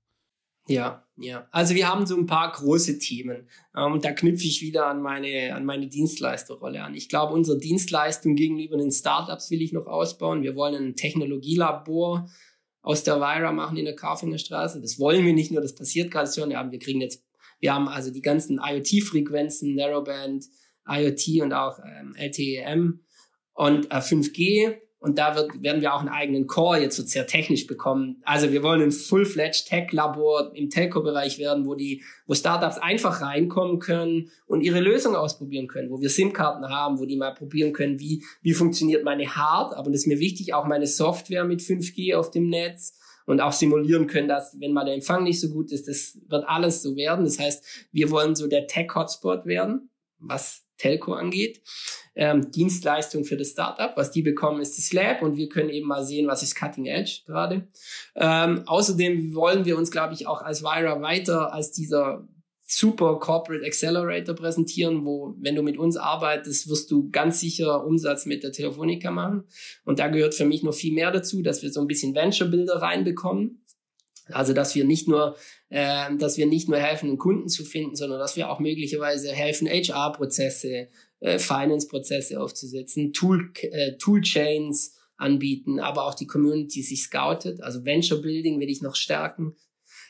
Ja, 0.69 1.05
ja. 1.17 1.47
Also 1.53 1.75
wir 1.75 1.89
haben 1.89 2.07
so 2.07 2.17
ein 2.17 2.27
paar 2.27 2.51
große 2.51 2.99
Themen. 2.99 3.49
Ähm, 3.77 3.93
und 3.93 4.05
da 4.05 4.13
knüpfe 4.13 4.45
ich 4.45 4.63
wieder 4.63 4.87
an 4.87 5.03
meine, 5.03 5.55
an 5.55 5.65
meine 5.65 5.89
Dienstleisterrolle 5.89 6.83
an. 6.83 6.95
Ich 6.95 7.09
glaube, 7.09 7.35
unsere 7.35 7.59
Dienstleistung 7.59 8.35
gegenüber 8.35 8.77
den 8.77 8.91
Startups 8.91 9.51
will 9.51 9.63
ich 9.63 9.73
noch 9.73 9.87
ausbauen. 9.87 10.43
Wir 10.43 10.57
wollen 10.57 10.75
ein 10.75 10.97
Technologielabor 10.97 12.29
aus 12.87 13.03
der 13.03 13.17
Vira 13.17 13.51
machen 13.51 13.77
in 13.77 13.85
der 13.85 13.97
Karfinger 13.97 14.39
Straße. 14.39 14.81
Das 14.81 15.01
wollen 15.01 15.27
wir 15.27 15.35
nicht 15.35 15.51
nur, 15.51 15.61
das 15.61 15.75
passiert 15.75 16.13
gerade 16.13 16.31
schon. 16.33 16.53
Ja, 16.53 16.71
wir 16.71 16.79
kriegen 16.79 17.01
jetzt, 17.01 17.21
wir 17.59 17.75
haben 17.75 17.89
also 17.89 18.13
die 18.13 18.23
ganzen 18.23 18.61
IoT-Frequenzen, 18.63 19.75
Narrowband, 19.75 20.45
IoT 20.89 21.43
und 21.43 21.53
auch 21.53 21.81
ähm, 21.81 22.15
LTE-M 22.17 23.01
und 23.55 23.91
äh, 23.91 23.97
5G 23.97 24.77
und 25.07 25.19
da 25.19 25.37
wird, 25.37 25.63
werden 25.63 25.83
wir 25.83 25.95
auch 25.95 26.01
einen 26.01 26.09
eigenen 26.09 26.49
Core 26.49 26.81
jetzt 26.81 26.97
so 26.97 27.05
sehr 27.05 27.29
technisch 27.29 27.69
bekommen. 27.69 28.21
Also 28.25 28.51
wir 28.51 28.65
wollen 28.65 28.83
ein 28.83 28.91
Full-Fledged 28.91 29.69
Tech-Labor 29.69 30.51
im 30.53 30.69
Telco-Bereich 30.69 31.39
werden, 31.39 31.65
wo 31.65 31.77
die, 31.77 32.03
wo 32.27 32.35
Startups 32.35 32.79
einfach 32.79 33.21
reinkommen 33.21 33.79
können 33.79 34.33
und 34.47 34.63
ihre 34.63 34.81
Lösung 34.81 35.15
ausprobieren 35.15 35.69
können, 35.69 35.91
wo 35.91 36.01
wir 36.01 36.11
SIM-Karten 36.11 36.69
haben, 36.69 36.99
wo 36.99 37.07
die 37.07 37.17
mal 37.17 37.33
probieren 37.35 37.73
können, 37.73 38.01
wie, 38.01 38.25
wie 38.43 38.53
funktioniert 38.53 39.05
meine 39.05 39.37
Hard, 39.37 39.75
aber 39.77 39.93
das 39.93 40.01
ist 40.01 40.07
mir 40.09 40.19
wichtig, 40.19 40.55
auch 40.55 40.67
meine 40.67 40.89
Software 40.89 41.45
mit 41.45 41.61
5G 41.61 42.17
auf 42.17 42.33
dem 42.33 42.49
Netz 42.49 42.99
und 43.27 43.41
auch 43.41 43.53
simulieren 43.53 44.09
können, 44.09 44.27
dass 44.27 44.59
wenn 44.59 44.73
mal 44.73 44.85
der 44.85 44.95
Empfang 44.95 45.23
nicht 45.23 45.41
so 45.41 45.51
gut 45.51 45.71
ist, 45.71 45.87
das 45.87 46.19
wird 46.27 46.49
alles 46.49 46.83
so 46.83 46.97
werden. 46.97 47.25
Das 47.25 47.39
heißt, 47.39 47.89
wir 47.93 48.11
wollen 48.11 48.35
so 48.35 48.49
der 48.49 48.67
Tech-Hotspot 48.67 49.47
werden, 49.47 49.89
was 50.19 50.66
Telco 50.77 51.13
angeht 51.13 51.61
ähm, 52.17 52.51
Dienstleistung 52.51 53.25
für 53.25 53.37
das 53.37 53.51
Startup. 53.51 53.93
Was 53.97 54.11
die 54.11 54.23
bekommen, 54.23 54.61
ist 54.61 54.79
das 54.79 54.93
Lab 54.93 55.23
und 55.23 55.37
wir 55.37 55.49
können 55.49 55.69
eben 55.69 55.87
mal 55.87 56.05
sehen, 56.05 56.27
was 56.27 56.43
ist 56.43 56.57
Cutting 56.57 56.87
Edge 56.87 57.21
gerade. 57.27 57.69
Ähm, 58.17 58.63
außerdem 58.67 59.35
wollen 59.35 59.65
wir 59.65 59.77
uns, 59.77 59.91
glaube 59.91 60.15
ich, 60.15 60.27
auch 60.27 60.43
als 60.43 60.63
Vira 60.63 61.01
weiter 61.03 61.53
als 61.53 61.71
dieser 61.73 62.27
super 62.69 63.21
Corporate 63.21 63.65
Accelerator 63.65 64.35
präsentieren, 64.35 65.05
wo, 65.05 65.37
wenn 65.39 65.55
du 65.55 65.63
mit 65.63 65.79
uns 65.79 65.97
arbeitest, 65.97 66.69
wirst 66.69 66.91
du 66.91 67.11
ganz 67.11 67.39
sicher 67.39 67.85
Umsatz 67.85 68.27
mit 68.27 68.43
der 68.43 68.51
Telefonica 68.51 69.13
machen. 69.13 69.45
Und 69.85 70.01
da 70.01 70.09
gehört 70.09 70.35
für 70.35 70.47
mich 70.47 70.65
noch 70.65 70.75
viel 70.75 70.93
mehr 70.93 71.13
dazu, 71.13 71.43
dass 71.43 71.63
wir 71.63 71.71
so 71.71 71.81
ein 71.81 71.87
bisschen 71.87 72.17
Venture 72.17 72.49
Builder 72.49 72.83
reinbekommen. 72.83 73.63
Also 74.33 74.53
dass 74.53 74.75
wir 74.75 74.85
nicht 74.85 75.09
nur, 75.09 75.37
äh, 75.69 76.15
dass 76.17 76.37
wir 76.37 76.47
nicht 76.47 76.69
nur 76.69 76.79
helfen, 76.79 77.09
einen 77.09 77.19
Kunden 77.19 77.49
zu 77.49 77.65
finden, 77.65 77.97
sondern 77.97 78.19
dass 78.19 78.37
wir 78.37 78.51
auch 78.51 78.59
möglicherweise 78.59 79.33
helfen, 79.33 79.69
HR-Prozesse, 79.69 80.89
äh, 81.21 81.39
Finance-Prozesse 81.39 82.41
aufzusetzen, 82.41 83.13
Tool, 83.13 83.53
äh, 83.63 83.97
Toolchains 83.99 84.97
anbieten, 85.17 85.81
aber 85.81 86.05
auch 86.05 86.15
die 86.15 86.27
Community 86.27 86.83
sich 86.83 87.03
scoutet. 87.03 87.63
Also 87.63 87.85
Venture 87.85 88.21
Building 88.21 88.61
will 88.61 88.69
ich 88.69 88.83
noch 88.83 88.97
stärken. 88.97 89.57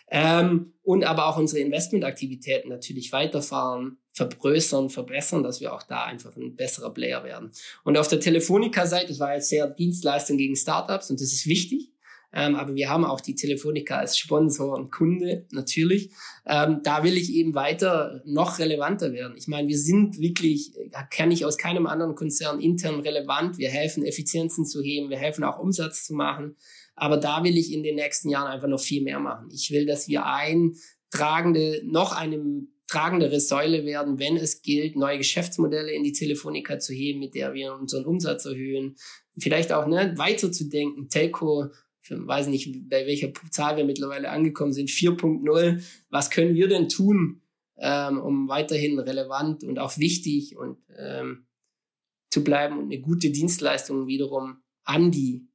Ähm, 0.08 0.72
und 0.82 1.04
aber 1.04 1.26
auch 1.26 1.36
unsere 1.36 1.60
Investmentaktivitäten 1.60 2.70
natürlich 2.70 3.10
weiterfahren, 3.10 3.98
vergrößern, 4.12 4.88
verbessern, 4.88 5.42
dass 5.42 5.60
wir 5.60 5.74
auch 5.74 5.82
da 5.82 6.04
einfach 6.04 6.36
ein 6.36 6.54
besserer 6.54 6.94
Player 6.94 7.24
werden. 7.24 7.50
Und 7.82 7.98
auf 7.98 8.06
der 8.06 8.20
Telefonica-Seite, 8.20 9.08
das 9.08 9.18
war 9.18 9.34
jetzt 9.34 9.48
sehr 9.48 9.66
Dienstleistung 9.66 10.38
gegen 10.38 10.54
Startups 10.54 11.10
und 11.10 11.20
das 11.20 11.32
ist 11.32 11.46
wichtig. 11.46 11.90
Ähm, 12.32 12.54
aber 12.54 12.74
wir 12.74 12.90
haben 12.90 13.04
auch 13.04 13.20
die 13.20 13.34
Telefonica 13.34 13.96
als 13.96 14.18
Sponsor 14.18 14.76
und 14.76 14.90
Kunde 14.90 15.46
natürlich. 15.52 16.10
Ähm, 16.46 16.80
da 16.82 17.04
will 17.04 17.16
ich 17.16 17.32
eben 17.32 17.54
weiter 17.54 18.22
noch 18.24 18.58
relevanter 18.58 19.12
werden. 19.12 19.36
Ich 19.36 19.48
meine, 19.48 19.68
wir 19.68 19.78
sind 19.78 20.18
wirklich, 20.18 20.72
kenne 21.10 21.34
ich 21.34 21.44
aus 21.44 21.56
keinem 21.58 21.86
anderen 21.86 22.14
Konzern 22.14 22.60
intern 22.60 23.00
relevant. 23.00 23.58
Wir 23.58 23.70
helfen, 23.70 24.04
Effizienzen 24.04 24.66
zu 24.66 24.82
heben. 24.82 25.08
Wir 25.08 25.18
helfen 25.18 25.44
auch 25.44 25.58
Umsatz 25.58 26.04
zu 26.04 26.14
machen. 26.14 26.56
Aber 26.94 27.18
da 27.18 27.44
will 27.44 27.56
ich 27.56 27.72
in 27.72 27.82
den 27.82 27.96
nächsten 27.96 28.28
Jahren 28.30 28.50
einfach 28.50 28.68
noch 28.68 28.80
viel 28.80 29.02
mehr 29.02 29.20
machen. 29.20 29.48
Ich 29.52 29.70
will, 29.70 29.86
dass 29.86 30.08
wir 30.08 30.26
ein 30.26 30.76
tragende, 31.10 31.82
noch 31.84 32.12
eine 32.12 32.66
tragendere 32.86 33.40
Säule 33.40 33.84
werden, 33.84 34.18
wenn 34.18 34.36
es 34.36 34.62
gilt, 34.62 34.96
neue 34.96 35.18
Geschäftsmodelle 35.18 35.92
in 35.92 36.04
die 36.04 36.12
Telefonica 36.12 36.78
zu 36.78 36.92
heben, 36.92 37.18
mit 37.18 37.34
der 37.34 37.52
wir 37.52 37.74
unseren 37.74 38.04
Umsatz 38.04 38.44
erhöhen. 38.44 38.96
Vielleicht 39.36 39.72
auch 39.72 39.86
ne, 39.86 40.14
weiterzudenken, 40.16 41.08
Telco, 41.08 41.66
ich 42.10 42.26
weiß 42.26 42.48
nicht, 42.48 42.88
bei 42.88 43.06
welcher 43.06 43.32
Zahl 43.50 43.76
wir 43.76 43.84
mittlerweile 43.84 44.30
angekommen 44.30 44.72
sind, 44.72 44.88
4.0. 44.88 45.82
Was 46.10 46.30
können 46.30 46.54
wir 46.54 46.68
denn 46.68 46.88
tun, 46.88 47.42
ähm, 47.78 48.18
um 48.20 48.48
weiterhin 48.48 48.98
relevant 48.98 49.64
und 49.64 49.78
auch 49.78 49.98
wichtig 49.98 50.56
und 50.56 50.78
ähm, 50.96 51.46
zu 52.30 52.44
bleiben 52.44 52.78
und 52.78 52.84
eine 52.84 53.00
gute 53.00 53.30
Dienstleistung 53.30 54.06
wiederum 54.06 54.62
an 54.84 55.10
die 55.10 55.48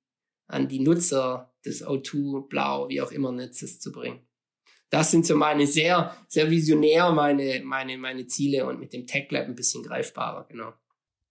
an 0.51 0.67
die 0.67 0.79
Nutzer 0.79 1.53
des 1.65 1.85
O2, 1.85 2.47
Blau, 2.47 2.89
wie 2.89 3.01
auch 3.01 3.11
immer 3.11 3.31
Netzes 3.31 3.79
zu 3.79 3.91
bringen. 3.91 4.19
Das 4.89 5.09
sind 5.09 5.25
so 5.25 5.37
meine 5.37 5.65
sehr, 5.65 6.15
sehr 6.27 6.49
visionär 6.49 7.11
meine, 7.11 7.61
meine, 7.63 7.97
meine 7.97 8.27
Ziele 8.27 8.65
und 8.67 8.79
mit 8.79 8.91
dem 8.91 9.07
Tech 9.07 9.31
Lab 9.31 9.45
ein 9.45 9.55
bisschen 9.55 9.83
greifbarer, 9.83 10.45
genau. 10.49 10.73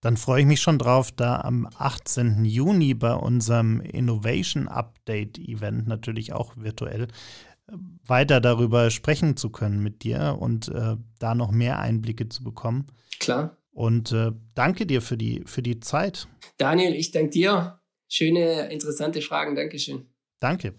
Dann 0.00 0.16
freue 0.16 0.40
ich 0.40 0.46
mich 0.46 0.60
schon 0.60 0.78
drauf, 0.78 1.12
da 1.12 1.40
am 1.40 1.68
18. 1.76 2.44
Juni 2.44 2.94
bei 2.94 3.12
unserem 3.12 3.80
Innovation 3.80 4.66
Update 4.66 5.38
Event 5.38 5.86
natürlich 5.86 6.32
auch 6.32 6.56
virtuell 6.56 7.08
weiter 8.06 8.40
darüber 8.40 8.90
sprechen 8.90 9.36
zu 9.36 9.50
können 9.50 9.82
mit 9.82 10.02
dir 10.02 10.36
und 10.40 10.68
äh, 10.68 10.96
da 11.18 11.34
noch 11.34 11.50
mehr 11.50 11.78
Einblicke 11.78 12.28
zu 12.28 12.42
bekommen. 12.42 12.86
Klar. 13.18 13.56
Und 13.72 14.12
äh, 14.12 14.32
danke 14.54 14.86
dir 14.86 15.00
für 15.02 15.16
die, 15.16 15.42
für 15.46 15.62
die 15.62 15.80
Zeit. 15.80 16.26
Daniel, 16.56 16.94
ich 16.94 17.12
danke 17.12 17.30
dir. 17.30 17.80
Schöne, 18.08 18.72
interessante 18.72 19.22
Fragen. 19.22 19.54
Dankeschön. 19.54 20.06
Danke. 20.40 20.74